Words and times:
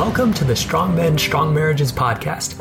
Welcome 0.00 0.32
to 0.32 0.44
the 0.44 0.56
Strong 0.56 0.96
Men, 0.96 1.18
Strong 1.18 1.52
Marriages 1.52 1.92
podcast. 1.92 2.56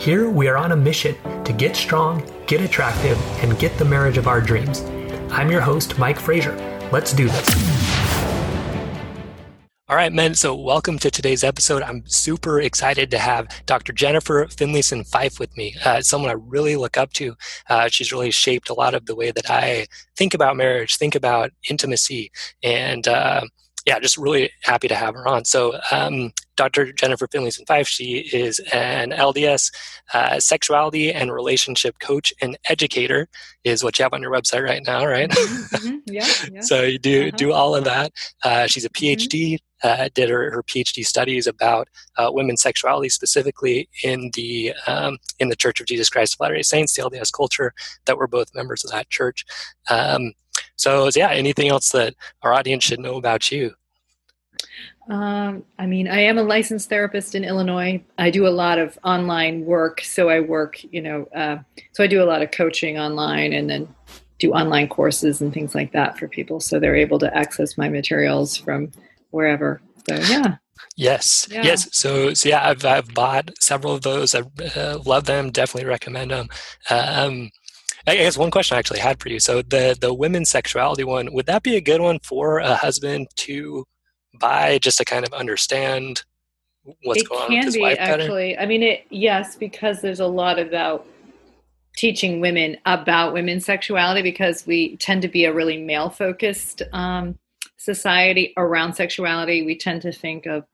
Here 0.00 0.30
we 0.30 0.46
are 0.46 0.56
on 0.56 0.70
a 0.70 0.76
mission 0.76 1.16
to 1.42 1.52
get 1.52 1.74
strong, 1.74 2.22
get 2.46 2.60
attractive, 2.60 3.20
and 3.42 3.58
get 3.58 3.76
the 3.78 3.84
marriage 3.84 4.16
of 4.16 4.28
our 4.28 4.40
dreams. 4.40 4.82
I'm 5.28 5.50
your 5.50 5.60
host, 5.60 5.98
Mike 5.98 6.20
Frazier. 6.20 6.54
Let's 6.92 7.12
do 7.12 7.28
this. 7.28 7.48
All 9.88 9.96
right, 9.96 10.12
men. 10.12 10.36
So, 10.36 10.54
welcome 10.54 11.00
to 11.00 11.10
today's 11.10 11.42
episode. 11.42 11.82
I'm 11.82 12.06
super 12.06 12.60
excited 12.60 13.10
to 13.10 13.18
have 13.18 13.48
Dr. 13.66 13.92
Jennifer 13.92 14.46
Finlayson 14.46 15.02
Fife 15.04 15.40
with 15.40 15.54
me. 15.56 15.74
Uh, 15.84 16.00
someone 16.00 16.30
I 16.30 16.34
really 16.34 16.76
look 16.76 16.96
up 16.96 17.12
to. 17.14 17.34
Uh, 17.68 17.88
she's 17.88 18.12
really 18.12 18.30
shaped 18.30 18.70
a 18.70 18.74
lot 18.74 18.94
of 18.94 19.06
the 19.06 19.16
way 19.16 19.32
that 19.32 19.50
I 19.50 19.88
think 20.16 20.32
about 20.32 20.56
marriage, 20.56 20.94
think 20.96 21.16
about 21.16 21.50
intimacy, 21.68 22.30
and 22.62 23.08
uh, 23.08 23.40
yeah, 23.86 23.98
just 23.98 24.16
really 24.16 24.50
happy 24.62 24.88
to 24.88 24.94
have 24.94 25.14
her 25.14 25.28
on. 25.28 25.44
So, 25.44 25.78
um, 25.90 26.32
Dr. 26.56 26.92
Jennifer 26.92 27.26
Finlayson 27.26 27.66
Fife, 27.66 27.88
she 27.88 28.18
is 28.32 28.60
an 28.72 29.10
LDS 29.10 29.72
uh, 30.14 30.38
sexuality 30.38 31.12
and 31.12 31.32
relationship 31.32 31.98
coach 31.98 32.32
and 32.40 32.56
educator, 32.68 33.28
is 33.64 33.82
what 33.82 33.98
you 33.98 34.04
have 34.04 34.14
on 34.14 34.22
your 34.22 34.30
website 34.30 34.62
right 34.62 34.82
now, 34.86 35.04
right? 35.04 35.28
Mm-hmm. 35.28 35.76
mm-hmm. 35.76 35.96
Yeah, 36.06 36.26
yeah, 36.52 36.60
So 36.60 36.82
you 36.82 36.98
do 36.98 37.28
uh-huh. 37.28 37.36
do 37.36 37.52
all 37.52 37.74
of 37.74 37.84
that. 37.84 38.12
Uh, 38.42 38.66
she's 38.66 38.84
a 38.84 38.90
PhD. 38.90 39.54
Mm-hmm. 39.54 39.64
Uh, 39.82 40.08
did 40.14 40.30
her, 40.30 40.50
her 40.50 40.62
PhD 40.62 41.04
studies 41.04 41.46
about 41.46 41.88
uh, 42.16 42.30
women's 42.32 42.62
sexuality, 42.62 43.10
specifically 43.10 43.86
in 44.02 44.30
the 44.32 44.72
um, 44.86 45.18
in 45.40 45.50
the 45.50 45.56
Church 45.56 45.78
of 45.78 45.86
Jesus 45.86 46.08
Christ 46.08 46.34
of 46.34 46.40
Latter 46.40 46.54
Day 46.54 46.62
Saints, 46.62 46.94
the 46.94 47.02
LDS 47.02 47.30
culture. 47.36 47.74
That 48.06 48.16
we're 48.16 48.28
both 48.28 48.54
members 48.54 48.82
of 48.82 48.90
that 48.92 49.10
church. 49.10 49.44
Um, 49.90 50.32
so, 50.76 51.08
yeah, 51.14 51.30
anything 51.30 51.68
else 51.68 51.90
that 51.90 52.14
our 52.42 52.52
audience 52.52 52.84
should 52.84 53.00
know 53.00 53.16
about 53.16 53.50
you? 53.50 53.74
Um, 55.10 55.64
I 55.78 55.86
mean, 55.86 56.08
I 56.08 56.20
am 56.20 56.38
a 56.38 56.42
licensed 56.42 56.88
therapist 56.88 57.34
in 57.34 57.44
Illinois. 57.44 58.02
I 58.16 58.30
do 58.30 58.46
a 58.46 58.48
lot 58.48 58.78
of 58.78 58.98
online 59.04 59.64
work. 59.64 60.00
So 60.00 60.30
I 60.30 60.40
work, 60.40 60.82
you 60.82 61.02
know, 61.02 61.24
uh, 61.34 61.58
so 61.92 62.02
I 62.02 62.06
do 62.06 62.22
a 62.22 62.24
lot 62.24 62.42
of 62.42 62.50
coaching 62.50 62.98
online 62.98 63.52
and 63.52 63.68
then 63.68 63.94
do 64.38 64.52
online 64.52 64.88
courses 64.88 65.40
and 65.40 65.52
things 65.52 65.74
like 65.74 65.92
that 65.92 66.18
for 66.18 66.26
people. 66.26 66.58
So 66.58 66.80
they're 66.80 66.96
able 66.96 67.18
to 67.18 67.36
access 67.36 67.76
my 67.76 67.88
materials 67.88 68.56
from 68.56 68.92
wherever. 69.30 69.80
So, 70.08 70.16
yeah. 70.16 70.56
Yes. 70.96 71.48
Yeah. 71.50 71.64
Yes. 71.64 71.88
So, 71.92 72.32
so 72.34 72.48
yeah, 72.48 72.68
I've, 72.68 72.84
I've 72.84 73.12
bought 73.14 73.50
several 73.60 73.94
of 73.94 74.02
those. 74.02 74.34
I 74.34 74.42
uh, 74.74 74.98
love 75.04 75.24
them. 75.24 75.50
Definitely 75.50 75.88
recommend 75.88 76.30
them. 76.30 76.48
Um, 76.88 77.50
I 78.06 78.16
guess 78.16 78.36
one 78.36 78.50
question 78.50 78.76
I 78.76 78.78
actually 78.78 79.00
had 79.00 79.20
for 79.20 79.28
you. 79.28 79.40
So 79.40 79.62
the 79.62 79.96
the 79.98 80.12
women's 80.12 80.50
sexuality 80.50 81.04
one, 81.04 81.32
would 81.32 81.46
that 81.46 81.62
be 81.62 81.76
a 81.76 81.80
good 81.80 82.00
one 82.00 82.18
for 82.22 82.58
a 82.58 82.74
husband 82.74 83.28
to 83.36 83.84
buy 84.38 84.78
just 84.78 84.98
to 84.98 85.04
kind 85.04 85.26
of 85.26 85.32
understand 85.32 86.22
what's 87.04 87.22
it 87.22 87.28
going 87.28 87.58
on 87.58 87.64
his 87.64 87.74
be, 87.74 87.84
actually. 87.84 88.58
I 88.58 88.66
mean, 88.66 88.82
it 88.82 89.06
yes, 89.10 89.56
because 89.56 90.02
there's 90.02 90.20
a 90.20 90.26
lot 90.26 90.58
about 90.58 91.06
teaching 91.96 92.40
women 92.40 92.76
about 92.86 93.32
women's 93.32 93.64
sexuality 93.64 94.22
because 94.22 94.66
we 94.66 94.96
tend 94.96 95.22
to 95.22 95.28
be 95.28 95.44
a 95.44 95.52
really 95.52 95.80
male 95.80 96.10
focused 96.10 96.82
um, 96.92 97.38
society 97.78 98.52
around 98.56 98.94
sexuality. 98.94 99.64
We 99.64 99.78
tend 99.78 100.02
to 100.02 100.12
think 100.12 100.46
of 100.46 100.64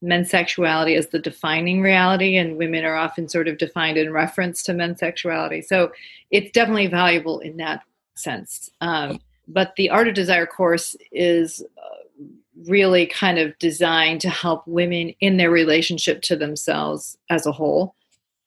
men's 0.00 0.30
sexuality 0.30 0.94
as 0.94 1.08
the 1.08 1.18
defining 1.18 1.80
reality, 1.80 2.36
and 2.36 2.56
women 2.56 2.84
are 2.84 2.96
often 2.96 3.28
sort 3.28 3.48
of 3.48 3.58
defined 3.58 3.96
in 3.96 4.12
reference 4.12 4.62
to 4.62 4.74
men's 4.74 5.00
sexuality. 5.00 5.62
So 5.62 5.92
it's 6.30 6.50
definitely 6.52 6.86
valuable 6.86 7.40
in 7.40 7.56
that 7.56 7.82
sense. 8.14 8.70
Um, 8.80 9.20
but 9.48 9.74
the 9.76 9.90
Art 9.90 10.08
of 10.08 10.14
Desire 10.14 10.46
course 10.46 10.94
is 11.10 11.64
uh, 11.78 12.24
really 12.68 13.06
kind 13.06 13.38
of 13.38 13.58
designed 13.58 14.20
to 14.20 14.30
help 14.30 14.66
women 14.66 15.14
in 15.20 15.36
their 15.36 15.50
relationship 15.50 16.22
to 16.22 16.36
themselves 16.36 17.16
as 17.30 17.46
a 17.46 17.52
whole 17.52 17.94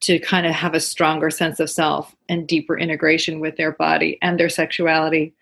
to 0.02 0.19
kind 0.19 0.47
of 0.47 0.53
have 0.53 0.73
a 0.73 0.80
stronger 0.80 1.30
sense 1.30 1.59
of 1.59 1.69
self 1.69 2.15
and 2.27 2.47
deeper 2.47 2.77
integration 2.77 3.39
with 3.39 3.55
their 3.55 3.71
body 3.73 4.17
and 4.21 4.39
their 4.39 4.49
sexuality. 4.49 5.33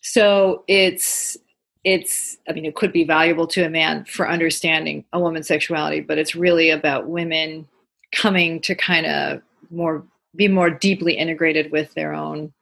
So 0.00 0.64
it's 0.66 1.36
it's 1.84 2.38
i 2.48 2.52
mean 2.52 2.64
it 2.64 2.76
could 2.76 2.92
be 2.92 3.04
valuable 3.04 3.46
to 3.46 3.64
a 3.64 3.70
man 3.70 4.04
for 4.04 4.28
understanding 4.28 5.04
a 5.12 5.20
woman's 5.20 5.48
sexuality 5.48 6.00
but 6.00 6.18
it's 6.18 6.34
really 6.34 6.70
about 6.70 7.08
women 7.08 7.66
coming 8.12 8.60
to 8.60 8.74
kind 8.74 9.06
of 9.06 9.42
more 9.70 10.04
be 10.36 10.48
more 10.48 10.70
deeply 10.70 11.14
integrated 11.14 11.70
with 11.72 11.92
their 11.94 12.14
own 12.14 12.52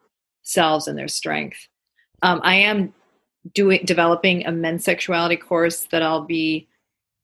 selves 0.42 0.88
and 0.88 0.98
their 0.98 1.08
strength. 1.08 1.68
Um, 2.22 2.40
i 2.42 2.54
am 2.54 2.92
doing 3.54 3.80
developing 3.84 4.46
a 4.46 4.52
men's 4.52 4.84
sexuality 4.84 5.36
course 5.36 5.86
that 5.90 6.02
i'll 6.02 6.24
be 6.24 6.68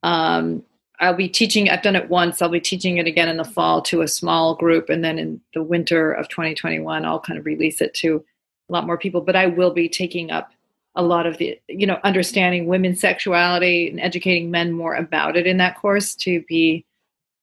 um, 0.03 0.63
i'll 1.01 1.15
be 1.15 1.29
teaching 1.29 1.69
i've 1.69 1.83
done 1.83 1.97
it 1.97 2.09
once. 2.09 2.41
I'll 2.41 2.49
be 2.49 2.61
teaching 2.61 2.99
it 2.99 3.07
again 3.07 3.29
in 3.29 3.37
the 3.37 3.45
fall 3.45 3.83
to 3.83 4.03
a 4.03 4.09
small 4.09 4.55
group 4.55 4.89
and 4.89 5.05
then 5.05 5.19
in 5.19 5.41
the 5.55 5.63
winter 5.63 6.13
of 6.13 6.29
2021 6.29 7.05
i'll 7.05 7.21
kind 7.21 7.39
of 7.39 7.47
release 7.47 7.81
it 7.81 7.95
to 7.95 8.25
a 8.69 8.73
lot 8.73 8.87
more 8.87 8.99
people. 8.99 9.21
But 9.21 9.37
i 9.37 9.47
will 9.47 9.73
be 9.73 9.89
taking 9.89 10.31
up 10.31 10.51
a 10.97 11.03
lot 11.03 11.27
of 11.27 11.39
the 11.39 11.59
you 11.69 11.87
know 11.87 11.99
understanding 12.05 12.67
women's 12.67 13.01
sexuality 13.01 13.89
and 13.89 14.01
educating 14.01 14.51
men 14.51 14.73
more 14.73 14.95
about 14.95 15.37
it 15.37 15.47
in 15.47 15.59
that 15.59 15.77
course 15.77 16.15
to 16.15 16.43
be 16.49 16.85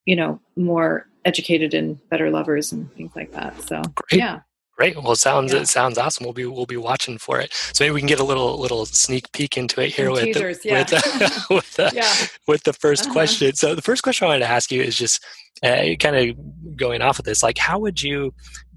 you 0.06 0.16
know 0.16 0.40
more 0.56 1.08
educated 1.26 1.74
and 1.74 1.98
better 2.10 2.30
lovers 2.30 2.72
and 2.72 2.92
things 2.94 3.12
like 3.16 3.32
that 3.32 3.60
so 3.62 3.82
Great. 3.96 4.20
yeah 4.20 4.40
Great. 4.76 4.96
Well, 4.96 5.12
it 5.12 5.18
sounds 5.18 5.54
yeah. 5.54 5.60
it 5.60 5.68
sounds 5.68 6.00
awesome. 6.00 6.24
We'll 6.24 6.34
be 6.34 6.48
we'll 6.48 6.66
be 6.66 6.78
watching 6.78 7.20
for 7.20 7.40
it. 7.40 7.54
So 7.54 7.84
maybe 7.84 7.94
we 7.94 8.02
can 8.02 8.08
get 8.08 8.20
a 8.20 8.24
little 8.24 8.60
little 8.60 8.88
sneak 8.88 9.32
peek 9.32 9.56
into 9.56 9.82
it 9.82 9.94
here 9.94 10.10
with 10.10 10.24
teasers, 10.24 10.60
the, 10.62 10.70
yeah. 10.70 10.80
with 10.80 10.90
the, 10.90 11.46
with 11.54 11.74
the, 11.76 11.92
yeah. 11.94 12.28
with 12.48 12.64
the 12.64 12.72
1st 12.72 13.04
uh-huh. 13.04 13.14
question. 13.14 13.54
So 13.54 13.76
the 13.76 13.84
first 13.84 14.02
question 14.02 14.26
I 14.26 14.30
wanted 14.30 14.40
to 14.40 14.50
ask 14.50 14.72
you 14.72 14.82
is 14.82 14.98
just 14.98 15.24
uh, 15.62 15.96
kind 16.00 16.16
of 16.16 16.76
going 16.76 17.04
off 17.04 17.20
of 17.20 17.26
this, 17.26 17.44
like 17.44 17.60
how 17.60 17.78
would 17.80 18.02
you 18.02 18.34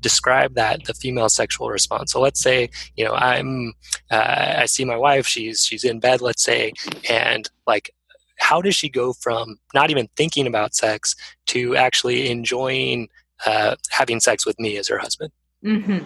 describe 0.09 0.55
that 0.55 0.84
the 0.84 0.94
female 0.94 1.28
sexual 1.28 1.69
response? 1.71 2.12
So 2.12 2.21
let's 2.21 2.41
say 2.41 2.71
you 2.97 3.05
know 3.05 3.15
I'm 3.15 3.75
uh, 4.11 4.62
I 4.62 4.67
see 4.67 4.84
my 4.84 4.97
wife. 4.97 5.27
She's 5.27 5.65
she's 5.67 5.84
in 5.84 6.00
bed. 6.00 6.21
Let's 6.21 6.44
say, 6.50 6.72
and 7.09 7.49
like 7.67 7.91
how 8.39 8.61
does 8.61 8.77
she 8.77 8.89
go 8.89 9.12
from 9.12 9.59
not 9.75 9.91
even 9.91 10.09
thinking 10.17 10.47
about 10.47 10.75
sex 10.75 11.17
to 11.47 11.77
actually 11.77 12.31
enjoying 12.31 13.09
uh, 13.44 13.77
having 13.91 14.21
sex 14.21 14.47
with 14.47 14.59
me 14.59 14.77
as 14.77 14.89
her 14.89 14.99
husband? 14.99 15.33
Mm-hmm. 15.65 16.05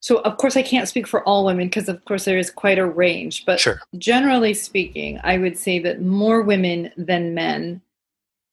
So, 0.00 0.18
of 0.18 0.36
course, 0.36 0.54
I 0.54 0.62
can't 0.62 0.86
speak 0.86 1.06
for 1.06 1.26
all 1.26 1.46
women 1.46 1.68
because, 1.68 1.88
of 1.88 2.04
course, 2.04 2.26
there 2.26 2.36
is 2.36 2.50
quite 2.50 2.78
a 2.78 2.84
range. 2.84 3.46
But 3.46 3.58
sure. 3.58 3.80
generally 3.96 4.52
speaking, 4.52 5.18
I 5.24 5.38
would 5.38 5.56
say 5.56 5.78
that 5.78 6.02
more 6.02 6.42
women 6.42 6.90
than 6.98 7.32
men 7.32 7.80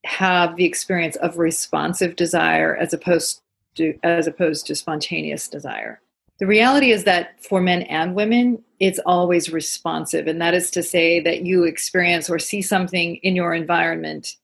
have 0.06 0.56
the 0.56 0.64
experience 0.64 1.18
of 1.18 1.38
responsive 1.38 2.16
desire 2.16 2.76
as 2.78 2.94
opposed 2.94 3.42
to 3.76 3.98
as 4.04 4.28
opposed 4.28 4.68
to 4.68 4.76
spontaneous 4.76 5.48
desire. 5.48 6.02
The 6.40 6.48
reality 6.48 6.92
is 6.92 7.04
that 7.04 7.44
for 7.44 7.62
men 7.62 7.84
and 7.84 8.16
women, 8.16 8.64
it's 8.80 9.00
always 9.06 9.52
responsive, 9.52 10.26
and 10.26 10.42
that 10.42 10.56
is 10.56 10.72
to 10.72 10.82
say 10.82 11.20
that 11.20 11.46
you 11.46 11.66
experience 11.66 12.32
or 12.32 12.40
see 12.40 12.64
something 12.64 13.18
in 13.18 13.36
your 13.36 13.54
environment, 13.54 14.38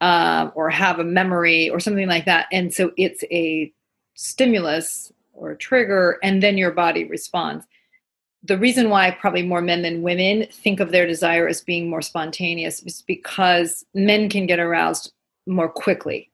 uh, 0.00 0.50
or 0.56 0.68
have 0.68 0.98
a 0.98 1.04
memory 1.04 1.70
or 1.70 1.78
something 1.78 2.08
like 2.08 2.24
that, 2.24 2.46
and 2.50 2.74
so 2.74 2.90
it's 2.96 3.22
a 3.30 3.72
stimulus 4.14 5.12
or 5.32 5.52
a 5.52 5.56
trigger, 5.56 6.18
and 6.24 6.42
then 6.42 6.58
your 6.58 6.72
body 6.72 7.04
responds. 7.04 7.64
The 8.42 8.58
reason 8.58 8.90
why 8.90 9.12
probably 9.12 9.42
more 9.42 9.62
men 9.62 9.82
than 9.82 10.02
women 10.02 10.48
think 10.50 10.80
of 10.80 10.90
their 10.90 11.06
desire 11.06 11.46
as 11.46 11.60
being 11.60 11.88
more 11.88 12.02
spontaneous 12.02 12.82
is 12.82 13.02
because 13.02 13.86
men 13.94 14.28
can 14.28 14.46
get 14.46 14.58
aroused 14.58 15.12
more 15.46 15.68
quickly. 15.68 16.31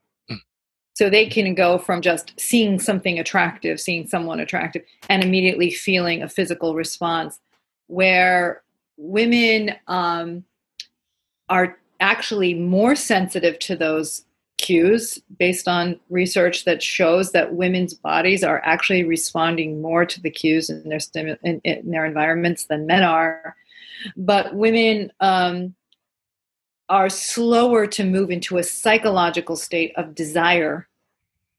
So 0.98 1.08
they 1.08 1.26
can 1.26 1.54
go 1.54 1.78
from 1.78 2.02
just 2.02 2.32
seeing 2.40 2.80
something 2.80 3.20
attractive, 3.20 3.78
seeing 3.78 4.08
someone 4.08 4.40
attractive, 4.40 4.82
and 5.08 5.22
immediately 5.22 5.70
feeling 5.70 6.24
a 6.24 6.28
physical 6.28 6.74
response. 6.74 7.38
Where 7.86 8.64
women 8.96 9.76
um, 9.86 10.44
are 11.48 11.78
actually 12.00 12.52
more 12.54 12.96
sensitive 12.96 13.60
to 13.60 13.76
those 13.76 14.24
cues 14.60 15.20
based 15.38 15.68
on 15.68 16.00
research 16.10 16.64
that 16.64 16.82
shows 16.82 17.30
that 17.30 17.54
women's 17.54 17.94
bodies 17.94 18.42
are 18.42 18.60
actually 18.64 19.04
responding 19.04 19.80
more 19.80 20.04
to 20.04 20.20
the 20.20 20.30
cues 20.32 20.68
in 20.68 20.88
their 20.88 20.98
stimu- 20.98 21.38
in, 21.44 21.60
in 21.62 21.88
their 21.92 22.06
environments 22.06 22.64
than 22.64 22.88
men 22.88 23.04
are 23.04 23.54
but 24.16 24.52
women 24.56 25.12
um, 25.20 25.76
are 26.88 27.08
slower 27.08 27.86
to 27.86 28.02
move 28.02 28.32
into 28.32 28.58
a 28.58 28.64
psychological 28.64 29.54
state 29.54 29.92
of 29.96 30.12
desire 30.12 30.87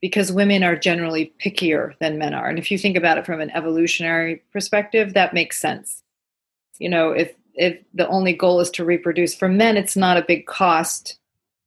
because 0.02 0.32
women 0.32 0.64
are 0.64 0.76
generally 0.76 1.34
pickier 1.44 1.94
than 2.00 2.18
men 2.18 2.34
are 2.34 2.48
and 2.48 2.60
if 2.60 2.72
you 2.72 2.78
think 2.78 2.98
about 2.98 3.18
it 3.18 3.26
from 3.26 3.42
an 3.42 3.52
evolutionary 3.52 4.42
perspective 4.52 5.14
that 5.14 5.34
makes 5.34 5.60
sense 5.60 6.04
you 6.78 6.90
know 6.90 7.12
if 7.12 7.34
if 7.56 7.78
the 7.94 8.08
only 8.08 8.34
goal 8.34 8.60
is 8.60 8.70
to 8.70 8.86
reproduce 8.86 9.36
for 9.36 9.50
men 9.50 9.78
it's 9.78 9.98
not 9.98 10.18
a 10.18 10.26
big 10.28 10.46
cost 10.46 11.18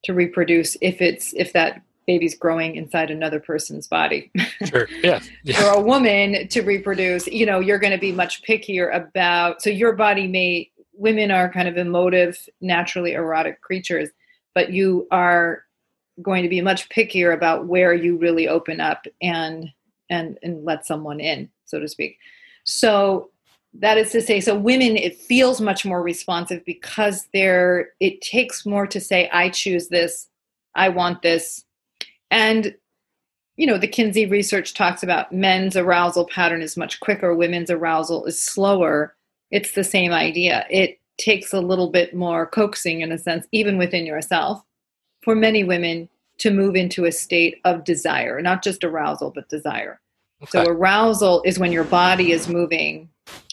to 0.05 0.13
reproduce 0.13 0.77
if 0.81 1.01
it's 1.01 1.33
if 1.35 1.53
that 1.53 1.83
baby's 2.07 2.35
growing 2.35 2.77
inside 2.77 3.11
another 3.11 3.41
person's 3.41 3.87
body. 3.87 4.31
Sure. 4.67 4.89
Yeah. 5.03 5.21
yeah. 5.43 5.61
For 5.61 5.79
a 5.79 5.81
woman 5.81 6.47
to 6.49 6.61
reproduce, 6.63 7.27
you 7.27 7.45
know, 7.45 7.59
you're 7.59 7.81
going 7.81 7.93
to 7.93 7.99
be 7.99 8.13
much 8.13 8.45
pickier 8.45 8.95
about. 8.95 9.61
So 9.61 9.71
your 9.71 9.93
body 9.93 10.29
may. 10.29 10.71
Women 10.95 11.33
are 11.33 11.51
kind 11.51 11.67
of 11.67 11.77
emotive, 11.77 12.49
naturally 12.61 13.15
erotic 13.15 13.61
creatures. 13.61 14.11
but 14.55 14.71
you 14.71 15.09
are 15.11 15.65
going 16.21 16.43
to 16.43 16.49
be 16.49 16.61
much 16.61 16.89
pickier 16.91 17.33
about 17.33 17.67
where 17.67 17.95
you 17.95 18.17
really 18.17 18.49
open 18.49 18.81
up 18.81 19.07
and 19.23 19.71
and 20.11 20.39
and 20.43 20.65
let 20.65 20.87
someone 20.87 21.21
in 21.21 21.49
so 21.65 21.79
to 21.79 21.89
speak. 21.89 22.19
So 22.65 23.31
that 23.75 23.97
is 23.97 24.13
to 24.13 24.21
say 24.21 24.41
so 24.41 24.55
women 24.55 24.97
it 24.97 25.17
feels 25.17 25.61
much 25.61 25.87
more 25.87 26.03
responsive 26.03 26.63
because 26.67 27.29
there 27.33 27.91
it 28.01 28.21
takes 28.21 28.67
more 28.67 28.87
to 28.87 29.01
say 29.01 29.31
i 29.33 29.49
choose 29.49 29.89
this. 29.89 30.29
I 30.75 30.91
want 30.91 31.23
this. 31.23 31.65
And 32.31 32.75
you 33.57 33.67
know 33.67 33.79
the 33.79 33.89
kinsey 33.89 34.27
research 34.27 34.75
talks 34.75 35.03
about 35.03 35.33
men's 35.33 35.77
arousal 35.77 36.27
pattern 36.27 36.63
is 36.63 36.77
much 36.77 37.01
quicker 37.01 37.35
women's 37.35 37.71
arousal 37.71 38.27
is 38.27 38.41
slower. 38.41 39.15
It's 39.51 39.73
the 39.73 39.85
same 39.85 40.13
idea. 40.13 40.67
It 40.71 40.99
takes 41.19 41.53
a 41.53 41.61
little 41.61 41.91
bit 41.91 42.15
more 42.15 42.47
coaxing 42.47 43.01
in 43.01 43.13
a 43.13 43.19
sense 43.19 43.47
even 43.53 43.79
within 43.79 44.05
yourself 44.07 44.63
for 45.23 45.35
many 45.35 45.65
women 45.65 46.09
to 46.39 46.51
move 46.51 46.77
into 46.77 47.05
a 47.05 47.13
state 47.13 47.61
of 47.65 47.85
desire 47.85 48.41
not 48.43 48.63
just 48.63 48.85
arousal 48.85 49.31
but 49.31 49.49
desire 49.49 50.01
okay. 50.43 50.65
so 50.65 50.71
arousal 50.71 51.43
is 51.45 51.59
when 51.59 51.73
your 51.73 51.85
body 51.85 52.33
is 52.33 52.49
moving 52.49 53.09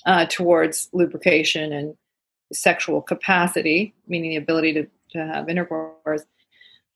uh, 0.05 0.25
towards 0.29 0.89
lubrication 0.93 1.73
and 1.73 1.95
sexual 2.51 3.01
capacity, 3.01 3.93
meaning 4.07 4.31
the 4.31 4.37
ability 4.37 4.73
to, 4.73 4.87
to 5.11 5.25
have 5.25 5.49
intercourse. 5.49 6.23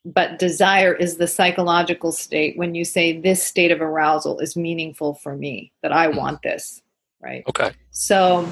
But 0.06 0.40
desire 0.40 0.94
is 0.94 1.18
the 1.18 1.28
psychological 1.28 2.12
state 2.12 2.58
when 2.58 2.76
you 2.76 2.84
say 2.84 3.20
this 3.20 3.42
state 3.42 3.72
of 3.72 3.82
arousal 3.82 4.40
is 4.40 4.56
meaningful 4.56 5.14
for 5.14 5.36
me, 5.36 5.72
that 5.82 5.94
I 5.94 6.08
mm. 6.08 6.18
want 6.18 6.42
this, 6.42 6.82
right? 7.22 7.44
Okay. 7.48 7.72
So, 7.92 8.48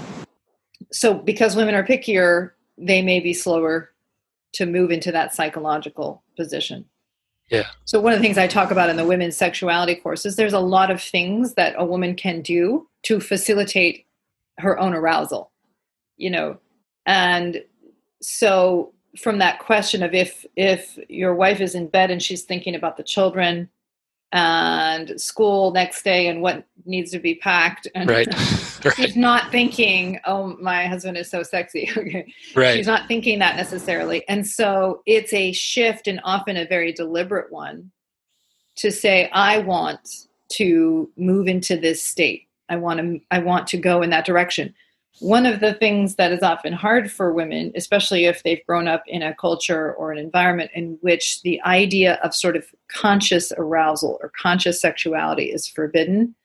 so 0.91 1.13
because 1.13 1.55
women 1.55 1.75
are 1.75 1.83
pickier, 1.83 2.51
they 2.77 3.01
may 3.01 3.19
be 3.19 3.33
slower 3.33 3.91
to 4.53 4.65
move 4.65 4.91
into 4.91 5.11
that 5.11 5.33
psychological 5.33 6.23
position. 6.35 6.85
Yeah. 7.49 7.67
So 7.85 7.99
one 7.99 8.13
of 8.13 8.19
the 8.19 8.23
things 8.23 8.37
I 8.37 8.47
talk 8.47 8.71
about 8.71 8.89
in 8.89 8.95
the 8.95 9.05
women's 9.05 9.35
sexuality 9.35 9.95
course 9.95 10.25
is 10.25 10.35
there's 10.35 10.53
a 10.53 10.59
lot 10.59 10.89
of 10.89 11.01
things 11.01 11.55
that 11.55 11.75
a 11.77 11.85
woman 11.85 12.15
can 12.15 12.41
do 12.41 12.87
to 13.03 13.19
facilitate 13.19 14.05
her 14.57 14.79
own 14.79 14.93
arousal 14.93 15.51
you 16.21 16.29
know 16.29 16.57
and 17.05 17.63
so 18.21 18.93
from 19.17 19.39
that 19.39 19.59
question 19.59 20.03
of 20.03 20.13
if 20.13 20.45
if 20.55 20.97
your 21.09 21.35
wife 21.35 21.59
is 21.59 21.75
in 21.75 21.87
bed 21.87 22.11
and 22.11 22.21
she's 22.21 22.43
thinking 22.43 22.75
about 22.75 22.95
the 22.95 23.03
children 23.03 23.67
and 24.33 25.19
school 25.19 25.71
next 25.71 26.03
day 26.03 26.27
and 26.27 26.41
what 26.41 26.65
needs 26.85 27.11
to 27.11 27.19
be 27.19 27.35
packed 27.35 27.87
and 27.95 28.09
right. 28.09 28.27
right. 28.85 28.95
she's 28.95 29.15
not 29.15 29.51
thinking 29.51 30.19
oh 30.25 30.55
my 30.59 30.85
husband 30.85 31.17
is 31.17 31.29
so 31.29 31.43
sexy 31.43 31.89
okay 31.97 32.33
right 32.55 32.75
she's 32.75 32.87
not 32.87 33.07
thinking 33.07 33.39
that 33.39 33.57
necessarily 33.57 34.27
and 34.29 34.47
so 34.47 35.01
it's 35.05 35.33
a 35.33 35.51
shift 35.51 36.07
and 36.07 36.21
often 36.23 36.55
a 36.55 36.65
very 36.65 36.93
deliberate 36.93 37.51
one 37.51 37.91
to 38.75 38.89
say 38.89 39.29
i 39.33 39.57
want 39.57 40.07
to 40.49 41.09
move 41.17 41.47
into 41.47 41.77
this 41.77 42.01
state 42.01 42.47
I 42.71 42.77
want 42.77 42.99
to 43.01 43.19
I 43.29 43.39
want 43.39 43.67
to 43.67 43.77
go 43.77 44.01
in 44.01 44.09
that 44.11 44.25
direction. 44.25 44.73
One 45.19 45.45
of 45.45 45.59
the 45.59 45.73
things 45.73 46.15
that 46.15 46.31
is 46.31 46.41
often 46.41 46.73
hard 46.73 47.11
for 47.11 47.31
women, 47.33 47.71
especially 47.75 48.25
if 48.25 48.41
they've 48.43 48.65
grown 48.65 48.87
up 48.87 49.03
in 49.07 49.21
a 49.21 49.35
culture 49.35 49.93
or 49.93 50.11
an 50.11 50.17
environment 50.17 50.71
in 50.73 50.97
which 51.01 51.41
the 51.43 51.61
idea 51.61 52.19
of 52.23 52.33
sort 52.33 52.55
of 52.55 52.65
conscious 52.87 53.51
arousal 53.57 54.17
or 54.21 54.31
conscious 54.41 54.81
sexuality 54.81 55.51
is 55.51 55.67
forbidden, 55.67 56.35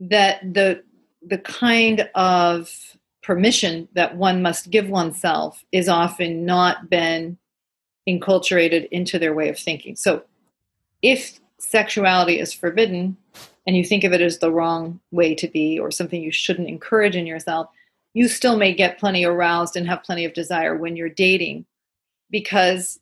that 0.00 0.40
the 0.54 0.82
the 1.26 1.38
kind 1.38 2.08
of 2.14 2.96
permission 3.22 3.88
that 3.94 4.16
one 4.16 4.40
must 4.40 4.70
give 4.70 4.88
oneself 4.88 5.64
is 5.72 5.88
often 5.88 6.46
not 6.46 6.88
been 6.88 7.36
enculturated 8.08 8.88
into 8.90 9.18
their 9.18 9.34
way 9.34 9.48
of 9.48 9.58
thinking. 9.58 9.96
So 9.96 10.22
if 11.02 11.40
sexuality 11.58 12.38
is 12.38 12.52
forbidden, 12.52 13.16
and 13.66 13.76
you 13.76 13.84
think 13.84 14.04
of 14.04 14.12
it 14.12 14.20
as 14.20 14.38
the 14.38 14.52
wrong 14.52 15.00
way 15.10 15.34
to 15.34 15.48
be 15.48 15.78
or 15.78 15.90
something 15.90 16.22
you 16.22 16.32
shouldn't 16.32 16.68
encourage 16.68 17.16
in 17.16 17.26
yourself, 17.26 17.68
you 18.14 18.28
still 18.28 18.56
may 18.56 18.72
get 18.72 18.98
plenty 18.98 19.24
aroused 19.24 19.76
and 19.76 19.88
have 19.88 20.04
plenty 20.04 20.24
of 20.24 20.32
desire 20.32 20.76
when 20.76 20.96
you're 20.96 21.08
dating 21.08 21.66
because 22.30 22.98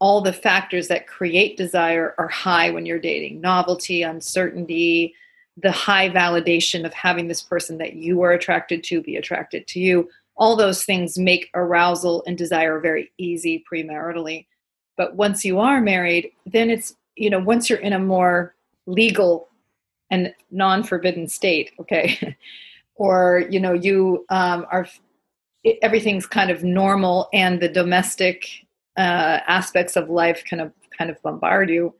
all 0.00 0.20
the 0.20 0.32
factors 0.32 0.88
that 0.88 1.06
create 1.06 1.56
desire 1.56 2.14
are 2.18 2.28
high 2.28 2.70
when 2.70 2.84
you're 2.84 2.98
dating 2.98 3.40
novelty, 3.40 4.02
uncertainty, 4.02 5.14
the 5.56 5.70
high 5.70 6.10
validation 6.10 6.84
of 6.84 6.92
having 6.92 7.28
this 7.28 7.42
person 7.42 7.78
that 7.78 7.94
you 7.94 8.22
are 8.22 8.32
attracted 8.32 8.82
to 8.84 9.02
be 9.02 9.16
attracted 9.16 9.66
to 9.68 9.78
you. 9.78 10.08
All 10.36 10.56
those 10.56 10.84
things 10.84 11.16
make 11.16 11.48
arousal 11.54 12.24
and 12.26 12.36
desire 12.36 12.80
very 12.80 13.12
easy 13.18 13.64
premaritally. 13.70 14.46
But 14.96 15.14
once 15.14 15.44
you 15.44 15.60
are 15.60 15.80
married, 15.80 16.32
then 16.44 16.70
it's, 16.70 16.96
you 17.14 17.30
know, 17.30 17.38
once 17.38 17.70
you're 17.70 17.78
in 17.78 17.92
a 17.92 17.98
more 17.98 18.54
legal 18.86 19.48
and 20.10 20.32
non-forbidden 20.50 21.28
state 21.28 21.72
okay? 21.80 22.36
Or 22.96 23.44
you 23.50 23.58
know 23.58 23.72
you 23.72 24.24
um, 24.28 24.66
are 24.70 24.86
everything's 25.82 26.26
kind 26.26 26.52
of 26.52 26.62
normal 26.62 27.28
and 27.32 27.60
the 27.60 27.68
domestic 27.68 28.46
uh, 28.96 29.40
aspects 29.48 29.96
of 29.96 30.08
life 30.08 30.44
kind 30.48 30.62
of 30.62 30.72
kind 30.96 31.10
of 31.10 31.20
bombard 31.22 31.70
you 31.70 31.92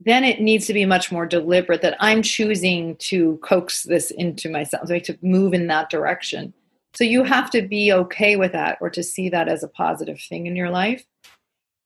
then 0.00 0.24
it 0.24 0.40
needs 0.40 0.66
to 0.66 0.72
be 0.72 0.84
much 0.84 1.12
more 1.12 1.26
deliberate 1.26 1.82
that 1.82 1.96
i'm 2.00 2.22
choosing 2.22 2.96
to 2.96 3.36
coax 3.38 3.84
this 3.84 4.10
into 4.10 4.48
myself 4.48 4.88
to 4.88 5.18
move 5.22 5.54
in 5.54 5.68
that 5.68 5.90
direction. 5.90 6.52
So 6.94 7.04
you 7.04 7.22
have 7.22 7.50
to 7.50 7.62
be 7.62 7.92
okay 7.92 8.36
with 8.36 8.52
that 8.52 8.78
or 8.80 8.90
to 8.90 9.02
see 9.02 9.28
that 9.28 9.48
as 9.48 9.62
a 9.62 9.68
positive 9.68 10.20
thing 10.20 10.46
in 10.46 10.56
your 10.56 10.70
life 10.70 11.04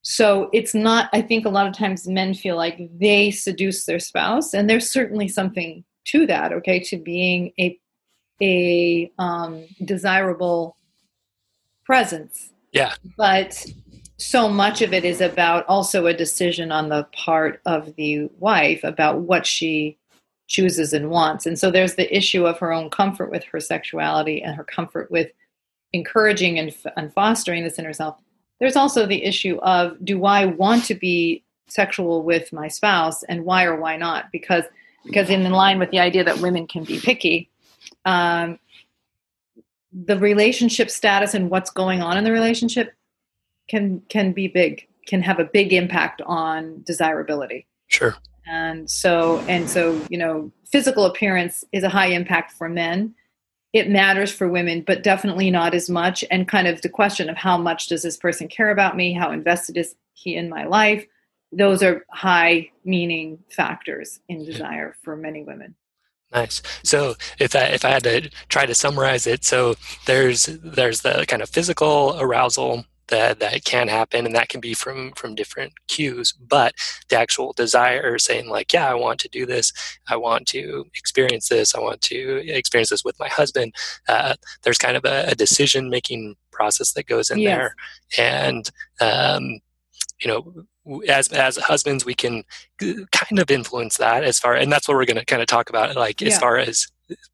so 0.02 0.50
it's 0.52 0.74
not, 0.74 1.08
I 1.12 1.22
think 1.22 1.46
a 1.46 1.50
lot 1.50 1.66
of 1.66 1.76
times 1.76 2.06
men 2.08 2.34
feel 2.34 2.56
like 2.56 2.78
they 2.98 3.30
seduce 3.30 3.84
their 3.84 4.00
spouse, 4.00 4.52
and 4.52 4.68
there's 4.68 4.90
certainly 4.90 5.28
something 5.28 5.84
to 6.06 6.26
that, 6.26 6.52
okay, 6.52 6.80
to 6.80 6.96
being 6.96 7.52
a 7.58 7.78
a 8.40 9.12
um, 9.18 9.64
desirable 9.84 10.76
presence. 11.84 12.50
Yeah. 12.72 12.94
But 13.16 13.64
so 14.16 14.48
much 14.48 14.82
of 14.82 14.92
it 14.92 15.04
is 15.04 15.20
about 15.20 15.64
also 15.66 16.06
a 16.06 16.14
decision 16.14 16.72
on 16.72 16.88
the 16.88 17.06
part 17.12 17.60
of 17.66 17.94
the 17.96 18.28
wife 18.38 18.82
about 18.82 19.20
what 19.20 19.46
she 19.46 19.96
chooses 20.48 20.92
and 20.92 21.08
wants. 21.08 21.46
And 21.46 21.58
so 21.58 21.70
there's 21.70 21.94
the 21.94 22.14
issue 22.14 22.46
of 22.46 22.58
her 22.58 22.72
own 22.72 22.90
comfort 22.90 23.30
with 23.30 23.44
her 23.44 23.60
sexuality 23.60 24.42
and 24.42 24.56
her 24.56 24.64
comfort 24.64 25.10
with 25.10 25.30
encouraging 25.92 26.58
and, 26.58 26.74
and 26.96 27.12
fostering 27.12 27.62
this 27.62 27.78
in 27.78 27.84
herself 27.84 28.16
there's 28.62 28.76
also 28.76 29.06
the 29.06 29.24
issue 29.24 29.58
of 29.62 29.96
do 30.04 30.24
I 30.24 30.44
want 30.44 30.84
to 30.84 30.94
be 30.94 31.42
sexual 31.66 32.22
with 32.22 32.52
my 32.52 32.68
spouse 32.68 33.24
and 33.24 33.44
why 33.44 33.64
or 33.64 33.74
why 33.74 33.96
not? 33.96 34.30
Because 34.30 34.62
because 35.04 35.30
in 35.30 35.50
line 35.50 35.80
with 35.80 35.90
the 35.90 35.98
idea 35.98 36.22
that 36.22 36.38
women 36.38 36.68
can 36.68 36.84
be 36.84 37.00
picky, 37.00 37.50
um, 38.04 38.60
the 39.92 40.16
relationship 40.16 40.90
status 40.90 41.34
and 41.34 41.50
what's 41.50 41.70
going 41.70 42.02
on 42.02 42.16
in 42.16 42.22
the 42.22 42.30
relationship 42.30 42.94
can 43.68 44.00
can 44.08 44.30
be 44.30 44.46
big, 44.46 44.86
can 45.08 45.22
have 45.22 45.40
a 45.40 45.44
big 45.44 45.72
impact 45.72 46.22
on 46.24 46.84
desirability. 46.84 47.66
Sure. 47.88 48.14
And 48.46 48.88
so 48.88 49.40
and 49.48 49.68
so, 49.68 50.00
you 50.08 50.18
know, 50.18 50.52
physical 50.70 51.04
appearance 51.04 51.64
is 51.72 51.82
a 51.82 51.88
high 51.88 52.10
impact 52.10 52.52
for 52.52 52.68
men 52.68 53.16
it 53.72 53.88
matters 53.88 54.30
for 54.30 54.48
women, 54.48 54.82
but 54.86 55.02
definitely 55.02 55.50
not 55.50 55.74
as 55.74 55.88
much. 55.88 56.24
And 56.30 56.46
kind 56.46 56.66
of 56.66 56.82
the 56.82 56.88
question 56.88 57.28
of 57.30 57.36
how 57.36 57.56
much 57.56 57.88
does 57.88 58.02
this 58.02 58.16
person 58.16 58.48
care 58.48 58.70
about 58.70 58.96
me? 58.96 59.12
How 59.12 59.32
invested 59.32 59.76
is 59.76 59.94
he 60.12 60.36
in 60.36 60.48
my 60.48 60.64
life? 60.64 61.06
Those 61.52 61.82
are 61.82 62.04
high 62.10 62.70
meaning 62.84 63.38
factors 63.50 64.20
in 64.28 64.44
desire 64.44 64.96
for 65.02 65.16
many 65.16 65.42
women. 65.42 65.74
Nice. 66.32 66.62
So 66.82 67.14
if 67.38 67.54
I 67.54 67.64
if 67.64 67.84
I 67.84 67.90
had 67.90 68.04
to 68.04 68.30
try 68.48 68.64
to 68.64 68.74
summarize 68.74 69.26
it, 69.26 69.44
so 69.44 69.74
there's 70.06 70.46
there's 70.46 71.02
the 71.02 71.26
kind 71.28 71.42
of 71.42 71.50
physical 71.50 72.16
arousal 72.18 72.86
that 73.12 73.40
that 73.40 73.64
can 73.64 73.88
happen 73.88 74.24
and 74.24 74.34
that 74.34 74.48
can 74.48 74.60
be 74.60 74.72
from 74.72 75.12
from 75.12 75.34
different 75.34 75.72
cues 75.86 76.32
but 76.32 76.74
the 77.10 77.16
actual 77.16 77.52
desire 77.52 78.18
saying 78.18 78.48
like 78.48 78.72
yeah 78.72 78.90
i 78.90 78.94
want 78.94 79.20
to 79.20 79.28
do 79.28 79.44
this 79.44 79.70
i 80.08 80.16
want 80.16 80.46
to 80.46 80.86
experience 80.96 81.48
this 81.48 81.74
i 81.74 81.78
want 81.78 82.00
to 82.00 82.42
experience 82.48 82.88
this 82.88 83.04
with 83.04 83.18
my 83.20 83.28
husband 83.28 83.74
uh, 84.08 84.34
there's 84.62 84.78
kind 84.78 84.96
of 84.96 85.04
a, 85.04 85.26
a 85.28 85.34
decision 85.34 85.90
making 85.90 86.34
process 86.50 86.92
that 86.92 87.06
goes 87.06 87.30
in 87.30 87.38
yes. 87.38 87.50
there 87.50 87.74
and 88.18 88.70
um, 89.00 89.60
you 90.20 90.28
know 90.28 90.64
as 91.08 91.28
as 91.28 91.58
husbands 91.58 92.04
we 92.04 92.14
can 92.14 92.42
kind 93.12 93.38
of 93.38 93.50
influence 93.50 93.98
that 93.98 94.24
as 94.24 94.38
far 94.38 94.54
and 94.54 94.72
that's 94.72 94.88
what 94.88 94.96
we're 94.96 95.04
going 95.04 95.16
to 95.18 95.24
kind 95.24 95.42
of 95.42 95.48
talk 95.48 95.68
about 95.68 95.94
like 95.96 96.20
yeah. 96.20 96.28
as 96.28 96.38
far 96.38 96.56
as 96.56 96.88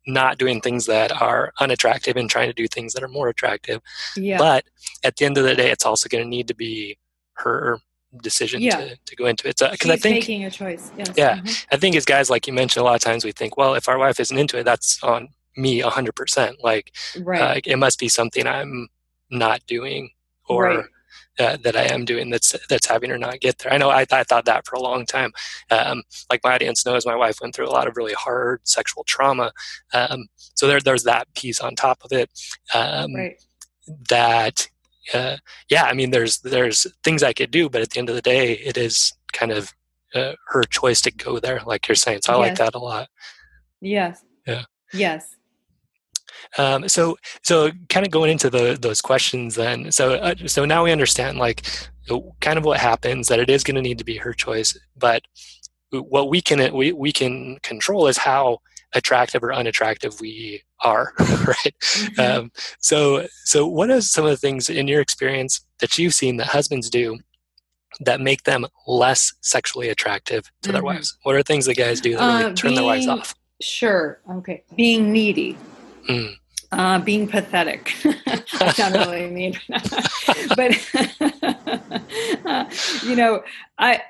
not 0.06 0.38
doing 0.38 0.61
things 0.61 0.87
that 0.87 1.11
are 1.20 1.52
unattractive 1.61 2.16
and 2.16 2.28
trying 2.30 2.49
to 2.49 2.52
do 2.52 2.66
things 2.66 2.92
that 2.92 3.02
are 3.02 3.08
more 3.08 3.28
attractive. 3.28 3.80
Yeah. 4.16 4.38
But 4.38 4.64
at 5.04 5.16
the 5.16 5.25
end 5.25 5.38
of 5.38 5.44
the 5.44 5.54
day, 5.54 5.70
it's 5.70 5.87
also 5.87 6.08
going 6.08 6.25
to 6.25 6.28
need 6.28 6.49
to 6.49 6.54
be 6.54 6.99
her 7.35 7.78
decision 8.23 8.61
yeah. 8.62 8.76
to, 8.76 8.99
to 9.04 9.16
go 9.16 9.26
into 9.26 9.49
it. 9.49 9.58
Because 9.58 9.87
so, 9.87 9.92
I 9.92 9.97
think 9.97 10.14
making 10.14 10.44
a 10.44 10.50
choice. 10.50 10.90
Yes. 10.97 11.12
Yeah, 11.16 11.37
mm-hmm. 11.37 11.75
I 11.75 11.76
think 11.76 11.94
as 11.94 12.04
guys, 12.04 12.30
like 12.30 12.47
you 12.47 12.52
mentioned, 12.52 12.82
a 12.82 12.85
lot 12.85 12.94
of 12.94 13.02
times 13.02 13.25
we 13.25 13.32
think, 13.32 13.56
well, 13.56 13.75
if 13.75 13.88
our 13.88 13.99
wife 13.99 14.18
isn't 14.18 14.38
into 14.38 14.58
it, 14.58 14.64
that's 14.64 15.02
on 15.02 15.28
me 15.56 15.80
a 15.80 15.90
hundred 15.90 16.14
percent. 16.14 16.56
Like, 16.62 16.92
right. 17.20 17.58
uh, 17.58 17.61
it 17.64 17.76
must 17.76 17.99
be 17.99 18.08
something 18.08 18.47
I'm 18.47 18.88
not 19.30 19.61
doing, 19.66 20.11
or 20.49 20.64
right. 20.64 20.85
Uh, 21.38 21.57
that 21.62 21.76
I 21.76 21.85
am 21.85 22.04
doing 22.04 22.30
that's 22.30 22.54
that's 22.68 22.87
having 22.87 23.11
her 23.11 23.18
not 23.18 23.40
get 23.40 23.59
there. 23.59 23.73
I 23.73 23.78
know 23.78 23.90
I, 23.90 24.07
I 24.11 24.25
thought 24.25 24.45
that 24.47 24.66
for 24.66 24.76
a 24.76 24.80
long 24.80 25.07
time. 25.07 25.33
Um, 25.71 26.02
like 26.30 26.40
my 26.45 26.54
audience 26.54 26.85
knows, 26.85 27.07
my 27.07 27.16
wife 27.16 27.38
went 27.40 27.54
through 27.54 27.68
a 27.68 27.71
lot 27.71 27.87
of 27.87 27.97
really 27.97 28.14
hard 28.14 28.61
sexual 28.64 29.04
trauma, 29.04 29.52
um, 29.95 30.26
so 30.54 30.66
there 30.66 30.80
there's 30.80 31.04
that 31.04 31.33
piece 31.35 31.61
on 31.61 31.75
top 31.75 32.00
of 32.04 32.12
it. 32.12 32.30
Um, 32.75 33.14
right. 33.14 33.42
That 34.09 34.68
uh, 35.14 35.37
yeah, 35.71 35.85
I 35.85 35.95
mean, 35.95 36.11
there's 36.11 36.38
there's 36.38 36.87
things 37.02 37.23
I 37.23 37.33
could 37.33 37.50
do, 37.50 37.68
but 37.68 37.83
at 37.83 37.90
the 37.90 37.99
end 37.99 38.09
of 38.09 38.14
the 38.14 38.23
day, 38.23 38.52
it 38.52 38.76
is 38.76 39.12
kind 39.33 39.52
of 39.52 39.73
uh, 40.14 40.33
her 40.49 40.64
choice 40.64 41.00
to 41.02 41.11
go 41.11 41.38
there, 41.38 41.61
like 41.66 41.88
you're 41.88 41.95
saying. 41.95 42.21
So 42.23 42.35
I 42.35 42.37
yes. 42.38 42.49
like 42.49 42.59
that 42.59 42.75
a 42.76 42.83
lot. 42.83 43.09
Yes. 43.80 44.25
Yeah. 44.47 44.64
Yes. 44.92 45.37
Um, 46.57 46.88
so, 46.88 47.16
so 47.42 47.71
kind 47.88 48.07
of 48.07 48.12
going 48.12 48.30
into 48.30 48.50
the, 48.50 48.78
those 48.80 49.00
questions 49.00 49.54
then. 49.54 49.92
So, 49.92 50.14
uh, 50.14 50.35
so 50.47 50.64
now 50.64 50.85
we 50.85 50.92
understand 50.92 51.38
like 51.38 51.62
kind 52.40 52.59
of 52.59 52.64
what 52.64 52.80
happens 52.80 53.28
that 53.28 53.38
it 53.38 53.50
is 53.50 53.64
going 53.64 53.76
to 53.76 53.83
need 53.83 53.99
to 53.99 54.04
be 54.04 54.16
her 54.16 54.33
choice, 54.33 54.78
but 54.97 55.23
what 55.90 56.28
we 56.28 56.40
can 56.40 56.75
we, 56.75 56.92
we 56.92 57.12
can 57.12 57.59
control 57.62 58.09
is 58.09 58.18
how 58.18 58.59
attractive 58.95 59.42
or 59.42 59.52
unattractive 59.52 60.21
we 60.21 60.62
are, 60.85 61.12
right? 61.18 61.75
Mm-hmm. 61.80 62.21
Um, 62.21 62.52
so, 62.80 63.26
so 63.45 63.66
what 63.66 63.90
are 63.90 64.00
some 64.00 64.25
of 64.25 64.30
the 64.30 64.37
things 64.37 64.71
in 64.71 64.88
your 64.88 65.00
experience 65.00 65.64
that 65.80 65.99
you've 65.99 66.14
seen 66.14 66.37
that 66.38 66.49
husbands 66.49 66.88
do 66.90 67.18
that 68.00 68.21
make 68.21 68.45
them 68.45 68.66
less 68.87 69.33
sexually 69.40 69.88
attractive 69.88 70.45
to 70.45 70.50
mm-hmm. 70.50 70.73
their 70.73 70.83
wives? 70.83 71.16
What 71.23 71.35
are 71.35 71.42
things 71.42 71.66
that 71.66 71.76
guys 71.76 72.00
do 72.00 72.16
that 72.16 72.38
really 72.38 72.52
uh, 72.52 72.54
turn 72.54 72.71
being, 72.71 72.75
their 72.76 72.85
wives 72.85 73.07
off? 73.07 73.35
Sure. 73.61 74.21
Okay. 74.30 74.64
Being 74.76 75.12
needy. 75.12 75.57
Mm. 76.08 76.34
Uh, 76.70 76.98
being 76.98 77.26
pathetic. 77.26 77.94
I 78.60 78.72
sound 78.72 78.94
really 78.94 79.30
mean, 79.30 79.58
but 80.54 80.78
uh, 82.44 82.64
you 83.06 83.16
know, 83.16 83.42
I 83.78 84.02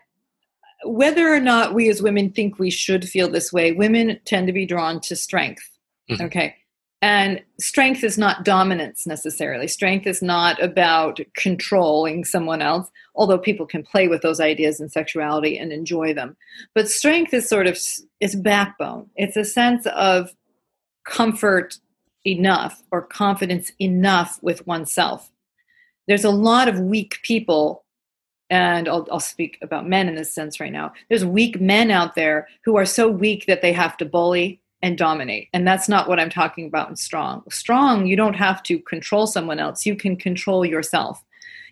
whether 0.85 1.33
or 1.33 1.41
not 1.41 1.75
we 1.75 1.89
as 1.89 2.03
women 2.03 2.31
think 2.31 2.59
we 2.59 2.71
should 2.71 3.09
feel 3.09 3.29
this 3.29 3.53
way, 3.53 3.73
women 3.73 4.19
tend 4.25 4.49
to 4.49 4.53
be 4.53 4.67
drawn 4.67 5.01
to 5.03 5.15
strength. 5.15 5.71
Mm-hmm. 6.11 6.25
Okay. 6.25 6.57
And 7.01 7.41
strength 7.61 8.03
is 8.03 8.19
not 8.19 8.45
dominance 8.45 9.07
necessarily. 9.07 9.69
Strength 9.69 10.09
is 10.09 10.21
not 10.21 10.61
about 10.61 11.21
controlling 11.37 12.25
someone 12.25 12.61
else, 12.61 12.91
although 13.15 13.39
people 13.39 13.67
can 13.67 13.85
play 13.85 14.09
with 14.09 14.23
those 14.23 14.41
ideas 14.41 14.81
in 14.81 14.89
sexuality 14.89 15.57
and 15.57 15.73
enjoy 15.73 16.13
them. 16.13 16.37
But 16.75 16.89
strength 16.89 17.33
is 17.33 17.49
sort 17.49 17.69
of 17.69 17.79
is 18.19 18.35
backbone. 18.35 19.11
It's 19.15 19.37
a 19.37 19.45
sense 19.45 19.87
of 19.87 20.31
comfort 21.07 21.79
enough 22.27 22.83
or 22.91 23.03
confidence 23.03 23.73
enough 23.81 24.39
with 24.43 24.67
oneself. 24.67 25.31
There's 26.07 26.25
a 26.25 26.31
lot 26.31 26.69
of 26.69 26.81
weak 26.81 27.19
people 27.23 27.85
and 28.51 28.89
I'll, 28.89 29.07
I'll 29.11 29.21
speak 29.21 29.59
about 29.61 29.89
men 29.89 30.09
in 30.09 30.15
this 30.15 30.35
sense 30.35 30.59
right 30.59 30.73
now. 30.73 30.93
There's 31.09 31.25
weak 31.25 31.61
men 31.61 31.91
out 31.91 32.15
there 32.15 32.49
who 32.65 32.77
are 32.77 32.87
so 32.87 33.09
weak 33.09 33.47
that 33.47 33.61
they 33.61 33.73
have 33.73 33.97
to 33.99 34.07
bully 34.07 34.61
and 34.81 34.97
dominate. 34.97 35.49
And 35.53 35.67
that's 35.67 35.89
not 35.89 36.09
what 36.09 36.21
I'm 36.21 36.31
talking 36.31 36.67
about 36.67 36.89
in 36.89 36.97
strong. 36.97 37.43
Strong, 37.51 38.07
you 38.07 38.17
don't 38.17 38.35
have 38.35 38.63
to 38.65 38.79
control 38.79 39.27
someone 39.27 39.59
else, 39.59 39.85
you 39.85 39.97
can 39.97 40.17
control 40.17 40.65
yourself. 40.65 41.23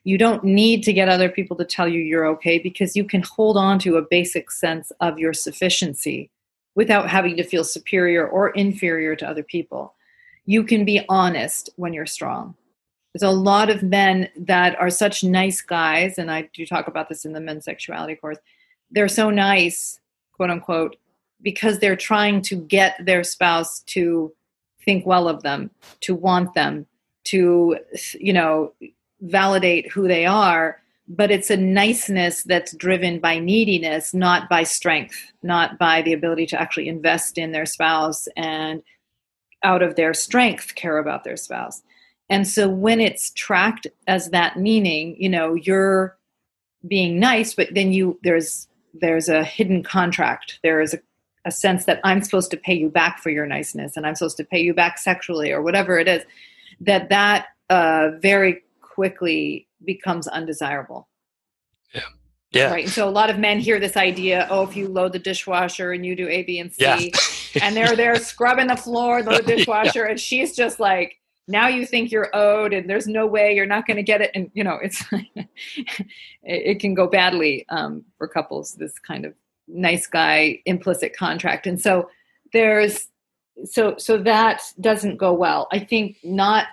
You 0.04 0.18
don't 0.18 0.44
need 0.44 0.84
to 0.84 0.92
get 0.92 1.08
other 1.08 1.28
people 1.28 1.56
to 1.56 1.64
tell 1.64 1.88
you 1.88 2.00
you're 2.00 2.28
okay 2.28 2.60
because 2.60 2.94
you 2.94 3.04
can 3.04 3.22
hold 3.22 3.56
on 3.56 3.80
to 3.80 3.96
a 3.96 4.02
basic 4.02 4.52
sense 4.52 4.92
of 5.00 5.18
your 5.18 5.32
sufficiency 5.32 6.30
without 6.76 7.08
having 7.08 7.36
to 7.38 7.42
feel 7.42 7.64
superior 7.64 8.28
or 8.28 8.50
inferior 8.50 9.16
to 9.16 9.28
other 9.28 9.42
people. 9.42 9.95
You 10.46 10.64
can 10.64 10.84
be 10.84 11.04
honest 11.08 11.70
when 11.76 11.92
you're 11.92 12.06
strong. 12.06 12.54
There's 13.12 13.22
a 13.22 13.34
lot 13.34 13.70
of 13.70 13.82
men 13.82 14.28
that 14.36 14.78
are 14.78 14.90
such 14.90 15.24
nice 15.24 15.60
guys, 15.60 16.18
and 16.18 16.30
I 16.30 16.48
do 16.54 16.64
talk 16.66 16.86
about 16.86 17.08
this 17.08 17.24
in 17.24 17.32
the 17.32 17.40
men's 17.40 17.64
sexuality 17.64 18.14
course. 18.14 18.38
They're 18.90 19.08
so 19.08 19.30
nice, 19.30 20.00
quote 20.32 20.50
unquote, 20.50 20.96
because 21.42 21.78
they're 21.78 21.96
trying 21.96 22.42
to 22.42 22.56
get 22.56 22.96
their 23.04 23.24
spouse 23.24 23.80
to 23.86 24.32
think 24.84 25.04
well 25.04 25.28
of 25.28 25.42
them, 25.42 25.70
to 26.02 26.14
want 26.14 26.54
them, 26.54 26.86
to, 27.24 27.78
you 28.14 28.32
know, 28.32 28.72
validate 29.20 29.90
who 29.90 30.06
they 30.06 30.26
are. 30.26 30.80
But 31.08 31.30
it's 31.30 31.50
a 31.50 31.56
niceness 31.56 32.42
that's 32.42 32.74
driven 32.76 33.18
by 33.18 33.38
neediness, 33.38 34.12
not 34.12 34.48
by 34.48 34.64
strength, 34.64 35.32
not 35.42 35.78
by 35.78 36.02
the 36.02 36.12
ability 36.12 36.46
to 36.46 36.60
actually 36.60 36.88
invest 36.88 37.38
in 37.38 37.52
their 37.52 37.66
spouse 37.66 38.28
and 38.36 38.82
out 39.62 39.82
of 39.82 39.96
their 39.96 40.14
strength 40.14 40.74
care 40.74 40.98
about 40.98 41.24
their 41.24 41.36
spouse. 41.36 41.82
And 42.28 42.46
so 42.46 42.68
when 42.68 43.00
it's 43.00 43.30
tracked 43.30 43.86
as 44.06 44.30
that 44.30 44.58
meaning, 44.58 45.16
you 45.18 45.28
know, 45.28 45.54
you're 45.54 46.16
being 46.86 47.20
nice, 47.20 47.54
but 47.54 47.68
then 47.72 47.92
you 47.92 48.18
there's 48.22 48.68
there's 48.94 49.28
a 49.28 49.44
hidden 49.44 49.82
contract. 49.82 50.58
There 50.62 50.80
is 50.80 50.94
a 50.94 50.98
a 51.46 51.50
sense 51.52 51.84
that 51.84 52.00
I'm 52.04 52.22
supposed 52.22 52.50
to 52.50 52.56
pay 52.56 52.74
you 52.74 52.90
back 52.90 53.20
for 53.20 53.30
your 53.30 53.46
niceness 53.46 53.96
and 53.96 54.04
I'm 54.04 54.16
supposed 54.16 54.36
to 54.38 54.44
pay 54.44 54.60
you 54.60 54.74
back 54.74 54.98
sexually 54.98 55.52
or 55.52 55.62
whatever 55.62 55.96
it 55.98 56.08
is, 56.08 56.24
that 56.80 57.08
that 57.08 57.46
uh, 57.70 58.10
very 58.20 58.64
quickly 58.82 59.68
becomes 59.84 60.26
undesirable. 60.26 61.08
Yeah. 62.56 62.70
Right. 62.70 62.84
And 62.84 62.92
so 62.92 63.08
a 63.08 63.10
lot 63.10 63.30
of 63.30 63.38
men 63.38 63.58
hear 63.58 63.78
this 63.78 63.96
idea, 63.96 64.46
oh, 64.50 64.62
if 64.62 64.76
you 64.76 64.88
load 64.88 65.12
the 65.12 65.18
dishwasher 65.18 65.92
and 65.92 66.04
you 66.04 66.16
do 66.16 66.28
A, 66.28 66.42
B, 66.42 66.58
and 66.58 66.72
C, 66.72 66.82
yeah. 66.82 66.98
and 67.62 67.76
they're 67.76 67.96
there 67.96 68.16
scrubbing 68.16 68.66
the 68.68 68.76
floor, 68.76 69.22
load 69.22 69.44
the 69.44 69.56
dishwasher, 69.56 70.04
yeah. 70.04 70.10
and 70.10 70.20
she's 70.20 70.54
just 70.56 70.80
like, 70.80 71.18
now 71.48 71.68
you 71.68 71.86
think 71.86 72.10
you're 72.10 72.34
owed 72.34 72.72
and 72.72 72.88
there's 72.90 73.06
no 73.06 73.26
way 73.26 73.54
you're 73.54 73.66
not 73.66 73.86
going 73.86 73.96
to 73.96 74.02
get 74.02 74.20
it 74.20 74.30
and 74.34 74.50
you 74.54 74.64
know 74.64 74.78
it's 74.82 75.04
it, 75.12 75.48
it, 76.42 76.80
can 76.80 76.94
go 76.94 77.06
badly 77.06 77.64
um, 77.68 78.04
for 78.18 78.26
couples 78.26 78.74
this 78.74 78.98
kind 78.98 79.24
of 79.24 79.34
nice 79.68 80.06
guy 80.06 80.60
implicit 80.66 81.16
contract 81.16 81.66
and 81.66 81.80
so 81.80 82.08
there's 82.52 83.08
so 83.64 83.94
so 83.96 84.18
that 84.18 84.62
doesn't 84.80 85.16
go 85.16 85.32
well 85.32 85.66
i 85.72 85.78
think 85.78 86.16
not 86.22 86.66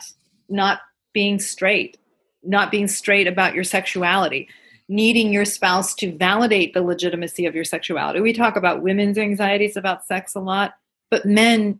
not 0.49 0.79
being 1.13 1.39
straight 1.39 1.97
not 2.43 2.71
being 2.71 2.87
straight 2.87 3.27
about 3.27 3.53
your 3.53 3.63
sexuality 3.63 4.47
needing 4.89 5.31
your 5.31 5.45
spouse 5.45 5.93
to 5.95 6.15
validate 6.17 6.73
the 6.73 6.81
legitimacy 6.81 7.45
of 7.45 7.55
your 7.55 7.63
sexuality. 7.63 8.19
We 8.19 8.33
talk 8.33 8.55
about 8.55 8.81
women's 8.81 9.17
anxieties 9.17 9.77
about 9.77 10.05
sex 10.05 10.35
a 10.35 10.39
lot 10.39 10.75
but 11.13 11.27
men 11.27 11.79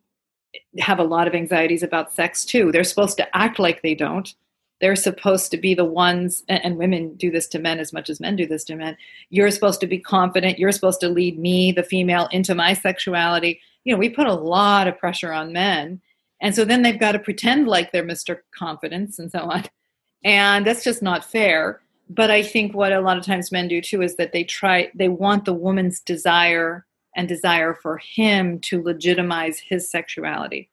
have 0.78 1.00
a 1.00 1.04
lot 1.04 1.28
of 1.28 1.34
anxieties 1.34 1.82
about 1.82 2.14
sex 2.14 2.46
too. 2.46 2.72
They're 2.72 2.84
supposed 2.84 3.18
to 3.18 3.36
act 3.36 3.58
like 3.58 3.82
they 3.82 3.96
don't. 3.96 4.32
They're 4.80 4.96
supposed 4.96 5.50
to 5.50 5.58
be 5.58 5.74
the 5.74 5.86
ones 5.86 6.44
and 6.48 6.78
women 6.78 7.16
do 7.16 7.32
this 7.32 7.48
to 7.48 7.58
men 7.58 7.80
as 7.80 7.92
much 7.92 8.12
as 8.12 8.20
men 8.20 8.36
do 8.36 8.46
this 8.46 8.64
to 8.66 8.76
men. 8.76 8.96
You're 9.32 9.50
supposed 9.50 9.80
to 9.80 9.88
be 9.88 9.98
confident. 9.98 10.60
You're 10.60 10.72
supposed 10.72 11.00
to 11.00 11.10
lead 11.10 11.40
me 11.40 11.72
the 11.72 11.82
female 11.82 12.28
into 12.32 12.54
my 12.54 12.74
sexuality. 12.74 13.60
You 13.86 13.94
know 13.94 13.98
we 13.98 14.08
put 14.08 14.28
a 14.28 14.36
lot 14.36 14.88
of 14.88 15.00
pressure 15.00 15.34
on 15.34 15.52
men 15.52 16.00
and 16.40 16.54
so 16.54 16.64
then 16.64 16.84
they've 16.84 17.00
got 17.00 17.14
to 17.14 17.20
pretend 17.20 17.68
like 17.68 17.92
they're 17.92 18.04
mr 18.04 18.38
confidence 18.56 19.18
and 19.18 19.32
so 19.32 19.40
on. 19.40 19.64
And 20.24 20.64
that's 20.64 20.84
just 20.84 21.02
not 21.02 21.26
fair 21.26 21.82
but 22.10 22.30
i 22.32 22.44
think 22.44 22.74
what 22.74 22.92
a 22.92 23.02
lot 23.02 23.18
of 23.18 23.26
times 23.26 23.52
men 23.52 23.68
do 23.68 23.82
too 23.82 24.02
is 24.02 24.16
that 24.16 24.32
they 24.32 24.44
try 24.44 24.92
they 24.96 25.10
want 25.10 25.46
the 25.46 25.54
woman's 25.54 26.00
desire 26.00 26.86
and 27.16 27.28
desire 27.28 27.74
for 27.74 27.98
him 27.98 28.60
to 28.60 28.82
legitimize 28.82 29.60
his 29.60 29.90
sexuality. 29.90 30.70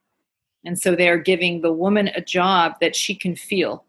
And 0.65 0.79
so 0.79 0.95
they 0.95 1.09
are 1.09 1.19
giving 1.19 1.61
the 1.61 1.73
woman 1.73 2.09
a 2.09 2.21
job 2.21 2.75
that 2.81 2.97
she 2.97 3.15
can 3.15 3.35
feel. 3.35 3.85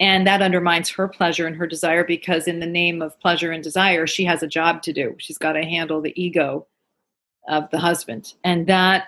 And 0.00 0.26
that 0.26 0.42
undermines 0.42 0.90
her 0.90 1.06
pleasure 1.06 1.46
and 1.46 1.56
her 1.56 1.66
desire 1.66 2.04
because 2.04 2.48
in 2.48 2.60
the 2.60 2.66
name 2.66 3.02
of 3.02 3.18
pleasure 3.20 3.52
and 3.52 3.62
desire 3.62 4.06
she 4.06 4.24
has 4.24 4.42
a 4.42 4.48
job 4.48 4.82
to 4.82 4.92
do. 4.92 5.14
She's 5.18 5.38
got 5.38 5.52
to 5.52 5.62
handle 5.62 6.00
the 6.00 6.20
ego 6.20 6.66
of 7.48 7.70
the 7.70 7.78
husband. 7.78 8.34
And 8.42 8.66
that 8.66 9.06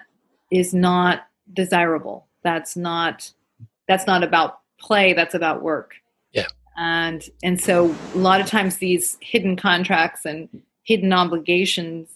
is 0.51 0.73
not 0.73 1.27
desirable. 1.53 2.27
That's 2.43 2.77
not 2.77 3.31
that's 3.89 4.07
not 4.07 4.23
about 4.23 4.61
play 4.79 5.13
that's 5.13 5.35
about 5.35 5.63
work 5.63 5.95
and 6.77 7.29
and 7.43 7.61
so 7.61 7.95
a 8.15 8.19
lot 8.19 8.41
of 8.41 8.47
times 8.47 8.79
these 8.79 9.17
hidden 9.21 9.57
contracts 9.57 10.25
and 10.25 10.49
hidden 10.83 11.13
obligations 11.13 12.09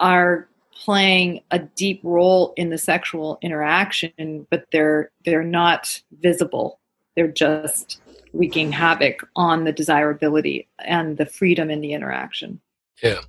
are 0.00 0.48
playing 0.72 1.40
a 1.50 1.58
deep 1.58 2.00
role 2.04 2.52
in 2.56 2.70
the 2.70 2.78
sexual 2.78 3.38
interaction 3.42 4.46
but 4.50 4.64
they're 4.70 5.10
they're 5.24 5.42
not 5.42 6.00
visible 6.20 6.78
they're 7.16 7.26
just 7.26 8.00
wreaking 8.32 8.72
havoc 8.72 9.28
on 9.36 9.64
the 9.64 9.72
desirability 9.72 10.68
and 10.78 11.16
the 11.16 11.26
freedom 11.26 11.70
in 11.70 11.80
the 11.80 11.92
interaction. 11.92 12.60
Yeah. 13.02 13.20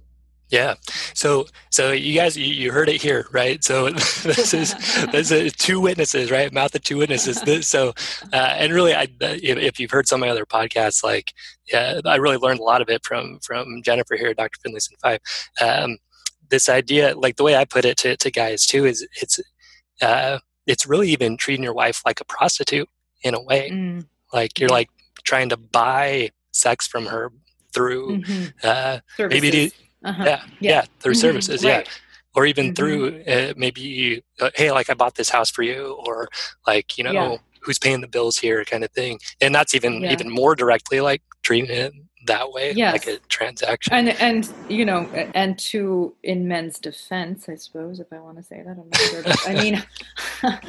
Yeah. 0.49 0.75
So, 1.13 1.45
so 1.69 1.91
you 1.91 2.15
guys, 2.15 2.35
you, 2.35 2.45
you 2.45 2.71
heard 2.71 2.89
it 2.89 3.01
here, 3.01 3.27
right? 3.31 3.63
So 3.63 3.89
this 3.89 4.53
is, 4.53 4.73
this 5.11 5.31
is 5.31 5.53
two 5.53 5.79
witnesses, 5.79 6.31
right? 6.31 6.51
Mouth 6.51 6.73
of 6.73 6.83
two 6.83 6.97
witnesses. 6.97 7.39
This, 7.49 7.67
so, 7.67 7.93
uh, 8.33 8.55
and 8.57 8.73
really, 8.73 8.93
I, 8.93 9.07
if, 9.21 9.57
if, 9.57 9.79
you've 9.79 9.89
heard 9.89 10.07
some 10.07 10.21
of 10.21 10.27
my 10.27 10.29
other 10.29 10.45
podcasts, 10.45 11.03
like, 11.03 11.33
yeah, 11.71 12.01
I 12.05 12.17
really 12.17 12.37
learned 12.37 12.59
a 12.59 12.63
lot 12.63 12.81
of 12.81 12.89
it 12.89 13.03
from, 13.03 13.39
from 13.41 13.81
Jennifer 13.81 14.15
here, 14.15 14.33
Dr. 14.33 14.59
Finlayson 14.63 14.97
Fife. 15.01 15.49
Um, 15.61 15.97
this 16.49 16.69
idea, 16.69 17.15
like 17.15 17.37
the 17.37 17.43
way 17.43 17.55
I 17.55 17.65
put 17.65 17.85
it 17.85 17.97
to, 17.99 18.17
to 18.17 18.29
guys 18.29 18.65
too, 18.65 18.85
is 18.85 19.07
it's, 19.21 19.39
uh, 20.01 20.39
it's 20.67 20.85
really 20.85 21.09
even 21.09 21.37
treating 21.37 21.63
your 21.63 21.73
wife 21.73 22.01
like 22.05 22.19
a 22.19 22.25
prostitute 22.25 22.89
in 23.23 23.33
a 23.33 23.41
way. 23.41 23.71
Mm. 23.71 24.05
Like 24.33 24.59
you're 24.59 24.69
like 24.69 24.89
trying 25.23 25.49
to 25.49 25.57
buy 25.57 26.29
sex 26.51 26.87
from 26.87 27.05
her 27.07 27.31
through 27.73 28.19
mm-hmm. 28.19 28.45
uh, 28.63 28.99
maybe 29.17 29.51
to, 29.51 29.71
uh-huh. 30.03 30.23
yeah, 30.25 30.41
yeah, 30.59 30.71
yeah 30.71 30.85
through 30.99 31.13
mm-hmm. 31.13 31.21
services 31.21 31.63
right. 31.63 31.85
yeah 31.85 31.91
or 32.35 32.45
even 32.45 32.67
mm-hmm. 32.67 32.73
through 32.73 33.23
uh, 33.27 33.53
maybe 33.57 34.23
uh, 34.39 34.49
hey 34.55 34.71
like 34.71 34.89
i 34.89 34.93
bought 34.93 35.15
this 35.15 35.29
house 35.29 35.49
for 35.49 35.63
you 35.63 35.99
or 36.05 36.27
like 36.67 36.97
you 36.97 37.03
know 37.03 37.11
yeah. 37.11 37.37
who's 37.61 37.79
paying 37.79 38.01
the 38.01 38.07
bills 38.07 38.37
here 38.37 38.63
kind 38.65 38.83
of 38.83 38.91
thing 38.91 39.19
and 39.41 39.53
that's 39.53 39.73
even 39.73 40.01
yeah. 40.01 40.11
even 40.11 40.29
more 40.29 40.55
directly 40.55 41.01
like 41.01 41.21
treating 41.43 41.69
it 41.69 41.93
that 42.25 42.51
way 42.51 42.73
yes. 42.73 42.93
like 42.93 43.07
a 43.07 43.17
transaction 43.27 43.93
and 43.93 44.09
and 44.21 44.53
you 44.69 44.85
know 44.85 45.05
and 45.33 45.57
to 45.57 46.13
in 46.23 46.47
men's 46.47 46.77
defense 46.77 47.47
i 47.49 47.55
suppose 47.55 47.99
if 47.99 48.07
i 48.11 48.19
want 48.19 48.37
to 48.37 48.43
say 48.43 48.61
that 48.61 48.71
i'm 48.71 48.89
not 48.89 48.97
sure 48.97 49.23
but, 49.23 49.47
i 49.47 49.53
mean 49.53 49.83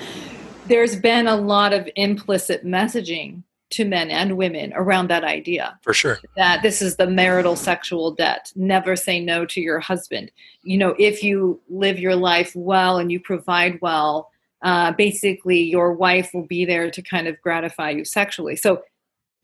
there's 0.66 0.96
been 0.96 1.26
a 1.26 1.36
lot 1.36 1.72
of 1.72 1.88
implicit 1.96 2.64
messaging 2.64 3.42
to 3.70 3.84
men 3.84 4.10
and 4.10 4.36
women 4.36 4.72
around 4.74 5.08
that 5.08 5.24
idea. 5.24 5.78
For 5.82 5.94
sure. 5.94 6.18
That 6.36 6.62
this 6.62 6.82
is 6.82 6.96
the 6.96 7.06
marital 7.06 7.56
sexual 7.56 8.10
debt. 8.12 8.52
Never 8.56 8.96
say 8.96 9.20
no 9.20 9.46
to 9.46 9.60
your 9.60 9.80
husband. 9.80 10.30
You 10.62 10.76
know, 10.76 10.94
if 10.98 11.22
you 11.22 11.60
live 11.68 11.98
your 11.98 12.16
life 12.16 12.52
well 12.54 12.98
and 12.98 13.10
you 13.10 13.20
provide 13.20 13.80
well, 13.80 14.30
uh, 14.62 14.92
basically 14.92 15.60
your 15.60 15.92
wife 15.92 16.30
will 16.34 16.46
be 16.46 16.64
there 16.64 16.90
to 16.90 17.00
kind 17.00 17.26
of 17.26 17.40
gratify 17.40 17.90
you 17.90 18.04
sexually. 18.04 18.56
So, 18.56 18.82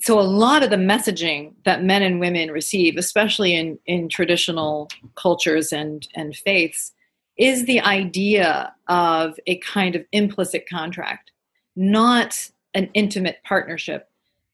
so 0.00 0.20
a 0.20 0.22
lot 0.22 0.62
of 0.62 0.70
the 0.70 0.76
messaging 0.76 1.54
that 1.64 1.82
men 1.82 2.02
and 2.02 2.20
women 2.20 2.50
receive, 2.50 2.98
especially 2.98 3.54
in 3.54 3.78
in 3.86 4.08
traditional 4.10 4.90
cultures 5.14 5.72
and 5.72 6.06
and 6.14 6.36
faiths, 6.36 6.92
is 7.38 7.64
the 7.64 7.80
idea 7.80 8.74
of 8.88 9.38
a 9.46 9.56
kind 9.58 9.96
of 9.96 10.04
implicit 10.12 10.68
contract, 10.68 11.30
not 11.76 12.50
an 12.74 12.90
intimate 12.92 13.38
partnership 13.42 14.10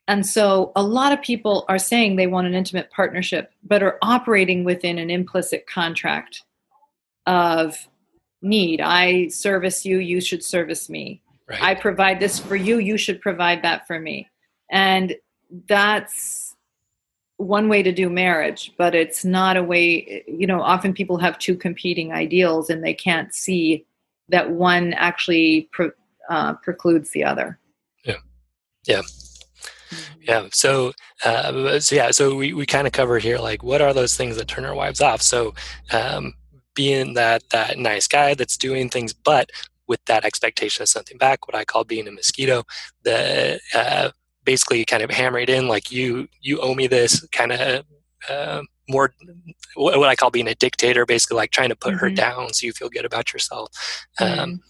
and 0.08 0.26
so 0.26 0.72
a 0.74 0.82
lot 0.82 1.12
of 1.12 1.22
people 1.22 1.64
are 1.68 1.78
saying 1.78 2.16
they 2.16 2.26
want 2.26 2.46
an 2.46 2.54
intimate 2.54 2.90
partnership, 2.90 3.52
but 3.62 3.82
are 3.82 3.98
operating 4.02 4.64
within 4.64 4.98
an 4.98 5.10
implicit 5.10 5.66
contract 5.66 6.42
of 7.26 7.88
need. 8.40 8.80
I 8.80 9.28
service 9.28 9.84
you, 9.84 9.98
you 9.98 10.20
should 10.20 10.42
service 10.42 10.90
me. 10.90 11.22
Right. 11.48 11.62
I 11.62 11.74
provide 11.74 12.18
this 12.18 12.38
for 12.38 12.56
you, 12.56 12.78
you 12.78 12.96
should 12.96 13.20
provide 13.20 13.62
that 13.62 13.86
for 13.86 14.00
me. 14.00 14.28
And 14.70 15.14
that's 15.68 16.56
one 17.36 17.68
way 17.68 17.82
to 17.82 17.92
do 17.92 18.08
marriage, 18.08 18.72
but 18.76 18.94
it's 18.94 19.24
not 19.24 19.56
a 19.56 19.62
way, 19.62 20.24
you 20.26 20.46
know, 20.46 20.62
often 20.62 20.94
people 20.94 21.18
have 21.18 21.38
two 21.38 21.56
competing 21.56 22.12
ideals 22.12 22.70
and 22.70 22.82
they 22.82 22.94
can't 22.94 23.34
see 23.34 23.84
that 24.28 24.50
one 24.50 24.94
actually 24.94 25.68
pre- 25.72 25.90
uh, 26.28 26.54
precludes 26.54 27.10
the 27.10 27.24
other. 27.24 27.58
Yeah. 28.04 28.16
Yeah. 28.86 29.02
Yeah. 30.20 30.48
So, 30.52 30.92
uh, 31.24 31.80
so 31.80 31.94
yeah. 31.94 32.10
So 32.10 32.34
we, 32.34 32.52
we 32.52 32.66
kind 32.66 32.86
of 32.86 32.92
cover 32.92 33.18
here 33.18 33.38
like 33.38 33.62
what 33.62 33.80
are 33.80 33.92
those 33.92 34.16
things 34.16 34.36
that 34.36 34.48
turn 34.48 34.64
our 34.64 34.74
wives 34.74 35.00
off. 35.00 35.22
So, 35.22 35.54
um, 35.92 36.34
being 36.74 37.14
that 37.14 37.42
that 37.50 37.78
nice 37.78 38.06
guy 38.06 38.34
that's 38.34 38.56
doing 38.56 38.88
things, 38.88 39.12
but 39.12 39.50
with 39.86 40.04
that 40.06 40.24
expectation 40.24 40.82
of 40.82 40.88
something 40.88 41.18
back, 41.18 41.46
what 41.46 41.54
I 41.54 41.64
call 41.64 41.84
being 41.84 42.08
a 42.08 42.12
mosquito, 42.12 42.64
the 43.02 43.60
uh, 43.74 44.10
basically 44.44 44.84
kind 44.84 45.02
of 45.02 45.10
hammer 45.10 45.38
it 45.38 45.50
in 45.50 45.68
like 45.68 45.92
you 45.92 46.28
you 46.40 46.60
owe 46.60 46.74
me 46.74 46.86
this 46.86 47.26
kind 47.28 47.52
of 47.52 47.84
uh, 48.28 48.62
more 48.88 49.12
what 49.74 50.08
I 50.08 50.16
call 50.16 50.30
being 50.30 50.48
a 50.48 50.54
dictator, 50.54 51.06
basically 51.06 51.36
like 51.36 51.50
trying 51.50 51.70
to 51.70 51.76
put 51.76 51.94
mm-hmm. 51.94 52.04
her 52.04 52.10
down 52.10 52.52
so 52.52 52.66
you 52.66 52.72
feel 52.72 52.88
good 52.88 53.04
about 53.04 53.32
yourself. 53.32 53.70
Mm-hmm. 54.20 54.40
Um, 54.40 54.60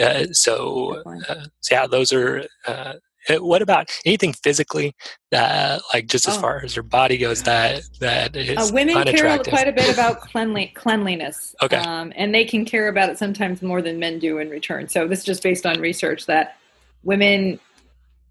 uh, 0.00 0.26
so, 0.32 1.02
uh, 1.28 1.44
so, 1.60 1.74
yeah, 1.74 1.86
those 1.86 2.12
are 2.12 2.46
uh, 2.66 2.70
uh, 2.70 2.94
what 3.30 3.62
about 3.62 3.90
anything 4.04 4.32
physically 4.32 4.94
that 5.30 5.80
like 5.92 6.06
just 6.06 6.26
as 6.26 6.36
oh. 6.36 6.40
far 6.40 6.62
as 6.64 6.74
your 6.74 6.82
body 6.82 7.16
goes 7.16 7.42
that 7.42 7.82
that 8.00 8.34
is 8.34 8.58
uh, 8.58 8.70
women 8.72 9.02
care 9.04 9.38
quite 9.38 9.68
a 9.68 9.72
bit 9.72 9.92
about 9.92 10.20
cleanly, 10.32 10.72
cleanliness 10.74 11.54
okay. 11.62 11.76
um, 11.76 12.12
and 12.16 12.34
they 12.34 12.44
can 12.44 12.64
care 12.64 12.88
about 12.88 13.08
it 13.08 13.18
sometimes 13.18 13.62
more 13.62 13.80
than 13.82 13.98
men 13.98 14.18
do 14.18 14.38
in 14.38 14.50
return. 14.50 14.88
So 14.88 15.06
this 15.06 15.20
is 15.20 15.24
just 15.24 15.42
based 15.42 15.66
on 15.66 15.80
research 15.80 16.26
that 16.26 16.56
women 17.02 17.60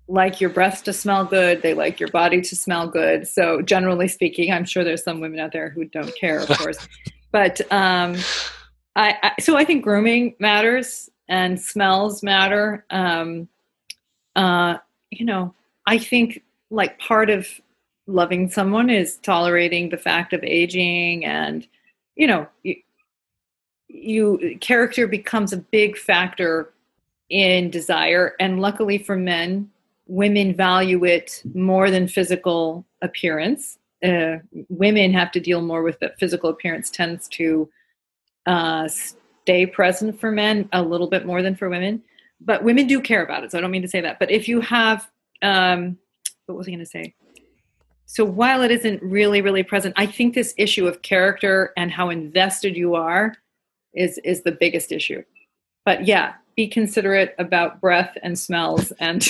like 0.07 0.41
your 0.41 0.49
breath 0.49 0.83
to 0.83 0.91
smell 0.91 1.23
good 1.23 1.61
they 1.61 1.73
like 1.73 1.99
your 1.99 2.09
body 2.09 2.41
to 2.41 2.55
smell 2.55 2.87
good. 2.87 3.27
So 3.27 3.61
generally 3.61 4.07
speaking 4.07 4.51
i'm 4.51 4.65
sure 4.65 4.83
there's 4.83 5.03
some 5.03 5.19
women 5.19 5.39
out 5.39 5.53
there 5.53 5.69
who 5.69 5.85
don't 5.85 6.13
care 6.19 6.39
of 6.39 6.49
course. 6.49 6.87
But 7.33 7.61
um, 7.71 8.17
I, 8.93 9.15
I, 9.23 9.31
so 9.39 9.55
i 9.55 9.63
think 9.63 9.85
grooming 9.85 10.35
matters 10.37 11.09
and 11.31 11.59
smells 11.59 12.21
matter. 12.21 12.85
Um, 12.89 13.47
uh, 14.35 14.77
you 15.11 15.25
know, 15.25 15.53
I 15.85 15.97
think 15.97 16.41
like 16.69 16.97
part 16.99 17.29
of 17.29 17.47
loving 18.07 18.49
someone 18.49 18.89
is 18.89 19.17
tolerating 19.17 19.89
the 19.89 19.97
fact 19.97 20.33
of 20.33 20.43
aging 20.43 21.25
and, 21.25 21.67
you 22.15 22.27
know, 22.27 22.47
you, 22.63 22.75
you 23.87 24.57
character 24.61 25.05
becomes 25.07 25.53
a 25.53 25.57
big 25.57 25.97
factor 25.97 26.73
in 27.29 27.69
desire. 27.69 28.35
And 28.39 28.59
luckily 28.59 28.97
for 28.97 29.15
men, 29.15 29.69
women 30.07 30.55
value 30.55 31.03
it 31.05 31.41
more 31.53 31.91
than 31.91 32.07
physical 32.07 32.85
appearance. 33.01 33.77
Uh, 34.03 34.37
women 34.69 35.13
have 35.13 35.31
to 35.31 35.39
deal 35.39 35.61
more 35.61 35.83
with 35.83 35.99
that 35.99 36.17
physical 36.19 36.49
appearance 36.49 36.89
tends 36.89 37.27
to 37.29 37.69
uh, 38.47 38.87
stay 38.87 39.65
present 39.65 40.19
for 40.19 40.31
men 40.31 40.67
a 40.73 40.81
little 40.81 41.07
bit 41.07 41.25
more 41.25 41.41
than 41.41 41.55
for 41.55 41.69
women 41.69 42.01
but 42.43 42.63
women 42.63 42.87
do 42.87 43.01
care 43.01 43.23
about 43.23 43.43
it. 43.43 43.51
So 43.51 43.57
I 43.57 43.61
don't 43.61 43.71
mean 43.71 43.81
to 43.83 43.87
say 43.87 44.01
that. 44.01 44.19
But 44.19 44.31
if 44.31 44.47
you 44.47 44.61
have, 44.61 45.09
um, 45.41 45.97
what 46.45 46.57
was 46.57 46.67
I 46.67 46.71
going 46.71 46.79
to 46.79 46.85
say? 46.85 47.13
So 48.05 48.25
while 48.25 48.61
it 48.61 48.71
isn't 48.71 49.01
really, 49.01 49.41
really 49.41 49.63
present, 49.63 49.93
I 49.97 50.05
think 50.05 50.33
this 50.33 50.53
issue 50.57 50.85
of 50.85 51.01
character 51.01 51.71
and 51.77 51.91
how 51.91 52.09
invested 52.09 52.75
you 52.75 52.95
are 52.95 53.35
is 53.93 54.17
is 54.23 54.43
the 54.43 54.51
biggest 54.51 54.91
issue. 54.91 55.23
But 55.85 56.05
yeah, 56.05 56.33
be 56.55 56.67
considerate 56.67 57.33
about 57.39 57.79
breath 57.79 58.17
and 58.21 58.37
smells, 58.37 58.91
and 58.99 59.27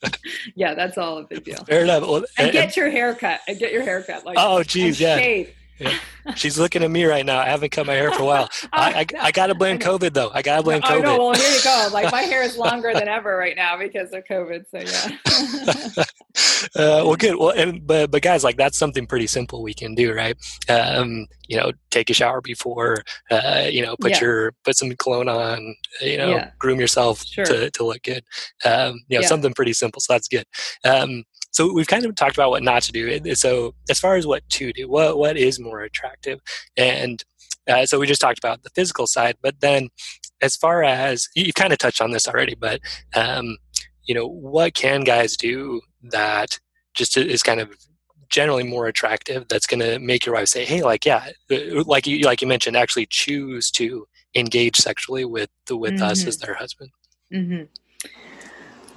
yeah, 0.54 0.74
that's 0.74 0.96
all 0.96 1.18
a 1.18 1.24
big 1.24 1.44
deal. 1.44 1.62
Fair 1.64 1.84
enough. 1.84 2.02
Well, 2.02 2.16
and, 2.16 2.26
and 2.38 2.52
get 2.52 2.76
your 2.76 2.88
haircut. 2.88 3.40
And 3.46 3.58
get 3.58 3.72
your 3.72 3.82
haircut. 3.82 4.24
Like 4.24 4.36
oh, 4.38 4.62
geez, 4.62 4.98
yeah. 4.98 5.18
Shave. 5.18 5.54
Yeah. 5.78 5.98
She's 6.36 6.58
looking 6.58 6.82
at 6.82 6.90
me 6.90 7.04
right 7.04 7.26
now. 7.26 7.38
I 7.38 7.46
haven't 7.46 7.70
cut 7.72 7.86
my 7.86 7.94
hair 7.94 8.12
for 8.12 8.22
a 8.22 8.26
while. 8.26 8.48
I, 8.72 9.00
I, 9.00 9.26
I 9.26 9.32
got 9.32 9.48
to 9.48 9.54
blame 9.54 9.78
COVID 9.78 10.14
though. 10.14 10.30
I 10.32 10.42
got 10.42 10.58
to 10.58 10.62
blame 10.62 10.80
COVID. 10.82 11.02
know. 11.02 11.18
Well, 11.18 11.34
here 11.34 11.50
you 11.50 11.62
go. 11.62 11.88
Like 11.92 12.10
my 12.10 12.22
hair 12.22 12.42
is 12.42 12.56
longer 12.56 12.92
than 12.92 13.08
ever 13.08 13.36
right 13.36 13.54
now 13.54 13.76
because 13.76 14.12
of 14.12 14.24
COVID. 14.24 14.64
So 14.70 14.78
yeah. 14.78 16.04
uh, 16.76 17.04
well, 17.04 17.14
good. 17.16 17.36
Well, 17.36 17.50
and, 17.50 17.86
but 17.86 18.10
but 18.10 18.22
guys, 18.22 18.42
like 18.42 18.56
that's 18.56 18.78
something 18.78 19.06
pretty 19.06 19.26
simple 19.26 19.62
we 19.62 19.74
can 19.74 19.94
do, 19.94 20.12
right? 20.12 20.36
Um, 20.68 21.26
you 21.46 21.56
know, 21.56 21.72
take 21.90 22.10
a 22.10 22.14
shower 22.14 22.40
before. 22.40 23.04
Uh, 23.30 23.66
you 23.70 23.82
know, 23.82 23.96
put 24.00 24.12
yeah. 24.12 24.20
your 24.20 24.52
put 24.64 24.76
some 24.76 24.90
cologne 24.96 25.28
on. 25.28 25.76
You 26.00 26.18
know, 26.18 26.30
yeah. 26.30 26.50
groom 26.58 26.80
yourself 26.80 27.24
sure. 27.24 27.44
to 27.44 27.70
to 27.70 27.84
look 27.84 28.02
good. 28.02 28.24
Um, 28.64 29.00
you 29.08 29.18
know, 29.18 29.22
yeah. 29.22 29.28
something 29.28 29.52
pretty 29.52 29.72
simple. 29.72 30.00
So 30.00 30.14
that's 30.14 30.28
good. 30.28 30.46
Um, 30.84 31.24
so 31.54 31.72
we've 31.72 31.86
kind 31.86 32.04
of 32.04 32.14
talked 32.16 32.36
about 32.36 32.50
what 32.50 32.64
not 32.64 32.82
to 32.82 32.92
do. 32.92 33.34
So 33.36 33.74
as 33.88 34.00
far 34.00 34.16
as 34.16 34.26
what 34.26 34.42
to 34.50 34.72
do, 34.72 34.88
what 34.88 35.18
what 35.18 35.36
is 35.36 35.60
more 35.60 35.82
attractive, 35.82 36.40
and 36.76 37.22
uh, 37.68 37.86
so 37.86 37.98
we 37.98 38.06
just 38.06 38.20
talked 38.20 38.38
about 38.38 38.62
the 38.62 38.70
physical 38.70 39.06
side, 39.06 39.36
but 39.40 39.60
then 39.60 39.88
as 40.42 40.56
far 40.56 40.82
as 40.82 41.28
you 41.34 41.52
kind 41.52 41.72
of 41.72 41.78
touched 41.78 42.02
on 42.02 42.10
this 42.10 42.26
already, 42.28 42.54
but 42.54 42.80
um, 43.14 43.56
you 44.04 44.14
know 44.14 44.26
what 44.26 44.74
can 44.74 45.02
guys 45.02 45.36
do 45.36 45.80
that 46.02 46.58
just 46.92 47.16
is 47.16 47.42
kind 47.42 47.60
of 47.60 47.70
generally 48.28 48.64
more 48.64 48.86
attractive 48.86 49.46
that's 49.48 49.66
going 49.66 49.80
to 49.80 49.98
make 50.00 50.26
your 50.26 50.34
wife 50.34 50.48
say 50.48 50.64
hey 50.64 50.82
like 50.82 51.04
yeah 51.04 51.30
uh, 51.52 51.84
like 51.84 52.06
you 52.06 52.20
like 52.20 52.42
you 52.42 52.48
mentioned 52.48 52.76
actually 52.76 53.06
choose 53.06 53.70
to 53.70 54.06
engage 54.34 54.76
sexually 54.76 55.24
with 55.24 55.50
with 55.70 55.94
mm-hmm. 55.94 56.02
us 56.02 56.26
as 56.26 56.38
their 56.38 56.54
husband 56.54 56.90
mm-hmm. 57.32 57.62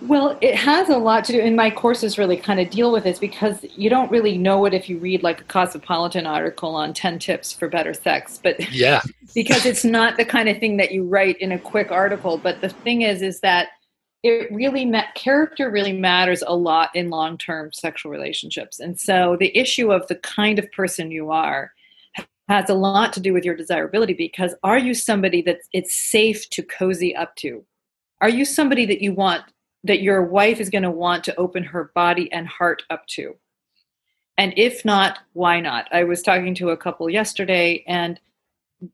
Well, 0.01 0.37
it 0.41 0.55
has 0.55 0.89
a 0.89 0.97
lot 0.97 1.23
to 1.25 1.31
do, 1.31 1.39
and 1.39 1.55
my 1.55 1.71
courses 1.71 2.17
really 2.17 2.37
kind 2.37 2.59
of 2.59 2.69
deal 2.69 2.91
with 2.91 3.03
this 3.03 3.17
because 3.17 3.65
you 3.75 3.89
don't 3.89 4.11
really 4.11 4.37
know 4.37 4.65
it 4.65 4.73
if 4.73 4.89
you 4.89 4.99
read 4.99 5.23
like 5.23 5.41
a 5.41 5.45
Cosmopolitan 5.45 6.27
article 6.27 6.75
on 6.75 6.93
10 6.93 7.17
tips 7.17 7.51
for 7.51 7.67
better 7.67 7.93
sex. 7.93 8.39
But 8.41 8.71
yeah, 8.71 9.01
because 9.35 9.65
it's 9.65 9.83
not 9.83 10.17
the 10.17 10.25
kind 10.25 10.49
of 10.49 10.59
thing 10.59 10.77
that 10.77 10.91
you 10.91 11.03
write 11.03 11.37
in 11.39 11.51
a 11.51 11.59
quick 11.59 11.91
article. 11.91 12.37
But 12.37 12.61
the 12.61 12.69
thing 12.69 13.01
is, 13.01 13.23
is 13.23 13.39
that 13.39 13.69
it 14.21 14.51
really 14.51 14.85
ma- 14.85 15.11
character 15.15 15.71
really 15.71 15.93
matters 15.93 16.43
a 16.45 16.55
lot 16.55 16.89
in 16.93 17.09
long 17.09 17.37
term 17.37 17.71
sexual 17.73 18.11
relationships. 18.11 18.79
And 18.79 18.99
so 18.99 19.35
the 19.39 19.55
issue 19.57 19.91
of 19.91 20.05
the 20.07 20.15
kind 20.15 20.59
of 20.59 20.71
person 20.71 21.11
you 21.11 21.31
are 21.31 21.71
has 22.49 22.69
a 22.69 22.75
lot 22.75 23.13
to 23.13 23.19
do 23.19 23.33
with 23.33 23.43
your 23.43 23.55
desirability 23.55 24.13
because 24.13 24.55
are 24.63 24.77
you 24.77 24.93
somebody 24.93 25.41
that 25.41 25.59
it's 25.73 25.93
safe 25.93 26.49
to 26.51 26.63
cozy 26.63 27.15
up 27.15 27.35
to? 27.37 27.65
Are 28.21 28.29
you 28.29 28.45
somebody 28.45 28.85
that 28.85 29.01
you 29.01 29.13
want 29.13 29.43
that 29.83 30.01
your 30.01 30.23
wife 30.23 30.59
is 30.59 30.69
going 30.69 30.83
to 30.83 30.91
want 30.91 31.23
to 31.25 31.35
open 31.35 31.63
her 31.63 31.91
body 31.95 32.31
and 32.31 32.47
heart 32.47 32.83
up 32.89 33.05
to? 33.07 33.35
And 34.37 34.53
if 34.55 34.85
not, 34.85 35.19
why 35.33 35.59
not? 35.59 35.87
I 35.91 36.03
was 36.03 36.21
talking 36.21 36.53
to 36.55 36.69
a 36.69 36.77
couple 36.77 37.09
yesterday, 37.09 37.83
and 37.87 38.19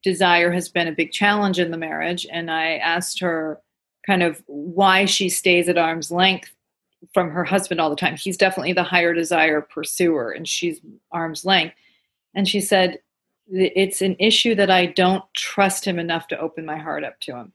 desire 0.01 0.51
has 0.51 0.69
been 0.69 0.87
a 0.87 0.93
big 0.93 1.11
challenge 1.11 1.59
in 1.59 1.71
the 1.71 1.77
marriage. 1.77 2.25
And 2.31 2.49
I 2.49 2.75
asked 2.75 3.19
her 3.19 3.61
kind 4.05 4.23
of 4.23 4.41
why 4.47 5.05
she 5.05 5.29
stays 5.29 5.67
at 5.67 5.77
arm's 5.77 6.11
length 6.11 6.51
from 7.13 7.29
her 7.29 7.43
husband 7.43 7.81
all 7.81 7.89
the 7.89 7.95
time. 7.95 8.15
He's 8.15 8.37
definitely 8.37 8.73
the 8.73 8.83
higher 8.83 9.13
desire 9.13 9.61
pursuer, 9.61 10.31
and 10.31 10.47
she's 10.47 10.79
arm's 11.11 11.43
length. 11.43 11.75
And 12.33 12.47
she 12.47 12.61
said, 12.61 12.99
It's 13.47 14.01
an 14.01 14.15
issue 14.19 14.55
that 14.55 14.71
I 14.71 14.85
don't 14.85 15.23
trust 15.35 15.85
him 15.85 15.99
enough 15.99 16.27
to 16.27 16.39
open 16.39 16.65
my 16.65 16.77
heart 16.77 17.03
up 17.03 17.19
to 17.21 17.35
him. 17.35 17.53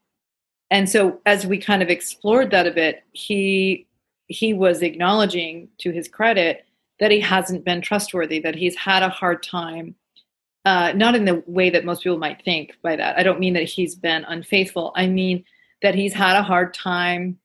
And 0.70 0.88
so, 0.88 1.20
as 1.24 1.46
we 1.46 1.59
kind 1.59 1.83
of 1.83 1.88
explored 1.88 2.50
that 2.50 2.66
a 2.66 2.70
bit, 2.70 3.02
he 3.12 3.87
he 4.26 4.52
was 4.52 4.83
acknowledging 4.83 5.68
to 5.78 5.90
his 5.90 6.09
credit 6.09 6.66
that 7.00 7.11
he 7.11 7.20
hasn't 7.20 7.64
been 7.64 7.81
trustworthy, 7.81 8.40
that 8.40 8.54
he's 8.54 8.76
had 8.76 9.02
a 9.02 9.09
hard 9.09 9.42
time, 9.42 9.94
uh, 10.64 10.92
not 10.94 11.14
in 11.14 11.24
the 11.24 11.42
way 11.46 11.70
that 11.70 11.85
most 11.85 12.02
people 12.02 12.18
might 12.18 12.44
think 12.44 12.76
by 12.83 12.96
that. 12.96 13.18
I 13.18 13.22
don't 13.22 13.40
mean 13.40 13.54
that 13.54 13.62
he's 13.64 13.94
been 13.94 14.24
unfaithful. 14.24 14.92
I 14.96 15.07
mean 15.07 15.44
that 15.81 15.94
he's 15.94 16.12
had 16.12 16.37
a 16.37 16.42
hard 16.42 16.74
time 16.74 17.38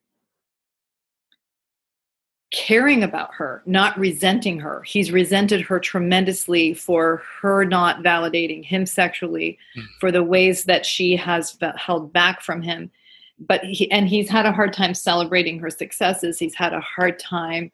caring 2.52 3.04
about 3.04 3.34
her, 3.34 3.64
not 3.66 3.98
resenting 3.98 4.60
her. 4.60 4.84
He's 4.84 5.12
resented 5.12 5.62
her 5.62 5.80
tremendously 5.80 6.74
for 6.74 7.24
her 7.42 7.66
not 7.66 8.04
validating 8.04 8.64
him 8.64 8.86
sexually, 8.86 9.58
mm. 9.76 9.84
for 10.00 10.12
the 10.12 10.24
ways 10.24 10.66
that 10.66 10.86
she 10.86 11.16
has 11.16 11.58
held 11.78 12.14
back 12.14 12.42
from 12.42 12.62
him. 12.62 12.92
But 13.39 13.63
he, 13.63 13.91
and 13.91 14.08
he's 14.08 14.30
had 14.30 14.46
a 14.46 14.52
hard 14.52 14.74
time 14.74 14.93
celebrating 14.93 15.60
her 15.60 15.69
successes. 15.69 16.39
He's 16.39 16.56
had 16.56 16.74
a 16.74 16.82
hard 16.82 17.19
time 17.19 17.72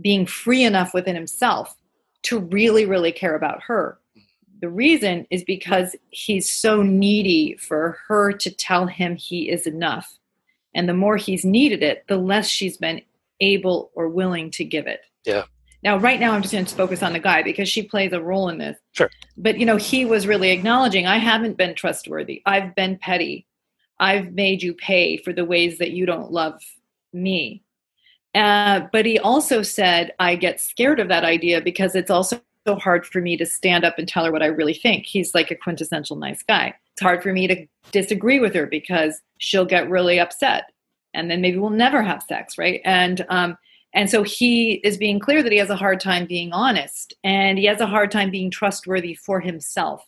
being 0.00 0.26
free 0.26 0.64
enough 0.64 0.94
within 0.94 1.14
himself 1.14 1.76
to 2.22 2.38
really, 2.38 2.84
really 2.84 3.12
care 3.12 3.34
about 3.34 3.62
her. 3.62 3.98
The 4.60 4.68
reason 4.68 5.26
is 5.30 5.42
because 5.42 5.96
he's 6.10 6.50
so 6.50 6.82
needy 6.82 7.56
for 7.56 7.98
her 8.06 8.32
to 8.32 8.50
tell 8.50 8.86
him 8.86 9.16
he 9.16 9.50
is 9.50 9.66
enough. 9.66 10.18
And 10.74 10.88
the 10.88 10.94
more 10.94 11.16
he's 11.16 11.44
needed 11.44 11.82
it, 11.82 12.04
the 12.06 12.16
less 12.16 12.48
she's 12.48 12.76
been 12.76 13.02
able 13.40 13.90
or 13.94 14.08
willing 14.08 14.50
to 14.52 14.64
give 14.64 14.86
it. 14.86 15.00
Yeah. 15.24 15.44
Now, 15.82 15.98
right 15.98 16.20
now, 16.20 16.32
I'm 16.32 16.42
just 16.42 16.52
going 16.52 16.64
to 16.64 16.74
focus 16.74 17.02
on 17.02 17.12
the 17.12 17.18
guy 17.18 17.42
because 17.42 17.68
she 17.68 17.82
plays 17.82 18.12
a 18.12 18.20
role 18.20 18.48
in 18.48 18.58
this. 18.58 18.78
Sure. 18.92 19.10
But, 19.36 19.58
you 19.58 19.66
know, 19.66 19.76
he 19.76 20.04
was 20.04 20.28
really 20.28 20.50
acknowledging 20.50 21.06
I 21.08 21.16
haven't 21.16 21.56
been 21.56 21.74
trustworthy. 21.74 22.40
I've 22.46 22.74
been 22.76 22.98
petty. 22.98 23.46
I've 24.02 24.32
made 24.32 24.64
you 24.64 24.74
pay 24.74 25.16
for 25.16 25.32
the 25.32 25.44
ways 25.44 25.78
that 25.78 25.92
you 25.92 26.06
don't 26.06 26.32
love 26.32 26.60
me. 27.12 27.62
Uh, 28.34 28.80
but 28.92 29.06
he 29.06 29.16
also 29.20 29.62
said, 29.62 30.12
I 30.18 30.34
get 30.34 30.60
scared 30.60 30.98
of 30.98 31.06
that 31.08 31.24
idea 31.24 31.60
because 31.60 31.94
it's 31.94 32.10
also 32.10 32.40
so 32.66 32.74
hard 32.74 33.06
for 33.06 33.20
me 33.20 33.36
to 33.36 33.46
stand 33.46 33.84
up 33.84 33.98
and 33.98 34.08
tell 34.08 34.24
her 34.24 34.32
what 34.32 34.42
I 34.42 34.46
really 34.46 34.74
think. 34.74 35.06
He's 35.06 35.36
like 35.36 35.52
a 35.52 35.56
quintessential 35.56 36.16
nice 36.16 36.42
guy. 36.42 36.74
It's 36.94 37.02
hard 37.02 37.22
for 37.22 37.32
me 37.32 37.46
to 37.46 37.64
disagree 37.92 38.40
with 38.40 38.54
her 38.56 38.66
because 38.66 39.20
she'll 39.38 39.64
get 39.64 39.88
really 39.88 40.18
upset 40.18 40.64
and 41.14 41.30
then 41.30 41.40
maybe 41.40 41.58
we'll 41.58 41.70
never 41.70 42.02
have 42.02 42.24
sex, 42.24 42.58
right? 42.58 42.80
And 42.84 43.24
um, 43.28 43.56
and 43.94 44.10
so 44.10 44.24
he 44.24 44.80
is 44.82 44.96
being 44.96 45.20
clear 45.20 45.44
that 45.44 45.52
he 45.52 45.58
has 45.58 45.70
a 45.70 45.76
hard 45.76 46.00
time 46.00 46.26
being 46.26 46.52
honest 46.52 47.14
and 47.22 47.56
he 47.56 47.66
has 47.66 47.80
a 47.80 47.86
hard 47.86 48.10
time 48.10 48.30
being 48.30 48.50
trustworthy 48.50 49.14
for 49.14 49.38
himself, 49.38 50.04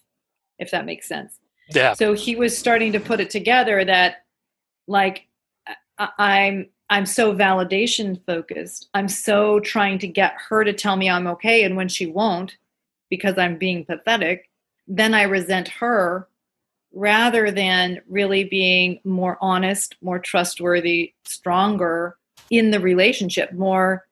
if 0.59 0.73
that 0.73 0.87
makes 0.87 1.07
sense. 1.07 1.39
Yeah. 1.75 1.95
So 1.95 2.15
he 2.15 2.37
was 2.37 2.57
starting 2.57 2.93
to 2.93 3.01
put 3.01 3.21
it 3.21 3.31
together 3.31 3.85
that 3.85 4.25
like 4.87 5.27
I'm 5.99 6.69
I'm 6.91 7.07
so 7.07 7.35
validation 7.35 8.21
focused. 8.27 8.89
I'm 8.95 9.09
so 9.09 9.61
trying 9.61 9.99
to 10.01 10.07
get 10.07 10.35
her 10.49 10.65
to 10.65 10.73
tell 10.73 10.97
me 10.97 11.09
I'm 11.09 11.27
okay 11.29 11.65
and 11.65 11.77
when 11.77 11.89
she 11.89 12.07
won't 12.07 12.57
because 13.11 13.39
I'm 13.39 13.59
being 13.59 13.85
pathetic, 13.85 14.51
then 14.87 15.15
I 15.15 15.23
resent 15.23 15.69
her 15.69 16.29
rather 16.93 17.51
than 17.51 18.01
really 18.09 18.45
being 18.45 19.01
more 19.05 19.37
honest, 19.41 19.97
more 20.01 20.19
trustworthy, 20.19 21.15
stronger 21.25 22.17
in 22.51 22.71
the 22.71 22.81
relationship, 22.81 23.53
more 23.53 24.07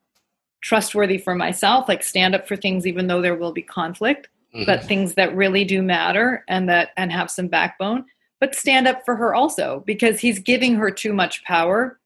trustworthy 0.62 1.18
for 1.18 1.34
myself, 1.34 1.88
like 1.88 2.02
stand 2.02 2.34
up 2.34 2.48
for 2.48 2.56
things 2.56 2.86
even 2.86 3.06
though 3.06 3.20
there 3.20 3.36
will 3.36 3.52
be 3.52 3.62
conflict, 3.62 4.28
mm-hmm. 4.54 4.64
but 4.64 4.84
things 4.84 5.14
that 5.14 5.34
really 5.34 5.64
do 5.64 5.82
matter 5.82 6.44
and 6.48 6.68
that 6.68 6.90
and 6.96 7.12
have 7.12 7.30
some 7.30 7.48
backbone, 7.48 8.04
but 8.40 8.54
stand 8.54 8.88
up 8.88 9.04
for 9.04 9.16
her 9.16 9.34
also 9.34 9.82
because 9.86 10.20
he's 10.20 10.38
giving 10.38 10.74
her 10.74 10.90
too 10.90 11.12
much 11.12 11.44
power 11.44 11.98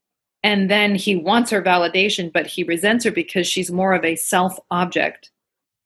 and 0.42 0.70
then 0.70 0.94
he 0.94 1.16
wants 1.16 1.50
her 1.50 1.62
validation 1.62 2.32
but 2.32 2.46
he 2.46 2.62
resents 2.62 3.04
her 3.04 3.11
because 3.11 3.46
she's 3.46 3.70
more 3.70 3.94
of 3.94 4.04
a 4.04 4.16
self 4.16 4.59
object 4.70 5.30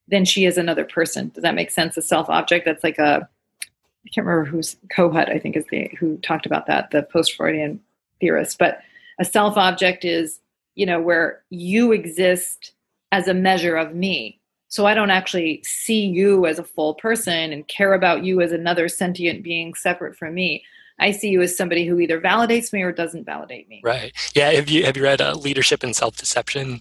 than 0.09 0.25
she 0.25 0.45
is 0.45 0.59
another 0.59 0.85
person. 0.85 1.31
Does 1.35 1.43
that 1.43 1.55
make 1.55 1.71
sense? 1.71 1.97
A 1.97 2.03
self 2.03 2.29
object 2.29 2.65
that's 2.65 2.85
like 2.85 2.99
a 2.99 3.29
I 4.07 4.09
can't 4.09 4.27
remember 4.27 4.49
who's 4.49 4.77
Kohut, 4.89 5.29
I 5.29 5.39
think 5.39 5.57
is 5.57 5.67
the 5.71 5.91
who 5.99 6.17
talked 6.19 6.47
about 6.47 6.67
that, 6.67 6.91
the 6.91 7.03
post 7.03 7.35
Freudian 7.37 7.81
theorist. 8.21 8.59
But 8.59 8.81
a 9.19 9.25
self 9.25 9.57
object 9.57 10.05
is, 10.05 10.41
you 10.75 10.87
know, 10.87 11.01
where 11.01 11.43
you 11.51 11.93
exist 11.93 12.73
as 13.13 13.29
a 13.29 13.35
measure 13.35 13.77
of 13.77 13.95
me. 13.95 14.40
So 14.71 14.87
I 14.87 14.95
don't 14.95 15.11
actually 15.11 15.63
see 15.65 16.07
you 16.07 16.47
as 16.47 16.59
a 16.59 16.65
full 16.65 16.95
person 16.95 17.53
and 17.53 17.67
care 17.69 17.93
about 17.93 18.25
you 18.25 18.41
as 18.41 18.53
another 18.53 18.89
sentient 18.89 19.43
being 19.43 19.75
separate 19.75 20.17
from 20.17 20.33
me. 20.35 20.65
I 20.99 21.11
see 21.13 21.29
you 21.29 21.43
as 21.43 21.57
somebody 21.57 21.87
who 21.87 21.99
either 21.99 22.21
validates 22.21 22.73
me 22.73 22.83
or 22.83 22.93
doesn't 22.93 23.25
validate 23.25 23.69
me. 23.69 23.81
Right. 23.85 24.13
Yeah. 24.35 24.51
Have 24.53 24.71
you 24.71 24.85
have 24.85 24.97
you 24.97 25.03
read 25.03 25.21
uh, 25.21 25.35
Leadership 25.35 25.83
and 25.83 25.95
Self 25.95 26.17
Deception? 26.17 26.81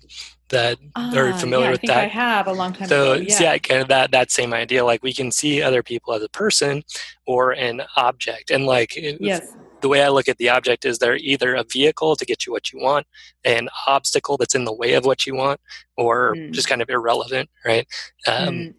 that 0.49 0.80
are 0.95 1.30
ah, 1.30 1.38
familiar 1.38 1.65
yeah, 1.65 1.71
with 1.71 1.82
that. 1.82 1.97
I 1.97 2.08
have 2.08 2.47
a 2.47 2.52
long 2.52 2.73
time 2.73 2.88
so, 2.88 3.13
ago. 3.13 3.21
Yeah. 3.28 3.39
yeah, 3.39 3.58
kind 3.60 3.82
of 3.82 3.88
that 3.88 4.12
that 4.12 4.32
same 4.32 4.54
idea. 4.54 4.84
Like 4.84 5.02
we 5.04 5.13
can 5.13 5.32
see 5.32 5.62
other 5.62 5.82
people 5.82 6.13
as 6.13 6.23
a 6.23 6.30
person 6.30 6.84
or 7.25 7.52
an 7.52 7.84
object, 7.95 8.52
and 8.52 8.65
like 8.65 8.95
yes. 8.95 9.56
The 9.81 9.89
way 9.89 10.03
I 10.03 10.09
look 10.09 10.27
at 10.27 10.37
the 10.37 10.49
object 10.49 10.85
is 10.85 10.97
they're 10.97 11.15
either 11.17 11.55
a 11.55 11.63
vehicle 11.63 12.15
to 12.15 12.25
get 12.25 12.45
you 12.45 12.51
what 12.51 12.71
you 12.71 12.79
want, 12.79 13.07
an 13.43 13.69
obstacle 13.87 14.37
that's 14.37 14.55
in 14.55 14.65
the 14.65 14.73
way 14.73 14.93
of 14.93 15.05
what 15.05 15.25
you 15.25 15.35
want, 15.35 15.59
or 15.97 16.35
mm. 16.35 16.51
just 16.51 16.67
kind 16.67 16.81
of 16.81 16.89
irrelevant, 16.89 17.49
right? 17.65 17.87
Um, 18.27 18.49
mm. 18.49 18.73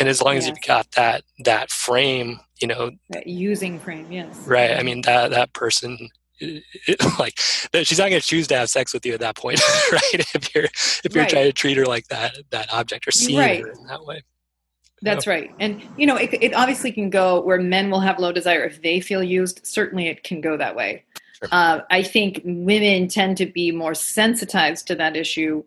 And 0.00 0.08
as 0.08 0.20
long 0.20 0.34
yes. 0.34 0.44
as 0.44 0.48
you've 0.48 0.66
got 0.66 0.90
that 0.92 1.22
that 1.44 1.70
frame, 1.70 2.40
you 2.60 2.68
know, 2.68 2.90
that 3.10 3.26
using 3.26 3.78
frame, 3.78 4.10
yes, 4.10 4.36
right. 4.46 4.72
I 4.72 4.82
mean 4.82 5.02
that 5.02 5.30
that 5.30 5.52
person 5.52 6.10
like 7.18 7.38
she's 7.38 7.98
not 7.98 8.08
going 8.08 8.20
to 8.20 8.26
choose 8.26 8.48
to 8.48 8.56
have 8.56 8.68
sex 8.68 8.92
with 8.92 9.06
you 9.06 9.14
at 9.14 9.20
that 9.20 9.36
point 9.36 9.60
right 9.92 10.34
if 10.34 10.54
you're 10.54 10.64
if 10.64 11.14
you're 11.14 11.22
right. 11.22 11.30
trying 11.30 11.44
to 11.44 11.52
treat 11.52 11.76
her 11.76 11.86
like 11.86 12.06
that 12.08 12.36
that 12.50 12.72
object 12.72 13.06
or 13.06 13.12
see 13.12 13.38
right. 13.38 13.60
her 13.60 13.68
in 13.68 13.86
that 13.86 14.04
way 14.04 14.20
that's 15.04 15.26
right 15.26 15.50
and 15.58 15.82
you 15.96 16.06
know 16.06 16.16
it, 16.16 16.32
it 16.40 16.54
obviously 16.54 16.90
can 16.90 17.10
go 17.10 17.40
where 17.40 17.60
men 17.60 17.90
will 17.90 18.00
have 18.00 18.18
low 18.18 18.32
desire 18.32 18.64
if 18.64 18.82
they 18.82 19.00
feel 19.00 19.22
used 19.22 19.64
certainly 19.64 20.08
it 20.08 20.24
can 20.24 20.40
go 20.40 20.56
that 20.56 20.74
way 20.74 21.04
sure. 21.38 21.48
uh, 21.52 21.80
i 21.90 22.02
think 22.02 22.40
women 22.44 23.06
tend 23.08 23.36
to 23.36 23.46
be 23.46 23.70
more 23.70 23.94
sensitized 23.94 24.86
to 24.86 24.94
that 24.94 25.16
issue 25.16 25.62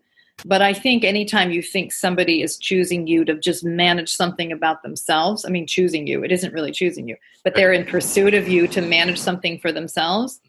but 0.46 0.62
i 0.62 0.74
think 0.74 1.04
anytime 1.04 1.52
you 1.52 1.62
think 1.62 1.92
somebody 1.92 2.42
is 2.42 2.58
choosing 2.58 3.08
you 3.08 3.24
to 3.24 3.36
just 3.40 3.64
manage 3.64 4.14
something 4.14 4.52
about 4.52 4.84
themselves 4.84 5.46
i 5.46 5.50
mean 5.50 5.66
choosing 5.66 6.08
you 6.08 6.24
it 6.24 6.32
isn't 6.32 6.54
really 6.54 6.72
choosing 6.72 7.08
you 7.08 7.16
but 7.44 7.56
they're 7.56 7.74
in 7.74 7.86
pursuit 7.86 8.34
of 8.34 8.48
you 8.48 8.68
to 8.68 8.82
manage 8.82 9.20
something 9.20 9.58
for 9.60 9.72
themselves 9.72 10.42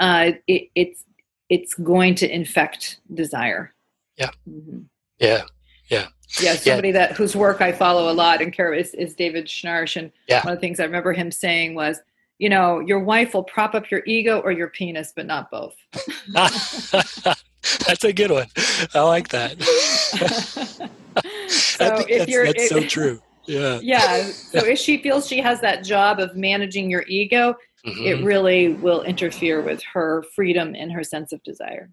uh, 0.00 0.32
it, 0.48 0.68
it's 0.74 1.04
it's 1.48 1.74
going 1.74 2.14
to 2.14 2.34
infect 2.34 2.98
desire. 3.12 3.74
Yeah. 4.16 4.30
Mm-hmm. 4.48 4.80
Yeah. 5.18 5.42
Yeah. 5.88 6.06
Yeah. 6.40 6.54
Somebody 6.54 6.88
yeah. 6.88 7.08
that 7.08 7.12
whose 7.12 7.36
work 7.36 7.60
I 7.60 7.72
follow 7.72 8.10
a 8.10 8.14
lot 8.14 8.40
and 8.40 8.52
care 8.52 8.72
is, 8.72 8.94
is 8.94 9.14
David 9.14 9.46
Schnarch. 9.46 9.96
And 9.96 10.12
yeah. 10.28 10.42
one 10.44 10.54
of 10.54 10.58
the 10.58 10.60
things 10.60 10.80
I 10.80 10.84
remember 10.84 11.12
him 11.12 11.30
saying 11.30 11.74
was, 11.74 12.00
you 12.38 12.48
know, 12.48 12.80
your 12.80 13.00
wife 13.00 13.34
will 13.34 13.44
prop 13.44 13.74
up 13.74 13.90
your 13.90 14.02
ego 14.06 14.40
or 14.40 14.50
your 14.52 14.68
penis, 14.68 15.12
but 15.14 15.26
not 15.26 15.50
both. 15.50 15.76
that's 16.32 18.04
a 18.04 18.12
good 18.12 18.30
one. 18.30 18.46
I 18.94 19.02
like 19.02 19.28
that. 19.28 19.62
so 21.48 21.96
if 22.08 22.18
that's, 22.18 22.30
you're, 22.30 22.46
that's 22.46 22.68
so 22.68 22.80
true. 22.80 23.20
Yeah. 23.46 23.80
Yeah. 23.82 24.24
So 24.24 24.64
if 24.64 24.78
she 24.78 25.02
feels 25.02 25.26
she 25.26 25.40
has 25.40 25.60
that 25.60 25.84
job 25.84 26.20
of 26.20 26.36
managing 26.36 26.88
your 26.90 27.04
ego, 27.08 27.56
mm-hmm. 27.84 28.04
it 28.04 28.24
really 28.24 28.74
will 28.74 29.02
interfere 29.02 29.60
with 29.60 29.82
her 29.92 30.22
freedom 30.34 30.74
and 30.76 30.92
her 30.92 31.02
sense 31.02 31.32
of 31.32 31.42
desire 31.42 31.90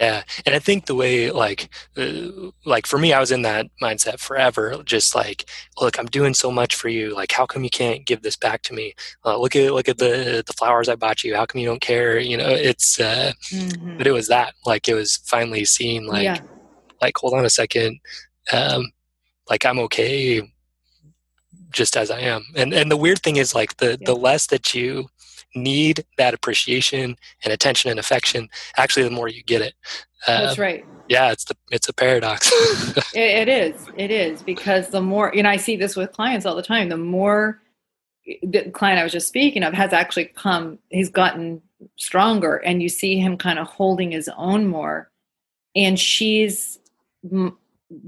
yeah 0.00 0.22
and 0.44 0.54
i 0.54 0.58
think 0.58 0.86
the 0.86 0.94
way 0.94 1.30
like 1.30 1.68
uh, 1.96 2.50
like 2.64 2.86
for 2.86 2.98
me 2.98 3.12
i 3.12 3.20
was 3.20 3.30
in 3.30 3.42
that 3.42 3.66
mindset 3.80 4.18
forever 4.18 4.82
just 4.84 5.14
like 5.14 5.48
look 5.80 5.98
i'm 5.98 6.06
doing 6.06 6.34
so 6.34 6.50
much 6.50 6.74
for 6.74 6.88
you 6.88 7.14
like 7.14 7.30
how 7.30 7.46
come 7.46 7.62
you 7.62 7.70
can't 7.70 8.04
give 8.04 8.22
this 8.22 8.36
back 8.36 8.62
to 8.62 8.72
me 8.72 8.94
uh, 9.24 9.36
look 9.36 9.54
at 9.54 9.72
look 9.72 9.88
at 9.88 9.98
the 9.98 10.42
the 10.46 10.52
flowers 10.54 10.88
i 10.88 10.96
bought 10.96 11.22
you 11.22 11.34
how 11.34 11.46
come 11.46 11.60
you 11.60 11.66
don't 11.66 11.80
care 11.80 12.18
you 12.18 12.36
know 12.36 12.48
it's 12.48 12.98
uh 13.00 13.32
mm-hmm. 13.50 13.96
but 13.96 14.06
it 14.06 14.12
was 14.12 14.28
that 14.28 14.54
like 14.66 14.88
it 14.88 14.94
was 14.94 15.16
finally 15.26 15.64
seeing 15.64 16.06
like 16.06 16.24
yeah. 16.24 16.40
like 17.00 17.16
hold 17.16 17.34
on 17.34 17.44
a 17.44 17.50
second 17.50 17.98
um 18.52 18.90
like 19.48 19.64
i'm 19.64 19.78
okay 19.78 20.42
just 21.70 21.96
as 21.96 22.10
i 22.10 22.18
am 22.18 22.44
and 22.56 22.72
and 22.72 22.90
the 22.90 22.96
weird 22.96 23.20
thing 23.20 23.36
is 23.36 23.54
like 23.54 23.76
the 23.76 23.90
yeah. 23.90 24.06
the 24.06 24.14
less 24.14 24.46
that 24.46 24.74
you 24.74 25.06
need 25.54 26.04
that 26.18 26.34
appreciation 26.34 27.16
and 27.44 27.52
attention 27.52 27.90
and 27.90 28.00
affection, 28.00 28.48
actually, 28.76 29.04
the 29.04 29.10
more 29.10 29.28
you 29.28 29.42
get 29.42 29.62
it. 29.62 29.74
Uh, 30.26 30.42
That's 30.46 30.58
right. 30.58 30.84
Yeah, 31.08 31.32
it's 31.32 31.44
the 31.44 31.54
it's 31.70 31.88
a 31.88 31.92
paradox. 31.92 32.50
it, 33.14 33.16
it 33.16 33.48
is. 33.48 33.86
It 33.96 34.10
is 34.10 34.42
because 34.42 34.88
the 34.88 35.02
more 35.02 35.30
you 35.34 35.42
know, 35.42 35.50
I 35.50 35.56
see 35.58 35.76
this 35.76 35.96
with 35.96 36.12
clients 36.12 36.46
all 36.46 36.56
the 36.56 36.62
time. 36.62 36.88
The 36.88 36.96
more 36.96 37.60
the 38.42 38.70
client 38.70 38.98
I 38.98 39.02
was 39.02 39.12
just 39.12 39.28
speaking 39.28 39.62
of 39.62 39.74
has 39.74 39.92
actually 39.92 40.26
come, 40.26 40.78
he's 40.88 41.10
gotten 41.10 41.60
stronger, 41.96 42.56
and 42.56 42.82
you 42.82 42.88
see 42.88 43.18
him 43.18 43.36
kind 43.36 43.58
of 43.58 43.66
holding 43.66 44.12
his 44.12 44.30
own 44.36 44.66
more. 44.66 45.10
and 45.76 45.98
she's 45.98 46.78
m- 47.30 47.58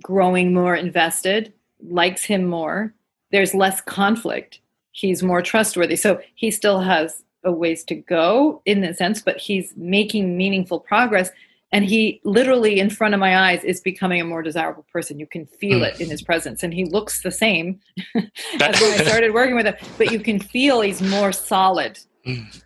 growing 0.02 0.54
more 0.54 0.74
invested, 0.74 1.52
likes 1.86 2.24
him 2.24 2.46
more. 2.46 2.94
There's 3.30 3.54
less 3.54 3.80
conflict. 3.82 4.60
He's 4.92 5.22
more 5.22 5.42
trustworthy. 5.42 5.96
So 5.96 6.20
he 6.34 6.50
still 6.50 6.80
has 6.80 7.22
a 7.46 7.52
ways 7.52 7.84
to 7.84 7.94
go 7.94 8.60
in 8.66 8.82
that 8.82 8.98
sense, 8.98 9.22
but 9.22 9.38
he's 9.38 9.72
making 9.76 10.36
meaningful 10.36 10.80
progress. 10.80 11.30
And 11.72 11.84
he 11.84 12.20
literally, 12.24 12.78
in 12.78 12.90
front 12.90 13.14
of 13.14 13.20
my 13.20 13.50
eyes, 13.50 13.64
is 13.64 13.80
becoming 13.80 14.20
a 14.20 14.24
more 14.24 14.42
desirable 14.42 14.84
person. 14.92 15.18
You 15.18 15.26
can 15.26 15.46
feel 15.46 15.80
mm. 15.80 15.88
it 15.88 16.00
in 16.00 16.08
his 16.08 16.22
presence. 16.22 16.62
And 16.62 16.72
he 16.72 16.84
looks 16.84 17.22
the 17.22 17.30
same 17.30 17.80
as 18.14 18.24
when 18.60 19.00
I 19.00 19.04
started 19.04 19.32
working 19.32 19.56
with 19.56 19.66
him, 19.66 19.74
but 19.96 20.12
you 20.12 20.20
can 20.20 20.38
feel 20.38 20.80
he's 20.80 21.02
more 21.02 21.32
solid. 21.32 21.98
Mm. 22.26 22.62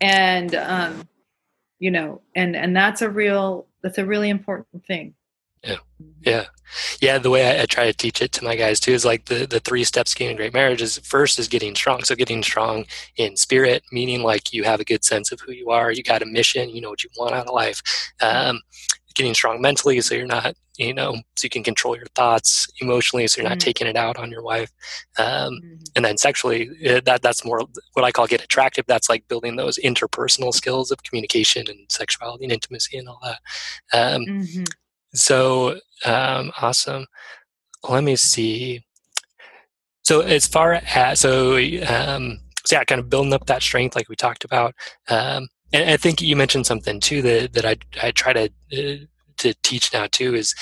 And, 0.00 0.54
um, 0.54 1.08
you 1.78 1.90
know, 1.90 2.20
and, 2.34 2.56
and 2.56 2.76
that's 2.76 3.02
a 3.02 3.08
real, 3.08 3.66
that's 3.82 3.98
a 3.98 4.04
really 4.04 4.30
important 4.30 4.84
thing. 4.86 5.14
Yeah. 5.66 5.76
Yeah. 6.20 6.44
Yeah. 7.00 7.18
The 7.18 7.30
way 7.30 7.58
I, 7.58 7.62
I, 7.62 7.66
try 7.66 7.86
to 7.86 7.92
teach 7.92 8.20
it 8.20 8.32
to 8.32 8.44
my 8.44 8.56
guys 8.56 8.80
too 8.80 8.92
is 8.92 9.04
like 9.04 9.26
the, 9.26 9.46
the 9.46 9.60
three 9.60 9.84
steps 9.84 10.12
to 10.12 10.18
getting 10.18 10.34
a 10.34 10.36
great 10.36 10.52
marriage 10.52 10.82
is 10.82 10.98
first 10.98 11.38
is 11.38 11.48
getting 11.48 11.74
strong. 11.74 12.02
So 12.04 12.14
getting 12.14 12.42
strong 12.42 12.84
in 13.16 13.36
spirit, 13.36 13.82
meaning 13.92 14.22
like 14.22 14.52
you 14.52 14.64
have 14.64 14.80
a 14.80 14.84
good 14.84 15.04
sense 15.04 15.32
of 15.32 15.40
who 15.40 15.52
you 15.52 15.70
are, 15.70 15.92
you 15.92 16.02
got 16.02 16.22
a 16.22 16.26
mission, 16.26 16.70
you 16.70 16.80
know 16.80 16.90
what 16.90 17.04
you 17.04 17.10
want 17.16 17.34
out 17.34 17.46
of 17.46 17.54
life. 17.54 17.82
Um, 18.20 18.60
getting 19.14 19.34
strong 19.34 19.62
mentally 19.62 19.98
so 20.02 20.14
you're 20.14 20.26
not, 20.26 20.54
you 20.76 20.92
know, 20.92 21.14
so 21.36 21.44
you 21.44 21.48
can 21.48 21.64
control 21.64 21.96
your 21.96 22.06
thoughts 22.14 22.66
emotionally 22.80 23.26
so 23.26 23.40
you're 23.40 23.48
not 23.48 23.58
mm-hmm. 23.58 23.64
taking 23.64 23.86
it 23.86 23.96
out 23.96 24.18
on 24.18 24.30
your 24.30 24.42
wife. 24.42 24.70
Um, 25.18 25.54
mm-hmm. 25.54 25.74
And 25.96 26.04
then 26.04 26.18
sexually, 26.18 26.70
eh, 26.82 27.00
that 27.06 27.22
that's 27.22 27.44
more 27.44 27.62
what 27.94 28.04
I 28.04 28.12
call 28.12 28.26
get 28.26 28.44
attractive. 28.44 28.84
That's 28.86 29.08
like 29.08 29.26
building 29.26 29.56
those 29.56 29.78
interpersonal 29.78 30.52
skills 30.52 30.90
of 30.90 31.02
communication 31.02 31.66
and 31.68 31.90
sexuality 31.90 32.44
and 32.44 32.52
intimacy 32.52 32.98
and 32.98 33.08
all 33.08 33.20
that. 33.22 33.40
Um, 33.92 34.22
mm-hmm 34.26 34.64
so 35.16 35.78
um, 36.04 36.52
awesome. 36.60 37.06
Let 37.88 38.04
me 38.04 38.16
see. 38.16 38.84
So 40.02 40.20
as 40.20 40.46
far 40.46 40.74
as 40.74 41.20
so 41.20 41.56
um, 41.56 42.40
so 42.64 42.76
yeah, 42.76 42.84
kind 42.84 43.00
of 43.00 43.10
building 43.10 43.32
up 43.32 43.46
that 43.46 43.62
strength 43.62 43.96
like 43.96 44.08
we 44.08 44.16
talked 44.16 44.44
about. 44.44 44.74
Um, 45.08 45.48
and 45.72 45.90
I 45.90 45.96
think 45.96 46.20
you 46.20 46.36
mentioned 46.36 46.66
something 46.66 47.00
too 47.00 47.22
that 47.22 47.52
that 47.54 47.64
I 47.64 47.76
I 48.02 48.10
try 48.12 48.32
to 48.32 48.44
uh, 48.72 49.04
to 49.38 49.54
teach 49.62 49.92
now 49.92 50.06
too 50.10 50.34
is 50.34 50.54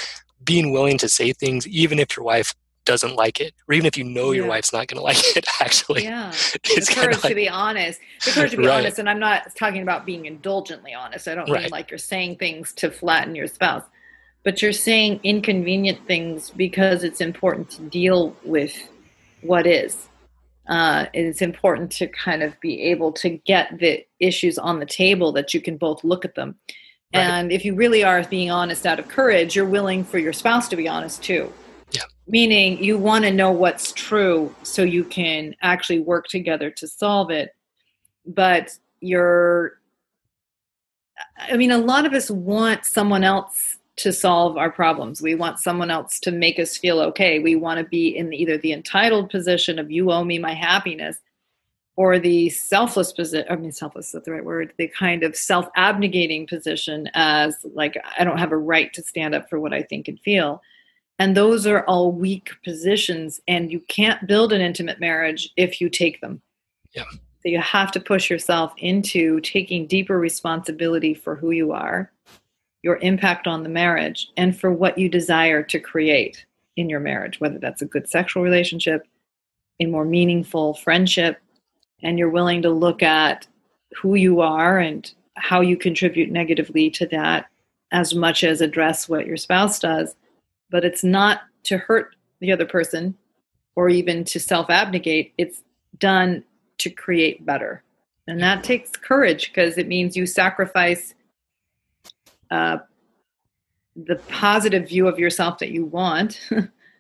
being 0.43 0.73
willing 0.73 0.99
to 0.99 1.09
say 1.09 1.33
things 1.33 1.67
even 1.69 1.99
if 1.99 2.17
your 2.17 2.25
wife 2.25 2.55
doesn't 2.85 3.17
like 3.17 3.41
it, 3.41 3.55
or 3.67 3.75
even 3.75 3.87
if 3.87 3.97
you 3.97 4.05
know 4.05 4.33
yeah. 4.33 4.41
your 4.41 4.49
wife's 4.49 4.73
not 4.73 4.87
going 4.89 4.99
to 5.01 5.03
like 5.03 5.37
it. 5.37 5.47
Actually, 5.61 6.05
yeah, 6.05 6.29
it's 6.29 6.89
the 6.89 6.95
courage 6.95 7.23
like, 7.23 7.31
to 7.31 7.35
be 7.35 7.49
honest. 7.49 8.01
The 8.25 8.31
courage 8.31 8.51
to 8.53 8.57
be 8.59 8.67
right. 8.67 8.81
honest, 8.81 8.99
and 8.99 9.09
I'm 9.09 9.19
not 9.19 9.55
talking 9.57 9.83
about 9.83 10.07
being 10.07 10.27
indulgently 10.27 10.95
honest. 10.95 11.29
I 11.29 11.35
don't 11.35 11.51
right. 11.51 11.63
mean 11.63 11.71
like 11.71 11.91
you're 11.91 11.99
saying 11.99 12.37
things 12.37 12.73
to 12.75 12.91
flatten 12.91 13.35
your 13.35 13.47
spouse 13.47 13.85
but 14.45 14.61
you're 14.61 14.73
saying 14.73 15.21
inconvenient 15.23 16.07
things 16.07 16.51
because 16.51 17.03
it's 17.03 17.21
important 17.21 17.71
to 17.71 17.83
deal 17.83 18.37
with 18.45 18.77
what 19.41 19.67
is. 19.67 20.09
Uh, 20.69 21.07
it's 21.13 21.43
important 21.43 21.91
to 21.93 22.07
kind 22.07 22.43
of 22.43 22.59
be 22.61 22.83
able 22.83 23.13
to 23.13 23.31
get 23.31 23.79
the 23.79 24.05
issues 24.21 24.59
on 24.59 24.79
the 24.81 24.87
table 24.87 25.33
that 25.33 25.53
you 25.53 25.61
can 25.61 25.77
both 25.77 26.05
look 26.05 26.25
at 26.25 26.35
them. 26.35 26.55
Right. 27.15 27.23
And 27.23 27.53
if 27.53 27.65
you 27.65 27.75
really 27.75 28.05
are 28.05 28.23
being 28.25 28.51
honest 28.51 28.87
out 28.87 28.99
of 28.99 29.09
courage, 29.09 29.57
you're 29.57 29.67
willing 29.67 30.05
for 30.05 30.19
your 30.19 30.33
spouse 30.33 30.69
to 30.69 30.77
be 30.77 30.89
honest 30.89 31.23
too. 31.23 31.53
Yeah. 31.93 32.03
Meaning 32.27 32.83
you 32.83 32.99
want 32.99 33.25
to 33.25 33.31
know 33.31 33.51
what's 33.51 33.93
true 33.93 34.55
so 34.63 34.83
you 34.83 35.05
can 35.05 35.55
actually 35.63 36.01
work 36.01 36.27
together 36.29 36.71
to 36.71 36.89
solve 36.89 37.31
it. 37.31 37.55
But 38.27 38.71
you're, 39.01 39.79
I 41.39 41.57
mean, 41.57 41.71
a 41.71 41.79
lot 41.79 42.07
of 42.07 42.15
us 42.15 42.31
want 42.31 42.87
someone 42.87 43.23
else 43.23 43.74
to 43.97 44.13
solve 44.13 44.57
our 44.57 44.71
problems. 44.71 45.23
We 45.23 45.35
want 45.35 45.61
someone 45.61 45.91
else 45.91 46.19
to 46.21 46.33
make 46.33 46.59
us 46.59 46.77
feel 46.77 47.01
okay. 47.01 47.39
We 47.39 47.55
want 47.55 47.79
to 47.79 47.85
be 47.85 48.09
in 48.09 48.33
either 48.33 48.59
the 48.59 48.73
entitled 48.73 49.31
position 49.31 49.79
of 49.79 49.91
you 49.91 50.11
owe 50.11 50.25
me 50.25 50.39
my 50.39 50.55
happiness 50.55 51.19
or 51.97 52.19
the 52.19 52.51
selfless 52.51 53.13
position. 53.13 53.47
I 53.49 53.57
mean, 53.57 53.71
selfless 53.71 54.15
is 54.15 54.23
the 54.25 54.33
right 54.33 54.45
word. 54.45 54.73
The 54.79 54.89
kind 54.89 55.23
of 55.23 55.37
self 55.37 55.69
abnegating 55.77 56.49
position 56.49 57.09
as 57.15 57.57
like, 57.75 57.97
I 58.19 58.25
don't 58.25 58.39
have 58.39 58.53
a 58.53 58.57
right 58.57 58.93
to 58.95 59.03
stand 59.03 59.35
up 59.35 59.49
for 59.49 59.61
what 59.61 59.73
I 59.73 59.83
think 59.83 60.09
and 60.09 60.19
feel. 60.21 60.61
And 61.21 61.37
those 61.37 61.65
are 61.65 61.85
all 61.85 62.11
weak 62.11 62.51
positions, 62.65 63.41
and 63.47 63.71
you 63.71 63.79
can't 63.79 64.27
build 64.27 64.53
an 64.53 64.61
intimate 64.61 64.99
marriage 64.99 65.49
if 65.57 65.81
you 65.81 65.89
take 65.89 66.21
them. 66.21 66.43
Yeah. 66.93 67.05
So 67.13 67.51
you 67.51 67.61
have 67.61 67.93
to 67.93 68.01
push 68.01 68.29
yourself 68.29 68.73
into 68.79 69.41
taking 69.43 69.87
deeper 69.87 70.19
responsibility 70.19 71.15
for 71.15 71.37
who 71.37 71.53
you 71.53 71.71
are 71.71 72.11
your 72.85 72.99
impact 72.99 73.47
on 73.47 73.63
the 73.63 73.69
marriage 73.71 74.29
and 74.37 74.61
for 74.61 74.71
what 74.71 74.99
you 74.99 75.09
desire 75.09 75.63
to 75.63 75.81
create 75.81 76.45
in 76.77 76.91
your 76.91 77.01
marriage, 77.01 77.41
whether 77.41 77.59
that's 77.59 77.81
a 77.81 77.87
good 77.87 78.07
sexual 78.07 78.43
relationship, 78.43 79.09
a 79.81 79.87
more 79.87 80.05
meaningful 80.05 80.75
friendship, 80.75 81.41
and 82.03 82.19
you're 82.19 82.29
willing 82.29 82.61
to 82.61 82.69
look 82.69 83.03
at 83.03 83.47
who 83.97 84.17
you 84.17 84.43
are 84.43 84.79
and 84.79 85.15
how 85.37 85.63
you 85.63 85.79
contribute 85.79 86.31
negatively 86.31 86.91
to 86.91 87.07
that 87.07 87.47
as 87.91 88.15
much 88.15 88.45
as 88.45 88.61
address 88.61 89.09
what 89.09 89.27
your 89.27 89.39
spouse 89.39 89.79
does. 89.81 90.15
But 90.69 90.85
it's 90.85 91.03
not 91.03 91.41
to 91.65 91.79
hurt 91.79 92.15
the 92.41 92.53
other 92.53 92.67
person 92.67 93.17
or 93.77 93.89
even 93.89 94.25
to 94.25 94.39
self 94.39 94.69
abnegate, 94.69 95.33
it's 95.39 95.63
done 95.99 96.45
to 96.79 96.91
create 96.91 97.47
better. 97.47 97.83
And 98.27 98.43
that 98.43 98.63
takes 98.63 98.91
courage 98.91 99.49
because 99.49 99.79
it 99.79 99.89
means 99.89 100.19
you 100.19 100.27
sacrifice 100.27 101.15
uh, 102.55 102.79
the 103.97 104.17
positive 104.29 104.89
view 104.89 105.09
of 105.09 105.19
yourself 105.19 105.59
that 105.59 105.71
you 105.71 105.85
want, 105.85 106.41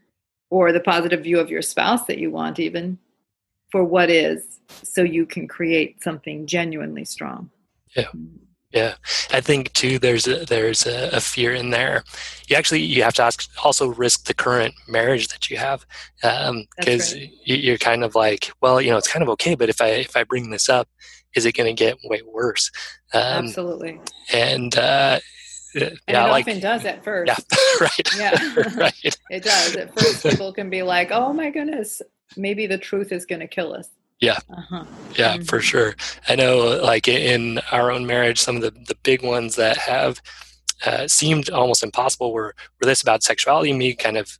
or 0.50 0.72
the 0.72 0.80
positive 0.80 1.22
view 1.22 1.38
of 1.38 1.48
your 1.48 1.62
spouse 1.62 2.06
that 2.06 2.18
you 2.18 2.30
want, 2.30 2.58
even 2.58 2.98
for 3.70 3.84
what 3.84 4.10
is, 4.10 4.60
so 4.82 5.02
you 5.02 5.26
can 5.26 5.46
create 5.46 6.02
something 6.02 6.46
genuinely 6.46 7.04
strong. 7.04 7.50
Yeah. 7.96 8.08
Yeah, 8.72 8.96
I 9.30 9.40
think 9.40 9.72
too. 9.72 10.00
There's 10.00 10.26
a, 10.26 10.44
there's 10.44 10.84
a, 10.84 11.10
a, 11.12 11.20
fear 11.20 11.54
in 11.54 11.70
there. 11.70 12.02
You 12.48 12.56
actually 12.56 12.82
you 12.82 13.04
have 13.04 13.14
to 13.14 13.22
ask 13.22 13.48
also 13.62 13.86
risk 13.86 14.24
the 14.24 14.34
current 14.34 14.74
marriage 14.88 15.28
that 15.28 15.48
you 15.48 15.58
have 15.58 15.86
because 16.20 17.12
um, 17.12 17.20
right. 17.20 17.30
you're 17.44 17.78
kind 17.78 18.02
of 18.02 18.16
like, 18.16 18.50
well, 18.60 18.80
you 18.80 18.90
know, 18.90 18.96
it's 18.96 19.06
kind 19.06 19.22
of 19.22 19.28
okay, 19.28 19.54
but 19.54 19.68
if 19.68 19.80
I 19.80 19.90
if 19.90 20.16
I 20.16 20.24
bring 20.24 20.50
this 20.50 20.68
up, 20.68 20.88
is 21.36 21.46
it 21.46 21.54
going 21.54 21.68
to 21.68 21.84
get 21.84 21.98
way 22.02 22.22
worse? 22.26 22.72
Um, 23.12 23.46
Absolutely. 23.46 24.00
And 24.32 24.76
uh, 24.76 25.20
yeah, 25.74 25.90
and 26.06 26.16
it 26.16 26.30
like, 26.30 26.46
often 26.46 26.60
does 26.60 26.84
at 26.84 27.02
first. 27.02 27.28
Yeah, 27.28 27.56
right. 27.80 28.16
Yeah, 28.16 28.54
right. 28.76 29.16
it 29.30 29.42
does. 29.42 29.76
At 29.76 29.98
first, 29.98 30.22
people 30.22 30.52
can 30.52 30.70
be 30.70 30.82
like, 30.82 31.10
"Oh 31.10 31.32
my 31.32 31.50
goodness, 31.50 32.00
maybe 32.36 32.66
the 32.66 32.78
truth 32.78 33.12
is 33.12 33.26
going 33.26 33.40
to 33.40 33.48
kill 33.48 33.72
us." 33.74 33.88
Yeah, 34.20 34.38
uh-huh. 34.48 34.84
yeah, 35.16 35.34
mm-hmm. 35.34 35.44
for 35.44 35.60
sure. 35.60 35.96
I 36.28 36.36
know, 36.36 36.80
like 36.82 37.08
in 37.08 37.58
our 37.72 37.90
own 37.90 38.06
marriage, 38.06 38.40
some 38.40 38.56
of 38.56 38.62
the 38.62 38.70
the 38.70 38.96
big 39.02 39.22
ones 39.22 39.56
that 39.56 39.76
have 39.78 40.20
uh, 40.86 41.08
seemed 41.08 41.50
almost 41.50 41.82
impossible 41.82 42.32
were 42.32 42.54
were 42.80 42.86
this 42.86 43.02
about 43.02 43.22
sexuality. 43.22 43.72
Me 43.72 43.94
kind 43.94 44.16
of 44.16 44.38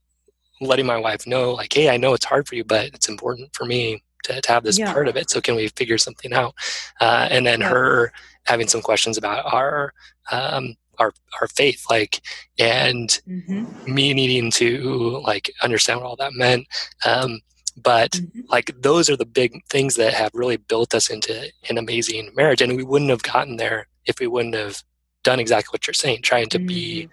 letting 0.60 0.86
my 0.86 0.96
wife 0.96 1.26
know, 1.26 1.52
like, 1.52 1.72
"Hey, 1.72 1.90
I 1.90 1.96
know 1.96 2.14
it's 2.14 2.24
hard 2.24 2.46
for 2.46 2.54
you, 2.54 2.64
but 2.64 2.86
it's 2.88 3.08
important 3.08 3.54
for 3.54 3.64
me 3.64 4.02
to, 4.24 4.40
to 4.40 4.52
have 4.52 4.62
this 4.62 4.78
yeah. 4.78 4.92
part 4.92 5.08
of 5.08 5.16
it. 5.16 5.30
So 5.30 5.40
can 5.40 5.56
we 5.56 5.68
figure 5.68 5.98
something 5.98 6.32
out?" 6.32 6.54
Uh, 7.00 7.28
and 7.30 7.44
then 7.44 7.60
yeah. 7.60 7.68
her 7.68 8.12
having 8.44 8.68
some 8.68 8.82
questions 8.82 9.16
about 9.16 9.52
our 9.52 9.92
um, 10.30 10.76
our 10.98 11.12
our 11.40 11.48
faith 11.48 11.84
like 11.90 12.20
and 12.58 13.20
mm-hmm. 13.28 13.94
me 13.94 14.14
needing 14.14 14.50
to 14.50 15.20
like 15.24 15.50
understand 15.62 16.00
what 16.00 16.06
all 16.06 16.16
that 16.16 16.32
meant 16.34 16.66
um, 17.04 17.40
but 17.76 18.12
mm-hmm. 18.12 18.40
like 18.48 18.70
those 18.80 19.10
are 19.10 19.16
the 19.16 19.26
big 19.26 19.60
things 19.68 19.96
that 19.96 20.14
have 20.14 20.30
really 20.34 20.56
built 20.56 20.94
us 20.94 21.10
into 21.10 21.50
an 21.68 21.78
amazing 21.78 22.30
marriage 22.34 22.60
and 22.60 22.76
we 22.76 22.84
wouldn't 22.84 23.10
have 23.10 23.22
gotten 23.22 23.56
there 23.56 23.86
if 24.06 24.18
we 24.20 24.26
wouldn't 24.26 24.54
have 24.54 24.82
done 25.22 25.40
exactly 25.40 25.72
what 25.72 25.86
you're 25.86 25.94
saying 25.94 26.20
trying 26.22 26.48
to 26.48 26.58
mm-hmm. 26.58 26.66
be 26.66 27.08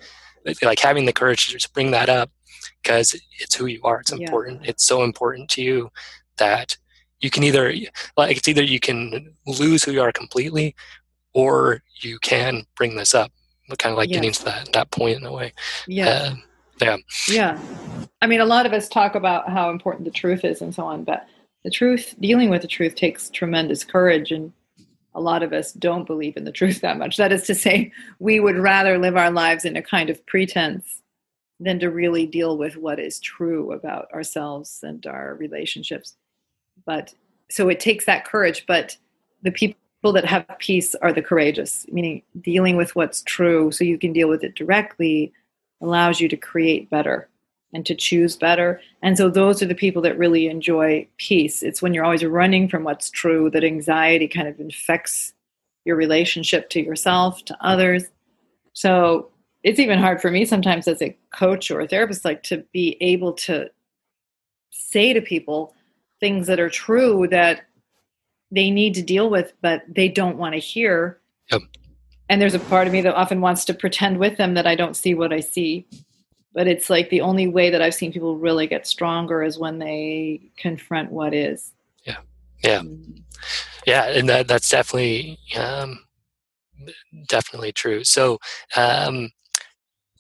like 0.64 0.80
having 0.80 1.06
the 1.06 1.14
courage 1.14 1.48
to 1.48 1.54
just 1.54 1.74
bring 1.74 1.92
that 1.92 2.10
up 2.10 2.30
because 2.82 3.20
it's 3.40 3.56
who 3.56 3.66
you 3.66 3.82
are 3.84 4.02
it's 4.02 4.12
important 4.12 4.64
yeah. 4.64 4.70
it's 4.70 4.86
so 4.86 5.04
important 5.04 5.50
to 5.50 5.62
you 5.62 5.90
that 6.38 6.76
you 7.20 7.30
can 7.30 7.44
either 7.44 7.74
like 8.18 8.38
it's 8.38 8.48
either 8.48 8.64
you 8.64 8.80
can 8.80 9.34
lose 9.46 9.84
who 9.84 9.92
you 9.92 10.02
are 10.02 10.12
completely 10.12 10.76
or 11.34 11.82
you 12.02 12.20
can 12.20 12.66
bring 12.76 12.96
this 12.96 13.14
up 13.14 13.32
kind 13.78 13.94
of 13.94 13.98
like 13.98 14.10
getting 14.10 14.32
to 14.32 14.46
that 14.46 14.72
that 14.74 14.92
point 14.92 15.18
in 15.18 15.26
a 15.26 15.32
way. 15.32 15.54
Yeah. 15.88 16.08
Uh, 16.08 16.36
yeah. 16.82 16.98
Yeah. 17.28 17.60
I 18.22 18.28
mean, 18.28 18.42
a 18.42 18.46
lot 18.46 18.66
of 18.66 18.74
us 18.74 18.90
talk 18.90 19.16
about 19.16 19.50
how 19.50 19.70
important 19.70 20.06
the 20.06 20.12
truth 20.12 20.44
is 20.44 20.62
and 20.62 20.74
so 20.74 20.84
on, 20.84 21.04
but 21.04 21.28
the 21.64 21.70
truth, 21.70 22.16
dealing 22.20 22.50
with 22.50 22.62
the 22.62 22.68
truth, 22.68 22.96
takes 22.96 23.30
tremendous 23.30 23.84
courage, 23.84 24.32
and 24.32 24.52
a 25.14 25.22
lot 25.22 25.44
of 25.44 25.54
us 25.54 25.74
don't 25.74 26.08
believe 26.08 26.38
in 26.38 26.44
the 26.44 26.52
truth 26.52 26.82
that 26.82 26.98
much. 26.98 27.18
That 27.18 27.32
is 27.32 27.44
to 27.44 27.56
say, 27.56 27.92
we 28.20 28.40
would 28.40 28.58
rather 28.58 28.98
live 28.98 29.16
our 29.16 29.32
lives 29.32 29.66
in 29.66 29.76
a 29.76 29.82
kind 29.82 30.10
of 30.10 30.26
pretense 30.26 31.02
than 31.60 31.80
to 31.80 31.92
really 31.92 32.26
deal 32.26 32.58
with 32.58 32.78
what 32.78 33.00
is 33.00 33.20
true 33.20 33.74
about 33.74 34.12
ourselves 34.12 34.80
and 34.82 35.06
our 35.06 35.36
relationships. 35.36 36.16
But 36.86 37.14
so 37.52 37.70
it 37.70 37.80
takes 37.80 38.06
that 38.06 38.26
courage, 38.26 38.66
but 38.68 38.98
the 39.44 39.52
people 39.52 39.78
people 40.02 40.14
that 40.14 40.26
have 40.26 40.48
peace 40.58 40.96
are 40.96 41.14
the 41.14 41.22
courageous, 41.22 41.86
meaning 41.92 42.24
dealing 42.42 42.76
with 42.76 42.96
what's 42.96 43.22
true 43.22 43.72
so 43.72 43.84
you 43.84 44.00
can 44.00 44.12
deal 44.12 44.28
with 44.28 44.44
it 44.44 44.56
directly 44.56 45.32
allows 45.80 46.20
you 46.20 46.28
to 46.28 46.36
create 46.36 46.90
better 46.90 47.30
and 47.72 47.86
to 47.86 47.94
choose 47.94 48.36
better. 48.36 48.82
And 49.04 49.16
so 49.16 49.30
those 49.30 49.62
are 49.62 49.68
the 49.68 49.76
people 49.76 50.02
that 50.02 50.18
really 50.18 50.48
enjoy 50.48 51.08
peace. 51.18 51.62
It's 51.62 51.84
when 51.84 51.94
you're 51.94 52.04
always 52.04 52.26
running 52.26 52.68
from 52.68 52.84
what's 52.84 53.12
true 53.12 53.52
that 53.52 53.64
anxiety 53.64 54.28
kind 54.28 54.48
of 54.48 54.60
infects 54.60 55.34
your 55.86 55.96
relationship 55.96 56.70
to 56.72 56.82
yourself, 56.82 57.46
to 57.46 57.58
others. 57.62 58.06
So 58.74 59.30
it's 59.62 59.80
even 59.80 60.00
hard 60.00 60.20
for 60.20 60.32
me 60.32 60.46
sometimes 60.46 60.88
as 60.88 61.02
a 61.02 61.16
coach 61.32 61.70
or 61.70 61.80
a 61.80 61.88
therapist, 61.88 62.26
like 62.26 62.42
to 62.44 62.66
be 62.74 62.98
able 63.02 63.34
to 63.34 63.70
say 64.72 65.14
to 65.14 65.22
people 65.22 65.76
things 66.20 66.48
that 66.48 66.60
are 66.60 66.70
true 66.70 67.28
that 67.28 67.66
they 68.52 68.70
need 68.70 68.94
to 68.96 69.02
deal 69.02 69.30
with, 69.30 69.54
but 69.62 69.84
they 69.88 70.08
don't 70.08 70.38
want 70.38 70.54
to 70.54 70.60
hear. 70.60 71.20
Yep. 71.52 71.62
And 72.30 72.42
there's 72.42 72.54
a 72.54 72.60
part 72.60 72.88
of 72.88 72.94
me 72.94 73.02
that 73.02 73.16
often 73.16 73.42
wants 73.42 73.66
to 73.66 73.74
pretend 73.74 74.18
with 74.18 74.38
them 74.38 74.54
that 74.54 74.68
I 74.68 74.76
don't 74.76 74.96
see 74.96 75.14
what 75.14 75.34
I 75.34 75.40
see. 75.40 75.88
But 76.54 76.68
it's 76.68 76.90
like 76.90 77.10
the 77.10 77.22
only 77.22 77.48
way 77.48 77.70
that 77.70 77.82
I've 77.82 77.94
seen 77.94 78.12
people 78.12 78.38
really 78.38 78.68
get 78.68 78.86
stronger 78.86 79.42
is 79.42 79.58
when 79.58 79.80
they 79.80 80.42
confront 80.58 81.12
what 81.12 81.34
is. 81.34 81.72
Yeah. 82.06 82.18
Yeah. 82.64 82.82
Yeah. 83.86 84.10
And 84.10 84.28
that, 84.30 84.48
that's 84.48 84.70
definitely, 84.70 85.40
um, 85.58 86.04
definitely 87.28 87.72
true. 87.72 88.04
So, 88.04 88.40
um, 88.76 89.30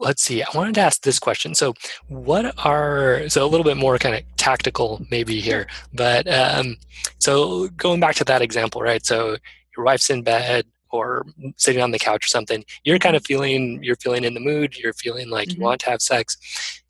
let's 0.02 0.22
see. 0.22 0.42
I 0.42 0.48
wanted 0.54 0.76
to 0.76 0.82
ask 0.82 1.02
this 1.04 1.20
question. 1.20 1.56
So, 1.56 1.74
what 2.08 2.54
are 2.66 3.30
so 3.30 3.46
a 3.46 3.48
little 3.48 3.64
bit 3.64 3.78
more 3.78 3.98
kind 3.98 4.16
of 4.16 4.24
tactical 4.38 5.06
maybe 5.10 5.40
here, 5.40 5.68
but 5.94 6.28
um, 6.28 6.78
so 7.20 7.70
going 7.70 8.00
back 8.00 8.16
to 8.16 8.24
that 8.26 8.42
example, 8.42 8.82
right? 8.82 9.06
So 9.06 9.38
your 9.78 9.86
wife's 9.86 10.10
in 10.10 10.24
bed 10.24 10.66
or 10.92 11.26
sitting 11.58 11.82
on 11.82 11.92
the 11.92 12.00
couch 12.00 12.26
or 12.26 12.28
something. 12.28 12.66
You're 12.84 13.00
kind 13.00 13.16
of 13.16 13.26
feeling 13.26 13.80
you're 13.82 13.96
feeling 13.96 14.24
in 14.24 14.34
the 14.34 14.40
mood. 14.40 14.78
You're 14.78 14.94
feeling 14.94 15.30
like 15.30 15.48
mm-hmm. 15.48 15.62
you 15.62 15.66
want 15.66 15.82
to 15.82 15.90
have 15.90 16.02
sex. 16.02 16.38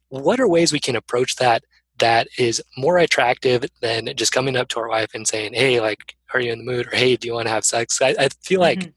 What 0.09 0.39
are 0.39 0.47
ways 0.47 0.73
we 0.73 0.79
can 0.79 0.95
approach 0.95 1.35
that 1.37 1.63
that 1.99 2.27
is 2.37 2.61
more 2.77 2.97
attractive 2.97 3.65
than 3.81 4.09
just 4.15 4.31
coming 4.31 4.55
up 4.55 4.67
to 4.69 4.79
our 4.79 4.89
wife 4.89 5.11
and 5.13 5.27
saying, 5.27 5.53
"Hey, 5.53 5.79
like, 5.79 6.15
are 6.33 6.39
you 6.39 6.51
in 6.51 6.59
the 6.59 6.71
mood?" 6.71 6.87
or 6.87 6.95
"Hey, 6.95 7.15
do 7.15 7.27
you 7.27 7.33
want 7.33 7.47
to 7.47 7.53
have 7.53 7.65
sex?" 7.65 8.01
I, 8.01 8.15
I 8.17 8.29
feel 8.41 8.59
like 8.59 8.79
mm-hmm. 8.79 8.89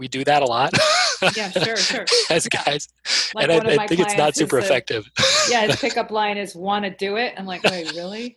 We 0.00 0.08
do 0.08 0.24
that 0.24 0.42
a 0.42 0.46
lot. 0.46 0.72
yeah, 1.36 1.50
sure, 1.50 1.76
sure. 1.76 2.06
As 2.30 2.48
guys, 2.48 2.88
like 3.34 3.48
and 3.48 3.68
I, 3.68 3.84
I 3.84 3.86
think 3.86 4.00
it's 4.00 4.16
not 4.16 4.34
super 4.34 4.58
effective. 4.58 5.08
yeah, 5.50 5.66
his 5.66 5.76
pickup 5.76 6.10
line 6.10 6.38
is 6.38 6.56
"Want 6.56 6.86
to 6.86 6.90
do 6.90 7.16
it?" 7.16 7.34
I'm 7.36 7.46
like, 7.46 7.62
wait, 7.62 7.92
really? 7.92 8.36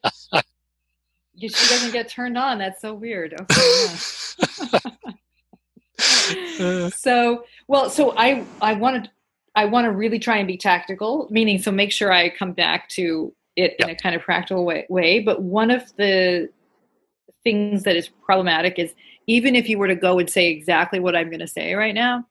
she 1.39 1.47
doesn't 1.47 1.93
get 1.93 2.09
turned 2.09 2.37
on. 2.37 2.59
That's 2.59 2.81
so 2.81 2.93
weird. 2.93 3.33
Okay. 3.41 3.87
Yeah. 6.59 6.89
so, 6.89 7.45
well, 7.67 7.89
so 7.89 8.13
I 8.17 8.43
I 8.61 8.73
wanted 8.73 9.09
I 9.55 9.65
want 9.65 9.85
to 9.85 9.91
really 9.91 10.19
try 10.19 10.37
and 10.37 10.47
be 10.47 10.57
tactical, 10.57 11.27
meaning 11.31 11.59
so 11.59 11.71
make 11.71 11.91
sure 11.91 12.11
I 12.11 12.29
come 12.29 12.51
back 12.51 12.89
to 12.89 13.33
it 13.55 13.75
in 13.79 13.89
a 13.89 13.95
kind 13.95 14.15
of 14.15 14.21
practical 14.21 14.65
way, 14.65 14.85
way. 14.89 15.21
But 15.21 15.41
one 15.41 15.71
of 15.71 15.95
the 15.95 16.49
things 17.43 17.83
that 17.83 17.95
is 17.95 18.09
problematic 18.09 18.79
is 18.79 18.93
even 19.27 19.55
if 19.55 19.69
you 19.69 19.77
were 19.77 19.87
to 19.87 19.95
go 19.95 20.19
and 20.19 20.29
say 20.29 20.49
exactly 20.49 20.99
what 20.99 21.15
I'm 21.15 21.29
going 21.29 21.39
to 21.39 21.47
say 21.47 21.73
right 21.73 21.93
now, 21.93 22.25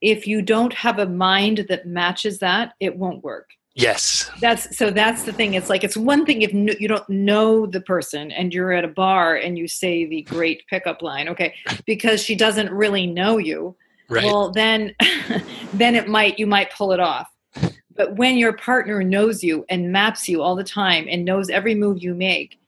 if 0.00 0.26
you 0.26 0.42
don't 0.42 0.72
have 0.74 0.98
a 0.98 1.06
mind 1.06 1.66
that 1.68 1.86
matches 1.86 2.38
that, 2.40 2.74
it 2.80 2.96
won't 2.96 3.24
work. 3.24 3.50
Yes. 3.74 4.30
That's 4.40 4.76
so 4.76 4.90
that's 4.90 5.24
the 5.24 5.32
thing. 5.32 5.54
It's 5.54 5.68
like 5.68 5.82
it's 5.82 5.96
one 5.96 6.24
thing 6.24 6.42
if 6.42 6.54
no, 6.54 6.72
you 6.78 6.86
don't 6.86 7.08
know 7.08 7.66
the 7.66 7.80
person 7.80 8.30
and 8.30 8.54
you're 8.54 8.72
at 8.72 8.84
a 8.84 8.88
bar 8.88 9.36
and 9.36 9.58
you 9.58 9.66
say 9.66 10.06
the 10.06 10.22
great 10.22 10.64
pickup 10.68 11.02
line, 11.02 11.28
okay, 11.28 11.54
because 11.84 12.22
she 12.22 12.36
doesn't 12.36 12.70
really 12.70 13.06
know 13.06 13.38
you. 13.38 13.74
Right. 14.08 14.24
Well, 14.24 14.52
then 14.52 14.94
then 15.74 15.96
it 15.96 16.08
might 16.08 16.38
you 16.38 16.46
might 16.46 16.72
pull 16.72 16.92
it 16.92 17.00
off. 17.00 17.28
But 17.96 18.16
when 18.16 18.36
your 18.36 18.52
partner 18.52 19.02
knows 19.02 19.42
you 19.42 19.64
and 19.68 19.92
maps 19.92 20.28
you 20.28 20.42
all 20.42 20.56
the 20.56 20.64
time 20.64 21.06
and 21.08 21.24
knows 21.24 21.50
every 21.50 21.74
move 21.74 22.02
you 22.02 22.14
make, 22.14 22.58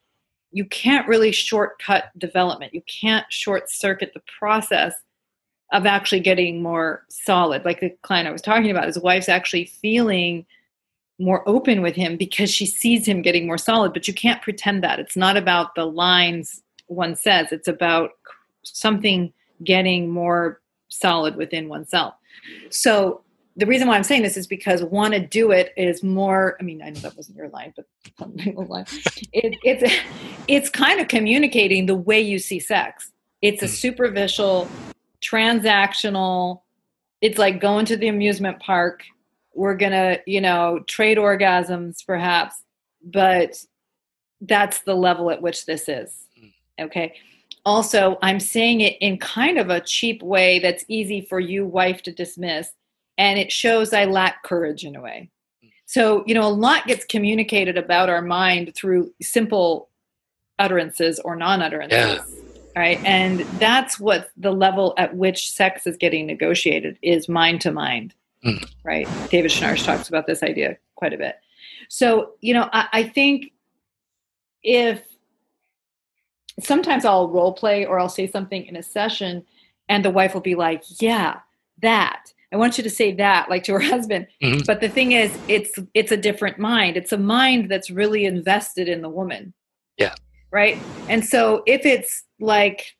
you 0.53 0.65
can't 0.67 1.09
really 1.09 1.33
shortcut 1.33 2.11
development. 2.19 2.75
You 2.75 2.83
can't 2.83 3.27
short 3.31 3.71
circuit 3.71 4.13
the 4.15 4.23
process 4.39 4.95
of 5.73 5.87
actually 5.87 6.21
getting 6.21 6.63
more 6.63 7.05
solid. 7.09 7.65
Like 7.65 7.81
the 7.81 7.91
client 8.03 8.29
I 8.29 8.33
was 8.33 8.43
talking 8.43 8.71
about, 8.71 8.87
his 8.87 8.99
wife's 8.99 9.29
actually 9.29 9.67
feeling 9.67 10.47
more 11.19 11.49
open 11.49 11.83
with 11.83 11.97
him 11.97 12.17
because 12.17 12.51
she 12.51 12.67
sees 12.67 13.07
him 13.07 13.23
getting 13.23 13.47
more 13.47 13.59
solid. 13.59 13.93
But 13.93 14.07
you 14.07 14.15
can't 14.15 14.43
pretend 14.43 14.85
that. 14.85 15.01
It's 15.01 15.17
not 15.17 15.37
about 15.37 15.75
the 15.75 15.85
lines 15.85 16.63
one 16.89 17.17
says, 17.17 17.51
it's 17.51 17.69
about 17.69 18.11
something 18.63 19.33
getting 19.65 20.09
more 20.09 20.61
solid 20.89 21.37
within 21.37 21.69
oneself. 21.69 22.15
So 22.71 23.23
the 23.57 23.67
reason 23.67 23.89
why 23.89 23.97
I'm 23.97 24.05
saying 24.05 24.23
this 24.23 24.37
is 24.37 24.47
because 24.47 24.83
want 24.85 25.15
to 25.15 25.21
do 25.21 25.51
it 25.51 25.73
is 25.77 26.03
more. 26.03 26.57
I 26.61 26.63
mean, 26.63 26.83
I 26.83 26.91
know 26.91 27.01
that 27.01 27.17
wasn't 27.17 27.39
your 27.39 27.49
line, 27.49 27.73
but 27.75 27.87
it, 29.33 29.59
it's 29.65 29.95
it's 30.47 30.69
kind 30.69 31.01
of 31.01 31.09
communicating 31.09 31.87
the 31.87 31.95
way 31.95 32.21
you 32.21 32.39
see 32.39 32.61
sex. 32.61 33.13
It's 33.41 33.63
a 33.63 33.67
hmm. 33.67 33.73
superficial 33.73 34.69
transactional. 35.23 36.61
It's 37.23 37.39
like 37.39 37.61
going 37.61 37.87
to 37.87 37.97
the 37.97 38.09
amusement 38.09 38.61
park. 38.61 39.05
We're 39.55 39.77
gonna, 39.77 40.19
you 40.27 40.43
know, 40.43 40.81
trade 40.87 41.17
orgasms 41.17 42.05
perhaps, 42.07 42.63
but 43.03 43.57
that's 44.43 44.81
the 44.81 44.95
level 44.95 45.31
at 45.31 45.41
which 45.41 45.65
this 45.65 45.89
is. 45.89 46.15
Hmm. 46.39 46.85
Okay. 46.85 47.15
Also, 47.65 48.19
I'm 48.23 48.39
saying 48.39 48.83
it 48.83 48.97
in 49.01 49.19
kind 49.19 49.59
of 49.59 49.71
a 49.71 49.81
cheap 49.81 50.23
way 50.23 50.59
that's 50.59 50.85
easy 50.89 51.23
for 51.23 51.41
you, 51.41 51.67
wife, 51.67 52.03
to 52.03 52.13
dismiss. 52.13 52.71
And 53.19 53.39
it 53.39 53.51
shows 53.51 53.93
I 53.93 54.05
lack 54.05 54.43
courage 54.43 54.85
in 54.85 54.97
a 54.97 55.01
way. 55.01 55.31
Hmm. 55.63 55.69
So, 55.87 56.25
you 56.27 56.35
know, 56.35 56.47
a 56.47 56.51
lot 56.51 56.87
gets 56.87 57.05
communicated 57.05 57.79
about 57.79 58.09
our 58.09 58.23
mind 58.23 58.75
through 58.75 59.13
simple 59.23 59.89
utterances 60.59 61.21
or 61.21 61.37
non 61.37 61.63
utterances. 61.63 61.97
Yeah 61.97 62.43
right 62.77 63.03
and 63.05 63.41
that's 63.59 63.99
what 63.99 64.31
the 64.37 64.53
level 64.53 64.95
at 64.99 65.17
which 65.17 65.51
sex 65.51 65.87
is 65.87 65.97
getting 65.97 66.27
negotiated 66.27 66.99
is 67.03 67.29
mind 67.29 67.61
to 67.61 67.73
mind 67.73 68.15
mm. 68.45 68.71
right 68.85 69.09
david 69.31 69.51
schnarch 69.51 69.85
talks 69.85 70.09
about 70.09 70.27
this 70.27 70.43
idea 70.43 70.77
quite 70.95 71.13
a 71.13 71.19
bit 71.19 71.37
so 71.89 72.33
you 72.41 72.55
know 72.55 72.69
I, 72.73 72.89
I 72.93 73.03
think 73.05 73.53
if 74.63 75.03
sometimes 76.61 77.05
i'll 77.05 77.29
role 77.29 77.55
play 77.55 77.87
or 77.87 77.99
i'll 77.99 78.09
say 78.09 78.31
something 78.31 78.65
in 78.67 78.77
a 78.77 78.83
session 78.83 79.45
and 79.89 80.05
the 80.05 80.11
wife 80.11 80.35
will 80.35 80.41
be 80.43 80.55
like 80.55 80.85
yeah 81.01 81.41
that 81.81 82.33
i 82.53 82.57
want 82.57 82.77
you 82.79 82.85
to 82.85 82.91
say 82.91 83.13
that 83.13 83.49
like 83.49 83.65
to 83.65 83.73
her 83.73 83.81
husband 83.95 84.27
mm-hmm. 84.43 84.61
but 84.67 84.81
the 84.81 84.89
thing 84.89 85.13
is 85.13 85.37
it's 85.49 85.79
it's 85.95 86.13
a 86.13 86.17
different 86.17 86.59
mind 86.59 86.97
it's 86.97 87.13
a 87.13 87.19
mind 87.19 87.71
that's 87.71 87.91
really 87.91 88.25
invested 88.25 88.89
in 88.89 89.03
the 89.03 89.09
woman 89.09 89.53
yeah 89.99 90.15
right 90.51 90.79
and 91.09 91.25
so 91.25 91.63
if 91.67 91.85
it's 91.85 92.25
like 92.39 92.97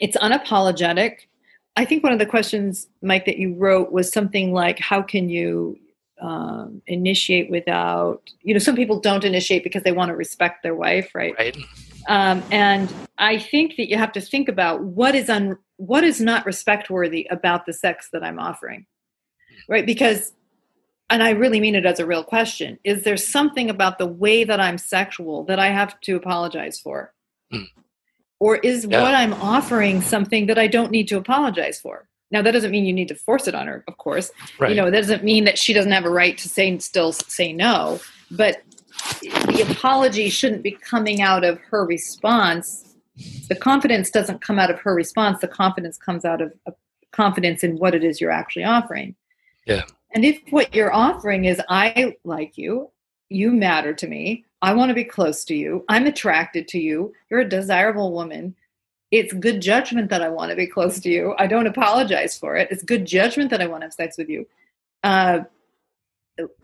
it's 0.00 0.16
unapologetic. 0.16 1.28
I 1.76 1.84
think 1.84 2.02
one 2.02 2.12
of 2.12 2.18
the 2.18 2.26
questions, 2.26 2.88
Mike, 3.02 3.26
that 3.26 3.38
you 3.38 3.54
wrote 3.54 3.92
was 3.92 4.10
something 4.10 4.52
like, 4.52 4.78
"How 4.78 5.02
can 5.02 5.28
you 5.28 5.78
um, 6.20 6.82
initiate 6.86 7.50
without?" 7.50 8.22
You 8.42 8.54
know, 8.54 8.58
some 8.58 8.74
people 8.74 8.98
don't 8.98 9.24
initiate 9.24 9.62
because 9.62 9.84
they 9.84 9.92
want 9.92 10.08
to 10.08 10.16
respect 10.16 10.62
their 10.62 10.74
wife, 10.74 11.14
right? 11.14 11.34
Right. 11.38 11.56
Um, 12.08 12.42
and 12.50 12.92
I 13.18 13.38
think 13.38 13.76
that 13.76 13.88
you 13.88 13.96
have 13.96 14.12
to 14.12 14.20
think 14.20 14.48
about 14.48 14.82
what 14.82 15.14
is 15.14 15.28
un 15.28 15.58
what 15.76 16.04
is 16.04 16.20
not 16.20 16.44
respect 16.44 16.90
worthy 16.90 17.26
about 17.30 17.66
the 17.66 17.72
sex 17.72 18.08
that 18.12 18.22
I'm 18.22 18.38
offering, 18.38 18.86
right? 19.68 19.86
Because, 19.86 20.32
and 21.08 21.22
I 21.22 21.30
really 21.30 21.58
mean 21.58 21.74
it 21.74 21.86
as 21.86 21.98
a 21.98 22.06
real 22.06 22.24
question: 22.24 22.78
Is 22.84 23.04
there 23.04 23.16
something 23.16 23.70
about 23.70 23.98
the 23.98 24.06
way 24.06 24.44
that 24.44 24.60
I'm 24.60 24.78
sexual 24.78 25.44
that 25.44 25.58
I 25.58 25.68
have 25.68 26.00
to 26.02 26.16
apologize 26.16 26.78
for? 26.78 27.12
Mm 27.52 27.66
or 28.40 28.56
is 28.56 28.86
yeah. 28.86 29.02
what 29.02 29.14
i'm 29.14 29.34
offering 29.34 30.00
something 30.02 30.46
that 30.46 30.58
i 30.58 30.66
don't 30.66 30.90
need 30.90 31.06
to 31.06 31.16
apologize 31.16 31.78
for 31.78 32.08
now 32.32 32.42
that 32.42 32.50
doesn't 32.50 32.72
mean 32.72 32.84
you 32.84 32.92
need 32.92 33.08
to 33.08 33.14
force 33.14 33.46
it 33.46 33.54
on 33.54 33.68
her 33.68 33.84
of 33.86 33.96
course 33.98 34.32
right. 34.58 34.70
you 34.70 34.76
know 34.76 34.90
that 34.90 35.02
doesn't 35.02 35.22
mean 35.22 35.44
that 35.44 35.56
she 35.56 35.72
doesn't 35.72 35.92
have 35.92 36.04
a 36.04 36.10
right 36.10 36.36
to 36.38 36.48
say 36.48 36.76
still 36.78 37.12
say 37.12 37.52
no 37.52 38.00
but 38.30 38.62
the 39.20 39.66
apology 39.70 40.28
shouldn't 40.28 40.62
be 40.62 40.72
coming 40.72 41.20
out 41.20 41.44
of 41.44 41.58
her 41.60 41.84
response 41.84 42.96
the 43.48 43.56
confidence 43.56 44.10
doesn't 44.10 44.40
come 44.40 44.58
out 44.58 44.70
of 44.70 44.78
her 44.80 44.94
response 44.94 45.40
the 45.40 45.48
confidence 45.48 45.98
comes 45.98 46.24
out 46.24 46.40
of 46.40 46.52
confidence 47.12 47.64
in 47.64 47.76
what 47.78 47.94
it 47.94 48.04
is 48.04 48.20
you're 48.20 48.30
actually 48.30 48.64
offering 48.64 49.14
yeah 49.66 49.82
and 50.12 50.24
if 50.24 50.40
what 50.50 50.74
you're 50.74 50.92
offering 50.92 51.44
is 51.44 51.60
i 51.68 52.14
like 52.24 52.56
you 52.56 52.90
you 53.28 53.52
matter 53.52 53.92
to 53.92 54.06
me 54.06 54.44
I 54.62 54.74
want 54.74 54.90
to 54.90 54.94
be 54.94 55.04
close 55.04 55.44
to 55.46 55.54
you. 55.54 55.84
I'm 55.88 56.06
attracted 56.06 56.68
to 56.68 56.78
you. 56.78 57.12
You're 57.30 57.40
a 57.40 57.48
desirable 57.48 58.12
woman. 58.12 58.54
It's 59.10 59.32
good 59.32 59.60
judgment 59.60 60.10
that 60.10 60.22
I 60.22 60.28
want 60.28 60.50
to 60.50 60.56
be 60.56 60.66
close 60.66 61.00
to 61.00 61.10
you. 61.10 61.34
I 61.38 61.46
don't 61.46 61.66
apologize 61.66 62.38
for 62.38 62.56
it. 62.56 62.68
It's 62.70 62.82
good 62.82 63.06
judgment 63.06 63.50
that 63.50 63.62
I 63.62 63.66
want 63.66 63.80
to 63.80 63.86
have 63.86 63.94
sex 63.94 64.18
with 64.18 64.28
you. 64.28 64.46
Uh, 65.02 65.40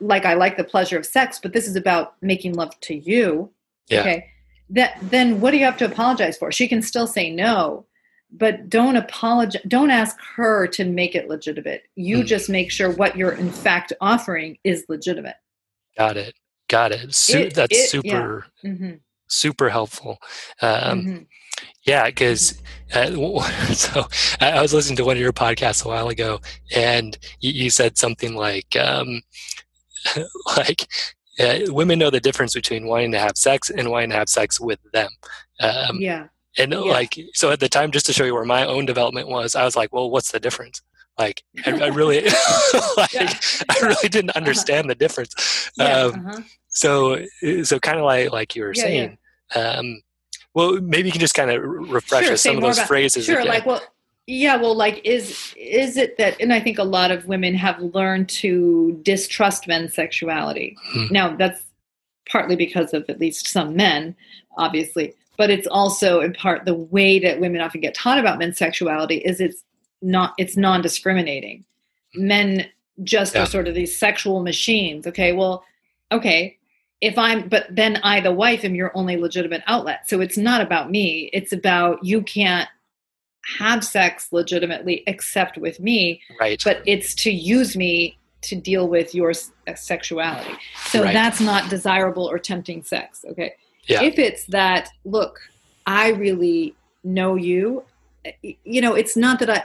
like 0.01 0.25
I 0.25 0.35
like 0.35 0.57
the 0.57 0.65
pleasure 0.65 0.99
of 0.99 1.07
sex, 1.07 1.39
but 1.43 1.53
this 1.53 1.67
is 1.67 1.77
about 1.77 2.15
making 2.23 2.55
love 2.55 2.79
to 2.81 2.95
you. 2.95 3.51
Yeah. 3.89 4.01
Okay. 4.01 4.27
That 4.71 4.99
then 5.01 5.41
what 5.41 5.53
do 5.53 5.59
you 5.59 5.65
have 5.65 5.77
to 5.79 5.85
apologize 5.85 6.37
for? 6.37 6.51
She 6.51 6.67
can 6.67 6.83
still 6.83 7.07
say 7.07 7.31
no, 7.31 7.87
but 8.33 8.69
don't 8.69 8.97
apologize 8.97 9.63
don't 9.69 9.91
ask 9.91 10.17
her 10.37 10.67
to 10.67 10.85
make 10.85 11.15
it 11.15 11.29
legitimate 11.29 11.83
you 11.95 12.19
mm. 12.19 12.27
just 12.27 12.49
make 12.49 12.71
sure 12.71 12.91
what 12.91 13.17
you're 13.17 13.33
in 13.33 13.51
fact 13.51 13.93
offering 14.01 14.59
is 14.65 14.85
legitimate 14.89 15.37
got 15.97 16.17
it 16.17 16.35
got 16.69 16.93
it, 16.93 17.15
Su- 17.15 17.39
it 17.39 17.55
that's 17.55 17.77
it, 17.77 17.89
super 17.89 18.47
yeah. 18.63 18.71
mm-hmm. 18.71 18.93
super 19.29 19.69
helpful 19.69 20.19
um, 20.61 21.01
mm-hmm. 21.01 21.23
yeah 21.83 22.07
because 22.07 22.61
uh, 22.95 23.07
so 23.73 24.07
I 24.41 24.61
was 24.61 24.75
listening 24.75 24.97
to 24.97 25.05
one 25.05 25.17
of 25.17 25.23
your 25.23 25.33
podcasts 25.33 25.85
a 25.85 25.89
while 25.89 26.09
ago 26.09 26.41
and 26.75 27.17
you, 27.41 27.53
you 27.53 27.71
said 27.71 27.97
something 27.97 28.35
like 28.35 28.77
um, 28.77 29.23
like 30.57 30.87
uh, 31.39 31.59
women 31.73 31.99
know 31.99 32.11
the 32.11 32.21
difference 32.21 32.55
between 32.55 32.87
wanting 32.87 33.13
to 33.13 33.19
have 33.19 33.37
sex 33.37 33.71
and 33.71 33.91
wanting 33.91 34.11
to 34.11 34.17
have 34.17 34.29
sex 34.29 34.61
with 34.61 34.81
them 34.93 35.09
um, 35.61 35.99
yeah 36.01 36.27
and 36.59 36.73
yeah. 36.73 36.79
like, 36.79 37.19
so 37.35 37.51
at 37.51 37.61
the 37.61 37.69
time, 37.69 37.91
just 37.91 38.07
to 38.07 38.13
show 38.13 38.25
you 38.25 38.35
where 38.35 38.45
my 38.45 38.65
own 38.65 38.87
development 38.87 39.29
was, 39.29 39.55
I 39.55 39.65
was 39.65 39.77
like, 39.77 39.93
well, 39.93 40.11
what's 40.11 40.33
the 40.33 40.41
difference? 40.41 40.83
Like, 41.19 41.43
I, 41.65 41.71
I 41.73 41.87
really, 41.89 42.23
like, 42.97 43.13
yeah. 43.13 43.35
I 43.69 43.79
really 43.83 44.09
didn't 44.09 44.31
uh-huh. 44.31 44.39
understand 44.39 44.87
uh-huh. 44.87 44.89
the 44.89 44.95
difference. 44.95 45.71
Yeah, 45.77 46.01
um, 46.01 46.27
uh-huh. 46.27 46.41
So, 46.69 47.25
so 47.63 47.79
kind 47.79 47.99
of 47.99 48.05
like, 48.05 48.33
like 48.33 48.57
you 48.57 48.65
were 48.65 48.75
saying, 48.75 49.17
um, 49.55 50.03
well, 50.55 50.81
maybe 50.81 51.09
you 51.09 51.13
can 51.13 51.21
just 51.21 51.35
kind 51.35 51.51
of 51.51 51.63
refresh 51.63 52.25
sure, 52.25 52.35
us 52.35 52.43
some 52.43 52.57
of 52.57 52.63
those 52.63 52.79
about, 52.79 52.89
phrases. 52.89 53.25
Sure. 53.25 53.41
Again. 53.41 53.49
Like, 53.49 53.67
well, 53.67 53.83
yeah, 54.27 54.57
well, 54.57 54.75
like, 54.75 55.01
is, 55.05 55.55
is 55.57 55.97
it 55.97 56.19
that, 56.19 56.41
and 56.41 56.53
I 56.53 56.61
think 56.61 56.79
a 56.79 56.85
lot 56.85 57.11
of 57.11 57.27
women 57.27 57.55
have 57.55 57.81
learned 57.81 58.29
to 58.31 58.99
distrust 59.03 59.69
men's 59.69 59.95
sexuality. 59.95 60.77
Hmm. 60.93 61.07
Now 61.11 61.37
that's 61.37 61.63
partly 62.31 62.57
because 62.57 62.93
of 62.93 63.05
at 63.09 63.21
least 63.21 63.47
some 63.47 63.77
men, 63.77 64.17
obviously 64.59 65.15
but 65.37 65.51
it's 65.51 65.67
also 65.67 66.21
in 66.21 66.33
part 66.33 66.65
the 66.65 66.75
way 66.75 67.19
that 67.19 67.41
women 67.41 67.61
often 67.61 67.81
get 67.81 67.95
taught 67.95 68.19
about 68.19 68.39
men's 68.39 68.59
sexuality 68.59 69.17
is 69.19 69.41
it's 69.41 69.63
not 70.03 70.35
it's 70.39 70.57
non-discriminating 70.57 71.65
men 72.15 72.67
just 73.03 73.35
yeah. 73.35 73.43
are 73.43 73.47
sort 73.47 73.69
of 73.69 73.75
these 73.75 73.97
sexual 73.97 74.43
machines 74.43 75.07
okay 75.07 75.33
well 75.33 75.65
okay 76.13 76.57
if 77.01 77.17
i'm 77.19 77.49
but 77.49 77.67
then 77.71 77.97
i 78.03 78.21
the 78.21 78.33
wife 78.33 78.65
am 78.65 78.75
your 78.75 78.97
only 78.97 79.17
legitimate 79.17 79.63
outlet 79.67 80.09
so 80.09 80.21
it's 80.21 80.37
not 80.37 80.61
about 80.61 80.91
me 80.91 81.31
it's 81.33 81.53
about 81.53 82.03
you 82.05 82.23
can't 82.23 82.69
have 83.59 83.85
sex 83.85 84.29
legitimately 84.33 85.03
except 85.07 85.57
with 85.59 85.79
me 85.81 86.21
right 86.41 86.61
but 86.65 86.83
it's 86.87 87.15
to 87.15 87.31
use 87.31 87.77
me 87.77 88.19
to 88.43 88.55
deal 88.55 88.89
with 88.89 89.15
your 89.15 89.33
uh, 89.67 89.75
sexuality 89.75 90.55
so 90.87 91.03
right. 91.03 91.13
that's 91.13 91.41
not 91.41 91.69
desirable 91.71 92.29
or 92.29 92.39
tempting 92.39 92.83
sex 92.83 93.25
okay 93.29 93.55
yeah. 93.87 94.03
If 94.03 94.19
it's 94.19 94.45
that, 94.47 94.91
look, 95.05 95.41
I 95.87 96.11
really 96.11 96.75
know 97.05 97.37
you, 97.37 97.85
eh, 98.25 98.55
you 98.65 98.81
know, 98.81 98.95
it's 98.95 99.17
not 99.17 99.39
that 99.41 99.51
I, 99.51 99.65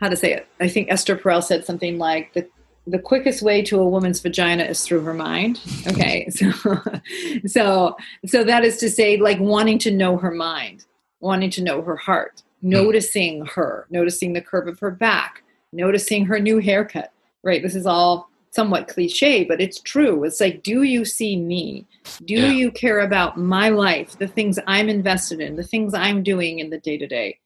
how 0.00 0.08
to 0.08 0.16
say 0.16 0.32
it? 0.32 0.46
I 0.60 0.68
think 0.68 0.90
Esther 0.90 1.16
Perel 1.16 1.42
said 1.42 1.64
something 1.64 1.98
like 1.98 2.32
the 2.32 2.48
the 2.88 3.00
quickest 3.00 3.42
way 3.42 3.62
to 3.62 3.80
a 3.80 3.88
woman's 3.88 4.20
vagina 4.20 4.62
is 4.62 4.84
through 4.84 5.00
her 5.00 5.14
mind. 5.14 5.60
Okay, 5.88 6.28
so 6.30 6.52
so 7.46 7.96
so 8.26 8.44
that 8.44 8.64
is 8.64 8.78
to 8.78 8.90
say, 8.90 9.16
like 9.16 9.38
wanting 9.40 9.78
to 9.80 9.90
know 9.90 10.16
her 10.16 10.30
mind, 10.30 10.84
wanting 11.20 11.50
to 11.50 11.62
know 11.62 11.82
her 11.82 11.96
heart. 11.96 12.42
Noticing 12.62 13.46
her, 13.46 13.86
noticing 13.90 14.32
the 14.32 14.40
curve 14.40 14.68
of 14.68 14.78
her 14.80 14.90
back, 14.90 15.42
noticing 15.72 16.24
her 16.26 16.38
new 16.38 16.58
haircut. 16.58 17.12
Right, 17.42 17.62
this 17.62 17.76
is 17.76 17.86
all 17.86 18.28
somewhat 18.50 18.88
cliche, 18.88 19.44
but 19.44 19.60
it's 19.60 19.80
true. 19.80 20.24
It's 20.24 20.40
like, 20.40 20.62
do 20.62 20.82
you 20.82 21.04
see 21.04 21.36
me? 21.36 21.86
Do 22.24 22.34
yeah. 22.34 22.50
you 22.50 22.72
care 22.72 23.00
about 23.00 23.38
my 23.38 23.68
life, 23.68 24.18
the 24.18 24.26
things 24.26 24.58
I'm 24.66 24.88
invested 24.88 25.40
in, 25.40 25.56
the 25.56 25.62
things 25.62 25.94
I'm 25.94 26.22
doing 26.22 26.58
in 26.58 26.70
the 26.70 26.78
day 26.78 26.96
to 26.96 27.06
day? 27.06 27.38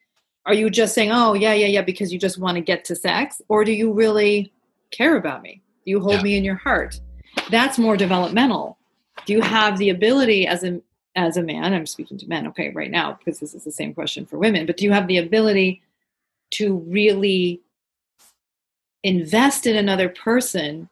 Are 0.47 0.55
you 0.55 0.71
just 0.71 0.95
saying, 0.95 1.11
oh, 1.13 1.35
yeah, 1.35 1.53
yeah, 1.53 1.67
yeah, 1.67 1.83
because 1.83 2.13
you 2.13 2.19
just 2.19 2.39
want 2.39 2.55
to 2.55 2.63
get 2.63 2.85
to 2.87 2.97
sex? 2.97 3.43
Or 3.49 3.65
do 3.65 3.73
you 3.73 3.93
really 3.93 4.53
care 4.91 5.17
about 5.17 5.43
me? 5.43 5.61
Do 5.85 5.91
you 5.91 6.01
hold 6.01 6.17
yeah. 6.17 6.23
me 6.23 6.37
in 6.37 6.45
your 6.45 6.55
heart? 6.55 6.99
That's 7.51 7.79
more 7.79 7.97
developmental. 7.97 8.79
Do 9.27 9.33
you 9.33 9.43
have 9.43 9.79
the 9.79 9.91
ability 9.91 10.47
as 10.47 10.65
a 10.65 10.81
as 11.17 11.37
a 11.37 11.43
man, 11.43 11.73
I'm 11.73 11.87
speaking 11.87 12.19
to 12.19 12.29
men, 12.29 12.47
okay, 12.49 12.71
right 12.71 12.91
now, 12.91 13.13
because 13.19 13.41
this 13.41 13.55
is 13.55 13.65
the 13.65 13.73
same 13.73 13.95
question 13.95 14.27
for 14.27 14.39
women, 14.39 14.67
but 14.67 14.77
do 14.77 14.85
you 14.85 14.93
have 14.93 15.09
the 15.09 15.19
ability 15.19 15.83
to 16.53 16.77
really 16.89 17.61
invest 19.03 19.67
in 19.67 19.77
another 19.77 20.09
person 20.09 20.89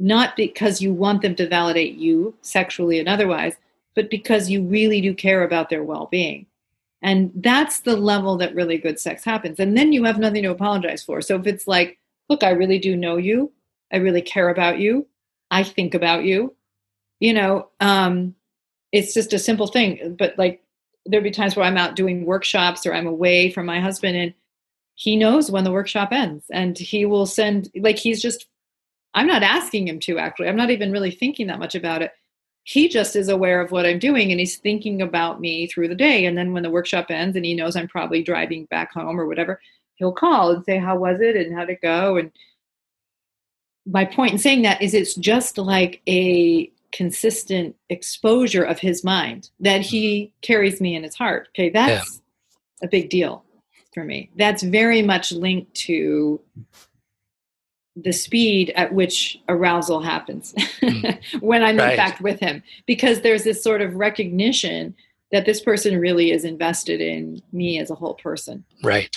not 0.00 0.34
because 0.34 0.80
you 0.80 0.92
want 0.92 1.20
them 1.20 1.34
to 1.36 1.46
validate 1.46 1.94
you 1.96 2.34
sexually 2.40 2.98
and 2.98 3.08
otherwise, 3.08 3.54
but 3.94 4.10
because 4.10 4.48
you 4.48 4.62
really 4.64 5.00
do 5.00 5.14
care 5.14 5.44
about 5.44 5.68
their 5.68 5.84
well 5.84 6.08
being. 6.10 6.46
And 7.02 7.30
that's 7.36 7.80
the 7.80 7.96
level 7.96 8.36
that 8.38 8.54
really 8.54 8.78
good 8.78 8.98
sex 8.98 9.24
happens. 9.24 9.60
And 9.60 9.76
then 9.76 9.92
you 9.92 10.04
have 10.04 10.18
nothing 10.18 10.42
to 10.42 10.50
apologize 10.50 11.02
for. 11.02 11.20
So 11.20 11.36
if 11.36 11.46
it's 11.46 11.66
like, 11.66 11.98
look, 12.28 12.42
I 12.42 12.50
really 12.50 12.78
do 12.78 12.96
know 12.96 13.16
you, 13.16 13.52
I 13.92 13.96
really 13.98 14.22
care 14.22 14.48
about 14.48 14.78
you, 14.78 15.06
I 15.50 15.62
think 15.62 15.94
about 15.94 16.24
you, 16.24 16.54
you 17.18 17.34
know, 17.34 17.68
um, 17.80 18.34
it's 18.92 19.14
just 19.14 19.32
a 19.32 19.38
simple 19.38 19.66
thing. 19.66 20.16
But 20.18 20.38
like, 20.38 20.62
there'll 21.06 21.24
be 21.24 21.30
times 21.30 21.56
where 21.56 21.64
I'm 21.64 21.78
out 21.78 21.96
doing 21.96 22.26
workshops 22.26 22.84
or 22.86 22.94
I'm 22.94 23.06
away 23.06 23.50
from 23.50 23.66
my 23.66 23.80
husband 23.80 24.16
and 24.16 24.34
he 24.94 25.16
knows 25.16 25.50
when 25.50 25.64
the 25.64 25.72
workshop 25.72 26.12
ends 26.12 26.44
and 26.52 26.76
he 26.76 27.06
will 27.06 27.26
send, 27.26 27.70
like, 27.74 27.98
he's 27.98 28.20
just 28.20 28.46
I'm 29.14 29.26
not 29.26 29.42
asking 29.42 29.88
him 29.88 29.98
to 30.00 30.18
actually. 30.18 30.48
I'm 30.48 30.56
not 30.56 30.70
even 30.70 30.92
really 30.92 31.10
thinking 31.10 31.48
that 31.48 31.58
much 31.58 31.74
about 31.74 32.02
it. 32.02 32.12
He 32.64 32.88
just 32.88 33.16
is 33.16 33.28
aware 33.28 33.60
of 33.60 33.72
what 33.72 33.86
I'm 33.86 33.98
doing 33.98 34.30
and 34.30 34.38
he's 34.38 34.58
thinking 34.58 35.02
about 35.02 35.40
me 35.40 35.66
through 35.66 35.88
the 35.88 35.94
day. 35.94 36.26
And 36.26 36.36
then 36.36 36.52
when 36.52 36.62
the 36.62 36.70
workshop 36.70 37.06
ends 37.10 37.34
and 37.34 37.44
he 37.44 37.54
knows 37.54 37.74
I'm 37.74 37.88
probably 37.88 38.22
driving 38.22 38.66
back 38.66 38.92
home 38.92 39.18
or 39.18 39.26
whatever, 39.26 39.60
he'll 39.96 40.12
call 40.12 40.52
and 40.52 40.64
say, 40.64 40.78
How 40.78 40.96
was 40.96 41.20
it 41.20 41.36
and 41.36 41.54
how'd 41.54 41.70
it 41.70 41.80
go? 41.82 42.16
And 42.16 42.30
my 43.86 44.04
point 44.04 44.32
in 44.32 44.38
saying 44.38 44.62
that 44.62 44.80
is 44.82 44.94
it's 44.94 45.14
just 45.14 45.58
like 45.58 46.00
a 46.06 46.70
consistent 46.92 47.76
exposure 47.88 48.62
of 48.64 48.78
his 48.78 49.04
mind 49.04 49.50
that 49.60 49.80
he 49.80 50.32
carries 50.42 50.80
me 50.80 50.94
in 50.94 51.02
his 51.02 51.14
heart. 51.14 51.48
Okay, 51.50 51.70
that's 51.70 52.20
yeah. 52.80 52.86
a 52.86 52.88
big 52.88 53.10
deal 53.10 53.44
for 53.94 54.04
me. 54.04 54.30
That's 54.36 54.62
very 54.62 55.02
much 55.02 55.32
linked 55.32 55.74
to 55.74 56.40
the 57.96 58.12
speed 58.12 58.72
at 58.76 58.94
which 58.94 59.38
arousal 59.48 60.00
happens 60.00 60.54
mm. 60.80 61.18
when 61.40 61.62
I'm 61.62 61.76
right. 61.76 61.90
in 61.90 61.96
fact 61.96 62.20
with 62.20 62.40
him. 62.40 62.62
Because 62.86 63.20
there's 63.20 63.44
this 63.44 63.62
sort 63.62 63.82
of 63.82 63.94
recognition 63.94 64.94
that 65.32 65.46
this 65.46 65.60
person 65.60 65.98
really 65.98 66.30
is 66.32 66.44
invested 66.44 67.00
in 67.00 67.42
me 67.52 67.78
as 67.78 67.90
a 67.90 67.94
whole 67.94 68.14
person. 68.14 68.64
Right. 68.82 69.14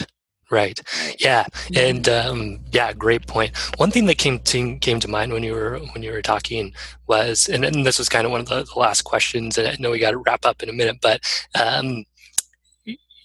Right. 0.53 0.79
Yeah. 1.17 1.45
Mm-hmm. 1.45 1.77
And 1.77 2.09
um, 2.09 2.59
yeah, 2.71 2.93
great 2.93 3.25
point. 3.25 3.57
One 3.77 3.89
thing 3.89 4.05
that 4.05 4.19
came 4.19 4.37
to, 4.37 4.77
came 4.77 4.99
to 4.99 5.07
mind 5.07 5.33
when 5.33 5.41
you 5.41 5.53
were 5.53 5.79
when 5.93 6.03
you 6.03 6.11
were 6.11 6.21
talking 6.21 6.75
was, 7.07 7.49
and, 7.49 7.65
and 7.65 7.83
this 7.83 7.97
was 7.97 8.07
kind 8.07 8.27
of 8.27 8.31
one 8.31 8.41
of 8.41 8.49
the, 8.49 8.63
the, 8.63 8.79
last 8.79 9.01
questions, 9.01 9.57
and 9.57 9.67
I 9.67 9.75
know 9.79 9.89
we 9.89 9.97
got 9.97 10.11
to 10.11 10.17
wrap 10.17 10.45
up 10.45 10.61
in 10.61 10.69
a 10.69 10.73
minute, 10.73 10.97
but 11.01 11.21
um, 11.59 12.05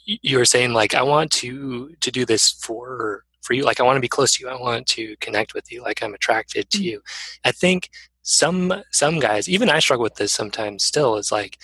you 0.07 0.39
were 0.39 0.47
saying 0.47 0.72
like 0.72 0.95
I 0.95 1.03
want 1.03 1.31
to 1.33 1.95
to 2.01 2.11
do 2.11 2.24
this 2.24 2.51
for 2.51 3.24
for 3.43 3.53
you 3.53 3.62
like 3.62 3.81
i 3.81 3.83
want 3.83 3.97
to 3.97 4.01
be 4.01 4.09
close 4.09 4.35
to 4.35 4.43
you 4.43 4.51
i 4.51 4.61
want 4.61 4.87
to 4.87 5.16
connect 5.20 5.55
with 5.55 5.72
you 5.72 5.83
like 5.83 6.03
i'm 6.03 6.12
attracted 6.12 6.68
to 6.68 6.79
mm-hmm. 6.79 6.85
you 6.85 7.03
i 7.45 7.53
think 7.53 7.89
some 8.22 8.83
some 8.91 9.18
guys 9.18 9.49
even 9.49 9.70
i 9.70 9.79
struggle 9.79 10.03
with 10.03 10.16
this 10.16 10.33
sometimes 10.33 10.85
still 10.85 11.16
is 11.16 11.33
like 11.33 11.57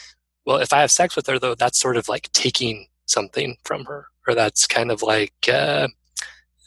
well 0.47 0.57
if 0.57 0.73
i 0.73 0.81
have 0.81 0.91
sex 0.91 1.15
with 1.15 1.27
her 1.27 1.39
though 1.39 1.55
that's 1.55 1.79
sort 1.79 1.99
of 1.99 2.09
like 2.09 2.31
taking 2.33 2.87
something 3.07 3.57
from 3.65 3.85
her 3.85 4.07
or 4.27 4.35
that's 4.35 4.67
kind 4.67 4.91
of 4.91 5.03
like 5.03 5.35
uh, 5.49 5.89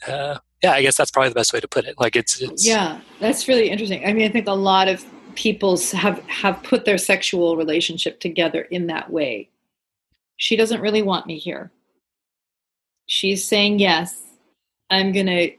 uh, 0.06 0.38
yeah 0.62 0.72
i 0.72 0.82
guess 0.82 0.96
that's 0.96 1.10
probably 1.10 1.28
the 1.28 1.34
best 1.34 1.52
way 1.52 1.60
to 1.60 1.68
put 1.68 1.84
it 1.84 1.94
like 1.98 2.16
it's, 2.16 2.40
it's 2.40 2.66
yeah 2.66 3.00
that's 3.20 3.48
really 3.48 3.68
interesting 3.68 4.04
i 4.04 4.12
mean 4.12 4.28
i 4.28 4.32
think 4.32 4.46
a 4.46 4.52
lot 4.52 4.88
of 4.88 5.04
people's 5.34 5.92
have 5.92 6.18
have 6.26 6.60
put 6.62 6.84
their 6.84 6.98
sexual 6.98 7.56
relationship 7.56 8.20
together 8.20 8.62
in 8.62 8.86
that 8.86 9.10
way 9.10 9.48
she 10.36 10.56
doesn't 10.56 10.80
really 10.80 11.02
want 11.02 11.26
me 11.26 11.38
here 11.38 11.70
she's 13.06 13.44
saying 13.44 13.78
yes 13.78 14.22
I'm 14.90 15.12
going 15.12 15.26
to 15.26 15.50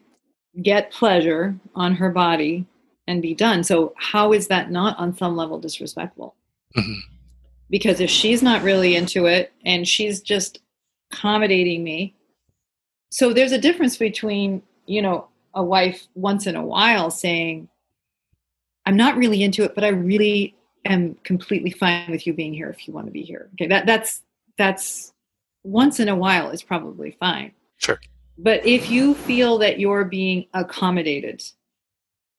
get 0.62 0.92
pleasure 0.92 1.58
on 1.76 1.96
her 1.96 2.10
body 2.10 2.66
and 3.08 3.22
be 3.22 3.34
done. 3.34 3.64
So, 3.64 3.94
how 3.98 4.34
is 4.34 4.48
that 4.48 4.72
not 4.72 4.98
on 4.98 5.16
some 5.16 5.36
level 5.36 5.60
disrespectful? 5.60 6.36
Mm-hmm. 6.78 7.00
Because 7.70 8.00
if 8.00 8.10
she's 8.10 8.42
not 8.42 8.64
really 8.64 8.96
into 8.96 9.26
it 9.26 9.54
and 9.66 9.88
she's 9.88 10.22
just 10.22 10.60
accommodating 11.12 11.84
me, 11.84 12.16
so 13.10 13.34
there's 13.34 13.52
a 13.52 13.58
difference 13.58 13.98
between, 13.98 14.62
you 14.86 15.02
know, 15.02 15.28
a 15.54 15.64
wife 15.64 16.08
once 16.14 16.46
in 16.46 16.56
a 16.56 16.66
while 16.66 17.10
saying, 17.10 17.68
I'm 18.86 18.98
not 18.98 19.18
really 19.18 19.44
into 19.44 19.64
it, 19.64 19.76
but 19.76 19.84
I 19.84 19.90
really 19.90 20.56
am 20.86 21.16
completely 21.24 21.72
fine 21.72 22.10
with 22.10 22.26
you 22.26 22.34
being 22.34 22.54
here 22.54 22.70
if 22.70 22.88
you 22.88 22.94
want 22.94 23.08
to 23.08 23.12
be 23.12 23.24
here. 23.24 23.50
Okay, 23.54 23.68
that 23.68 23.86
that's 23.86 24.22
that's 24.58 25.14
once 25.64 26.00
in 26.00 26.08
a 26.08 26.16
while 26.16 26.50
is 26.50 26.64
probably 26.64 27.12
fine. 27.20 27.52
Sure. 27.78 28.00
But 28.38 28.66
if 28.66 28.90
you 28.90 29.16
feel 29.16 29.58
that 29.58 29.80
you're 29.80 30.06
being 30.06 30.46
accommodated, 30.54 31.44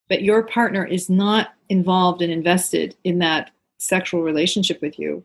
but 0.08 0.22
your 0.22 0.42
partner 0.42 0.84
is 0.84 1.10
not 1.10 1.54
involved 1.68 2.22
and 2.22 2.32
invested 2.32 2.96
in 3.04 3.18
that 3.18 3.50
sexual 3.78 4.22
relationship 4.22 4.80
with 4.80 4.98
you, 4.98 5.22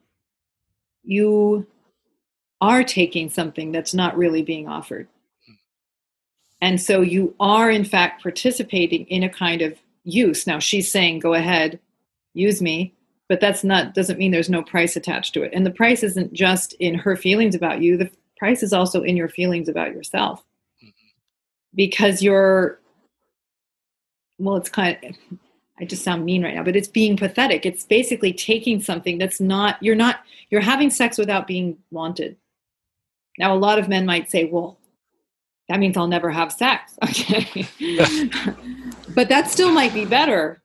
you 1.04 1.66
are 2.62 2.84
taking 2.84 3.30
something 3.30 3.72
that's 3.72 3.94
not 3.94 4.18
really 4.18 4.42
being 4.42 4.68
offered. 4.68 5.08
And 6.62 6.82
so 6.82 7.02
you 7.02 7.36
are, 7.40 7.70
in 7.70 7.84
fact, 7.84 8.24
participating 8.24 9.06
in 9.08 9.24
a 9.24 9.30
kind 9.30 9.62
of 9.62 9.78
use. 10.04 10.48
Now, 10.48 10.60
she's 10.60 10.90
saying, 10.90 11.20
go 11.20 11.34
ahead, 11.34 11.80
use 12.34 12.62
me, 12.62 12.94
but 13.28 13.40
that's 13.40 13.64
not, 13.64 13.94
doesn't 13.94 14.18
mean 14.18 14.32
there's 14.32 14.50
no 14.50 14.64
price 14.64 14.96
attached 14.96 15.34
to 15.34 15.44
it. 15.44 15.52
And 15.54 15.66
the 15.66 15.72
price 15.72 16.02
isn't 16.02 16.34
just 16.34 16.74
in 16.74 16.96
her 16.96 17.16
feelings 17.16 17.56
about 17.56 17.82
you, 17.82 17.98
the 17.98 18.10
price 18.38 18.64
is 18.64 18.74
also 18.74 19.04
in 19.04 19.18
your 19.18 19.30
feelings 19.30 19.70
about 19.70 19.94
yourself. 19.94 20.44
Because 21.76 22.22
you're, 22.22 22.80
well, 24.38 24.56
it's 24.56 24.70
kind 24.70 24.98
of, 25.04 25.16
I 25.78 25.86
just 25.86 26.04
sound 26.04 26.24
mean 26.24 26.44
right 26.44 26.56
now, 26.56 26.64
but 26.64 26.76
it's 26.76 26.88
being 26.88 27.18
pathetic. 27.18 27.66
It's 27.66 27.84
basically 27.84 28.32
taking 28.32 28.82
something 28.82 29.18
that's 29.18 29.42
not, 29.42 29.78
you're 29.82 29.94
not, 29.94 30.22
you're 30.50 30.62
having 30.62 30.90
sex 30.90 31.18
without 31.18 31.48
being 31.48 31.78
wanted. 31.92 32.38
Now, 33.38 33.56
a 33.56 33.58
lot 33.58 33.80
of 33.80 33.90
men 33.90 34.06
might 34.06 34.32
say, 34.32 34.46
well, 34.46 34.78
that 35.70 35.80
means 35.80 35.98
I'll 35.98 36.08
never 36.08 36.30
have 36.30 36.52
sex. 36.52 36.98
Okay. 37.04 37.68
but 39.16 39.30
that 39.30 39.50
still 39.50 39.72
might 39.72 39.94
be 39.94 40.06
better 40.06 40.62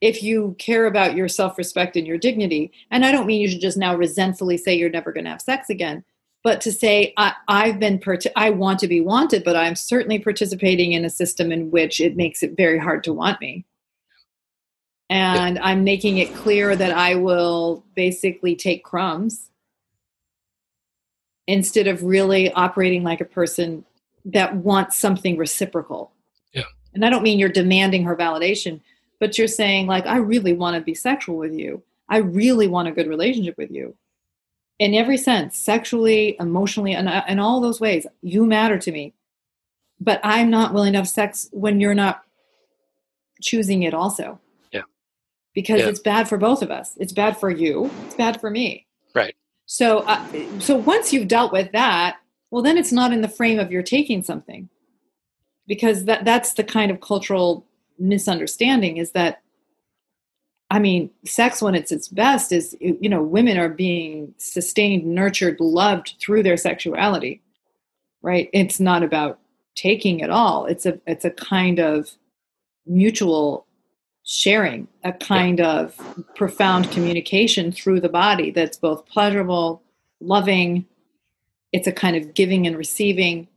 if 0.00 0.22
you 0.22 0.54
care 0.58 0.86
about 0.86 1.14
your 1.14 1.28
self 1.28 1.56
respect 1.56 1.96
and 1.96 2.06
your 2.06 2.18
dignity. 2.18 2.72
And 2.90 3.04
I 3.04 3.12
don't 3.12 3.26
mean 3.26 3.40
you 3.40 3.48
should 3.48 3.60
just 3.60 3.78
now 3.78 3.94
resentfully 3.94 4.56
say 4.56 4.74
you're 4.74 4.90
never 4.90 5.12
going 5.12 5.24
to 5.24 5.30
have 5.30 5.40
sex 5.40 5.70
again, 5.70 6.04
but 6.42 6.60
to 6.62 6.72
say, 6.72 7.14
I, 7.16 7.34
have 7.48 7.78
been, 7.78 7.98
part- 7.98 8.26
I 8.36 8.50
want 8.50 8.80
to 8.80 8.88
be 8.88 9.00
wanted, 9.00 9.44
but 9.44 9.56
I'm 9.56 9.76
certainly 9.76 10.18
participating 10.18 10.92
in 10.92 11.04
a 11.04 11.10
system 11.10 11.52
in 11.52 11.70
which 11.70 12.00
it 12.00 12.16
makes 12.16 12.42
it 12.42 12.56
very 12.56 12.78
hard 12.78 13.04
to 13.04 13.12
want 13.12 13.40
me. 13.40 13.64
And 15.08 15.58
I'm 15.58 15.84
making 15.84 16.18
it 16.18 16.34
clear 16.34 16.74
that 16.74 16.92
I 16.92 17.14
will 17.14 17.84
basically 17.94 18.56
take 18.56 18.82
crumbs 18.82 19.50
instead 21.46 21.88
of 21.88 22.02
really 22.02 22.52
operating 22.52 23.02
like 23.02 23.20
a 23.20 23.26
person 23.26 23.84
that 24.24 24.56
wants 24.56 24.96
something 24.96 25.36
reciprocal. 25.36 26.12
Yeah. 26.52 26.64
And 26.94 27.04
I 27.04 27.10
don't 27.10 27.22
mean 27.22 27.38
you're 27.38 27.48
demanding 27.48 28.04
her 28.04 28.16
validation, 28.16 28.80
but 29.18 29.36
you're 29.36 29.48
saying 29.48 29.86
like 29.86 30.06
I 30.06 30.16
really 30.18 30.52
want 30.52 30.76
to 30.76 30.82
be 30.82 30.94
sexual 30.94 31.36
with 31.36 31.52
you. 31.52 31.82
I 32.08 32.18
really 32.18 32.68
want 32.68 32.88
a 32.88 32.92
good 32.92 33.08
relationship 33.08 33.56
with 33.56 33.70
you. 33.70 33.96
In 34.78 34.94
every 34.94 35.16
sense, 35.16 35.58
sexually, 35.58 36.36
emotionally, 36.40 36.92
and 36.92 37.08
uh, 37.08 37.22
in 37.28 37.38
all 37.38 37.60
those 37.60 37.80
ways, 37.80 38.06
you 38.20 38.44
matter 38.44 38.78
to 38.78 38.90
me. 38.90 39.14
But 40.00 40.20
I'm 40.24 40.50
not 40.50 40.74
willing 40.74 40.92
to 40.94 40.98
have 40.98 41.08
sex 41.08 41.48
when 41.52 41.78
you're 41.78 41.94
not 41.94 42.22
choosing 43.40 43.84
it 43.84 43.94
also. 43.94 44.40
Yeah. 44.72 44.82
Because 45.54 45.80
yeah. 45.80 45.88
it's 45.88 46.00
bad 46.00 46.28
for 46.28 46.36
both 46.36 46.62
of 46.62 46.70
us. 46.70 46.96
It's 46.98 47.12
bad 47.12 47.36
for 47.36 47.50
you. 47.50 47.90
It's 48.06 48.16
bad 48.16 48.40
for 48.40 48.50
me. 48.50 48.86
Right. 49.14 49.36
So, 49.72 50.00
uh, 50.00 50.22
so 50.58 50.76
once 50.76 51.14
you've 51.14 51.28
dealt 51.28 51.50
with 51.50 51.72
that, 51.72 52.16
well, 52.50 52.60
then 52.60 52.76
it's 52.76 52.92
not 52.92 53.10
in 53.10 53.22
the 53.22 53.28
frame 53.28 53.58
of 53.58 53.72
you're 53.72 53.82
taking 53.82 54.22
something, 54.22 54.68
because 55.66 56.04
that 56.04 56.26
that's 56.26 56.52
the 56.52 56.62
kind 56.62 56.90
of 56.90 57.00
cultural 57.00 57.66
misunderstanding 57.98 58.98
is 58.98 59.12
that. 59.12 59.40
I 60.68 60.78
mean, 60.78 61.08
sex 61.24 61.62
when 61.62 61.74
it's 61.74 61.90
its 61.90 62.08
best 62.08 62.52
is 62.52 62.76
you 62.80 63.08
know 63.08 63.22
women 63.22 63.56
are 63.56 63.70
being 63.70 64.34
sustained, 64.36 65.06
nurtured, 65.06 65.58
loved 65.58 66.16
through 66.20 66.42
their 66.42 66.58
sexuality, 66.58 67.40
right? 68.20 68.50
It's 68.52 68.78
not 68.78 69.02
about 69.02 69.38
taking 69.74 70.20
at 70.20 70.28
all. 70.28 70.66
It's 70.66 70.84
a 70.84 71.00
it's 71.06 71.24
a 71.24 71.30
kind 71.30 71.78
of 71.78 72.10
mutual 72.84 73.66
sharing, 74.32 74.88
a 75.04 75.12
kind 75.12 75.58
yeah. 75.58 75.80
of 75.80 76.26
profound 76.34 76.90
communication 76.90 77.70
through 77.70 78.00
the 78.00 78.08
body 78.08 78.50
that's 78.50 78.76
both 78.76 79.06
pleasurable, 79.06 79.82
loving. 80.20 80.86
It's 81.72 81.86
a 81.86 81.92
kind 81.92 82.16
of 82.16 82.34
giving 82.34 82.66
and 82.66 82.76
receiving 82.76 83.48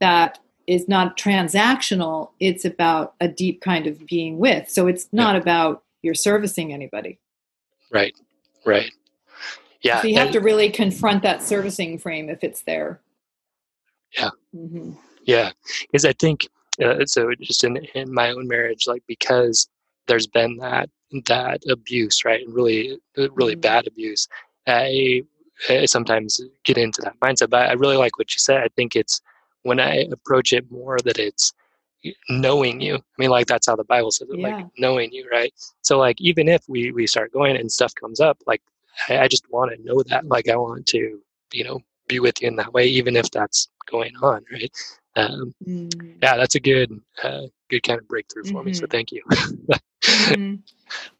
that 0.00 0.38
is 0.66 0.88
not 0.88 1.18
transactional. 1.18 2.30
It's 2.40 2.64
about 2.64 3.14
a 3.20 3.28
deep 3.28 3.60
kind 3.60 3.86
of 3.86 4.06
being 4.06 4.38
with. 4.38 4.70
So 4.70 4.86
it's 4.86 5.08
not 5.12 5.34
yeah. 5.34 5.42
about 5.42 5.82
you're 6.02 6.14
servicing 6.14 6.72
anybody. 6.72 7.18
Right, 7.90 8.14
right. 8.64 8.90
Yeah. 9.82 10.00
So 10.02 10.08
you 10.08 10.16
have 10.16 10.32
to 10.32 10.40
really 10.40 10.70
confront 10.70 11.22
that 11.22 11.42
servicing 11.42 11.98
frame 11.98 12.28
if 12.28 12.42
it's 12.42 12.62
there. 12.62 13.00
Yeah. 14.16 14.30
Mm-hmm. 14.54 14.92
Yeah. 15.24 15.52
Because 15.82 16.04
I 16.04 16.12
think, 16.14 16.48
uh, 16.82 17.04
so 17.04 17.30
just 17.40 17.62
in, 17.64 17.76
in 17.94 18.12
my 18.12 18.30
own 18.30 18.48
marriage, 18.48 18.86
like 18.86 19.02
because 19.06 19.68
there's 20.08 20.26
been 20.26 20.56
that 20.58 20.90
that 21.26 21.62
abuse, 21.70 22.24
right? 22.24 22.44
And 22.44 22.54
really, 22.54 22.98
really 23.16 23.54
mm-hmm. 23.54 23.60
bad 23.60 23.86
abuse. 23.86 24.28
I, 24.66 25.22
I 25.68 25.86
sometimes 25.86 26.40
get 26.64 26.76
into 26.76 27.00
that 27.02 27.18
mindset, 27.20 27.50
but 27.50 27.68
I 27.68 27.72
really 27.72 27.96
like 27.96 28.18
what 28.18 28.32
you 28.34 28.38
said. 28.38 28.62
I 28.62 28.68
think 28.76 28.94
it's 28.94 29.20
when 29.62 29.80
I 29.80 30.06
approach 30.12 30.52
it 30.52 30.70
more 30.70 30.98
that 31.04 31.18
it's 31.18 31.52
knowing 32.28 32.80
you. 32.80 32.96
I 32.96 33.00
mean, 33.16 33.30
like 33.30 33.46
that's 33.46 33.66
how 33.66 33.76
the 33.76 33.84
Bible 33.84 34.10
says 34.10 34.28
it, 34.30 34.38
yeah. 34.38 34.56
like 34.56 34.66
knowing 34.78 35.12
you, 35.12 35.28
right? 35.30 35.52
So, 35.82 35.98
like 35.98 36.20
even 36.20 36.48
if 36.48 36.62
we 36.68 36.92
we 36.92 37.06
start 37.06 37.32
going 37.32 37.56
and 37.56 37.70
stuff 37.70 37.94
comes 37.94 38.20
up, 38.20 38.38
like 38.46 38.62
I, 39.08 39.20
I 39.20 39.28
just 39.28 39.50
want 39.50 39.72
to 39.72 39.82
know 39.82 40.02
that. 40.04 40.26
Like 40.26 40.48
I 40.48 40.56
want 40.56 40.86
to, 40.88 41.20
you 41.52 41.64
know, 41.64 41.80
be 42.06 42.20
with 42.20 42.40
you 42.42 42.48
in 42.48 42.56
that 42.56 42.72
way, 42.72 42.86
even 42.86 43.16
if 43.16 43.30
that's 43.30 43.68
going 43.90 44.14
on, 44.22 44.44
right? 44.52 44.70
Um, 45.16 45.54
mm. 45.66 46.16
Yeah, 46.22 46.36
that's 46.36 46.54
a 46.54 46.60
good, 46.60 46.92
uh, 47.22 47.42
good 47.68 47.82
kind 47.82 47.98
of 47.98 48.06
breakthrough 48.06 48.44
for 48.44 48.58
mm-hmm. 48.58 48.66
me. 48.66 48.74
So 48.74 48.84
mm-hmm. 48.84 48.90
thank 48.90 49.12
you. 49.12 49.22
mm-hmm. 50.08 50.54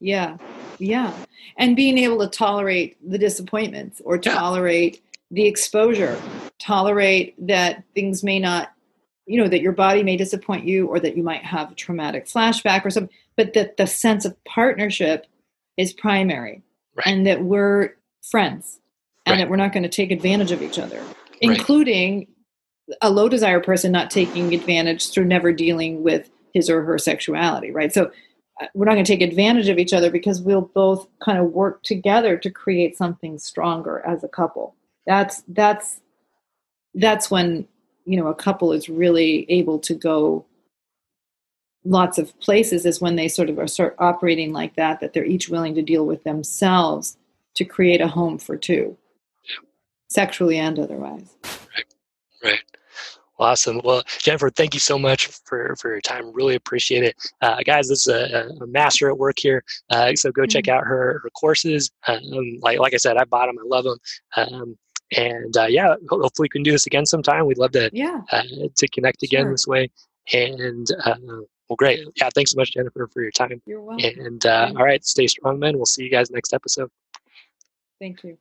Yeah, 0.00 0.38
yeah, 0.78 1.12
and 1.56 1.76
being 1.76 1.98
able 1.98 2.18
to 2.20 2.28
tolerate 2.28 2.96
the 3.06 3.18
disappointments 3.18 4.00
or 4.04 4.16
tolerate 4.16 4.94
yeah. 4.94 5.00
the 5.30 5.46
exposure, 5.46 6.20
tolerate 6.58 7.34
that 7.46 7.84
things 7.94 8.24
may 8.24 8.38
not, 8.38 8.72
you 9.26 9.40
know, 9.40 9.48
that 9.48 9.60
your 9.60 9.72
body 9.72 10.02
may 10.02 10.16
disappoint 10.16 10.64
you, 10.64 10.86
or 10.86 11.00
that 11.00 11.16
you 11.16 11.22
might 11.22 11.44
have 11.44 11.70
a 11.70 11.74
traumatic 11.74 12.26
flashback 12.26 12.84
or 12.84 12.90
something, 12.90 13.14
but 13.36 13.52
that 13.54 13.76
the 13.76 13.86
sense 13.86 14.24
of 14.24 14.42
partnership 14.44 15.26
is 15.76 15.92
primary, 15.92 16.62
right. 16.96 17.06
and 17.06 17.26
that 17.26 17.42
we're 17.42 17.94
friends, 18.22 18.80
and 19.26 19.34
right. 19.34 19.38
that 19.38 19.50
we're 19.50 19.56
not 19.56 19.72
going 19.72 19.82
to 19.82 19.88
take 19.88 20.10
advantage 20.10 20.52
of 20.52 20.62
each 20.62 20.78
other, 20.78 21.02
including 21.40 22.26
a 23.02 23.10
low 23.10 23.28
desire 23.28 23.60
person 23.60 23.92
not 23.92 24.10
taking 24.10 24.54
advantage 24.54 25.10
through 25.10 25.26
never 25.26 25.52
dealing 25.52 26.02
with 26.02 26.30
his 26.54 26.70
or 26.70 26.82
her 26.84 26.96
sexuality, 26.96 27.70
right? 27.70 27.92
So 27.92 28.10
we're 28.74 28.84
not 28.84 28.94
going 28.94 29.04
to 29.04 29.12
take 29.12 29.28
advantage 29.28 29.68
of 29.68 29.78
each 29.78 29.92
other 29.92 30.10
because 30.10 30.40
we'll 30.40 30.70
both 30.74 31.06
kind 31.20 31.38
of 31.38 31.52
work 31.52 31.82
together 31.82 32.36
to 32.36 32.50
create 32.50 32.96
something 32.96 33.38
stronger 33.38 34.04
as 34.06 34.24
a 34.24 34.28
couple. 34.28 34.74
That's 35.06 35.42
that's 35.48 36.00
that's 36.94 37.30
when 37.30 37.66
you 38.04 38.16
know 38.16 38.28
a 38.28 38.34
couple 38.34 38.72
is 38.72 38.88
really 38.88 39.46
able 39.50 39.78
to 39.80 39.94
go 39.94 40.44
lots 41.84 42.18
of 42.18 42.38
places 42.40 42.84
is 42.84 43.00
when 43.00 43.16
they 43.16 43.28
sort 43.28 43.48
of 43.48 43.58
are 43.58 43.66
start 43.66 43.94
operating 43.98 44.52
like 44.52 44.74
that 44.76 45.00
that 45.00 45.12
they're 45.12 45.24
each 45.24 45.48
willing 45.48 45.74
to 45.74 45.82
deal 45.82 46.04
with 46.04 46.24
themselves 46.24 47.16
to 47.54 47.64
create 47.64 48.00
a 48.00 48.08
home 48.08 48.38
for 48.38 48.56
two 48.56 48.96
sexually 50.08 50.58
and 50.58 50.78
otherwise 50.78 51.36
right 51.44 51.94
right 52.42 52.77
Awesome. 53.38 53.80
Well, 53.84 54.02
Jennifer, 54.18 54.50
thank 54.50 54.74
you 54.74 54.80
so 54.80 54.98
much 54.98 55.28
for, 55.28 55.76
for 55.76 55.90
your 55.90 56.00
time. 56.00 56.32
Really 56.32 56.56
appreciate 56.56 57.04
it. 57.04 57.16
Uh, 57.40 57.58
guys, 57.64 57.88
this 57.88 58.06
is 58.06 58.08
a, 58.08 58.48
a, 58.60 58.66
master 58.66 59.08
at 59.08 59.16
work 59.16 59.38
here. 59.38 59.62
Uh, 59.90 60.14
so 60.14 60.32
go 60.32 60.42
mm-hmm. 60.42 60.48
check 60.48 60.68
out 60.68 60.84
her, 60.84 61.20
her 61.22 61.30
courses. 61.30 61.90
Um, 62.08 62.20
like, 62.60 62.80
like 62.80 62.94
I 62.94 62.96
said, 62.96 63.16
I 63.16 63.24
bought 63.24 63.46
them. 63.46 63.58
I 63.58 63.66
love 63.66 63.84
them. 63.84 63.98
Um, 64.36 64.78
and 65.16 65.56
uh, 65.56 65.66
yeah, 65.66 65.94
hopefully 66.10 66.44
we 66.44 66.48
can 66.48 66.62
do 66.64 66.72
this 66.72 66.86
again 66.86 67.06
sometime. 67.06 67.46
We'd 67.46 67.58
love 67.58 67.72
to, 67.72 67.90
yeah. 67.92 68.22
Uh, 68.32 68.42
to 68.76 68.88
connect 68.88 69.22
again 69.22 69.44
sure. 69.44 69.52
this 69.52 69.66
way. 69.66 69.90
And 70.32 70.86
uh, 71.04 71.14
well, 71.68 71.76
great. 71.76 72.00
Yeah. 72.16 72.30
Thanks 72.34 72.52
so 72.52 72.56
much, 72.56 72.72
Jennifer, 72.72 73.06
for 73.06 73.22
your 73.22 73.30
time. 73.30 73.62
You're 73.66 73.80
welcome. 73.80 74.10
And 74.18 74.44
uh, 74.44 74.72
all 74.76 74.84
right, 74.84 75.04
stay 75.04 75.26
strong, 75.26 75.58
men. 75.58 75.76
We'll 75.76 75.86
see 75.86 76.02
you 76.02 76.10
guys 76.10 76.30
next 76.30 76.52
episode. 76.52 76.90
Thank 78.00 78.24
you. 78.24 78.38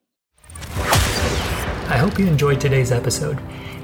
I 1.90 1.98
hope 1.98 2.20
you 2.20 2.28
enjoyed 2.28 2.60
today's 2.60 2.92
episode. 2.92 3.40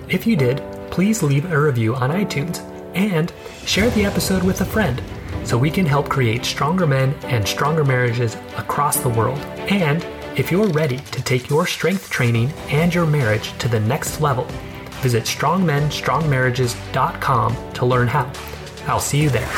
If 0.09 0.28
you 0.28 0.36
did, 0.36 0.61
please 0.93 1.23
leave 1.23 1.51
a 1.51 1.59
review 1.59 1.95
on 1.95 2.11
iTunes 2.11 2.59
and 2.93 3.33
share 3.65 3.89
the 3.89 4.05
episode 4.05 4.43
with 4.43 4.61
a 4.61 4.65
friend 4.65 5.01
so 5.43 5.57
we 5.57 5.71
can 5.71 5.87
help 5.87 6.07
create 6.07 6.45
stronger 6.45 6.85
men 6.85 7.15
and 7.23 7.47
stronger 7.47 7.83
marriages 7.83 8.35
across 8.57 8.99
the 8.99 9.09
world. 9.09 9.39
And 9.71 10.05
if 10.37 10.51
you're 10.51 10.67
ready 10.67 10.97
to 10.97 11.23
take 11.23 11.49
your 11.49 11.65
strength 11.65 12.11
training 12.11 12.51
and 12.69 12.93
your 12.93 13.07
marriage 13.07 13.57
to 13.57 13.67
the 13.67 13.79
next 13.79 14.21
level, 14.21 14.43
visit 15.01 15.23
strongmenstrongmarriages.com 15.23 17.73
to 17.73 17.85
learn 17.87 18.07
how. 18.07 18.31
I'll 18.85 18.99
see 18.99 19.23
you 19.23 19.31
there. 19.31 19.49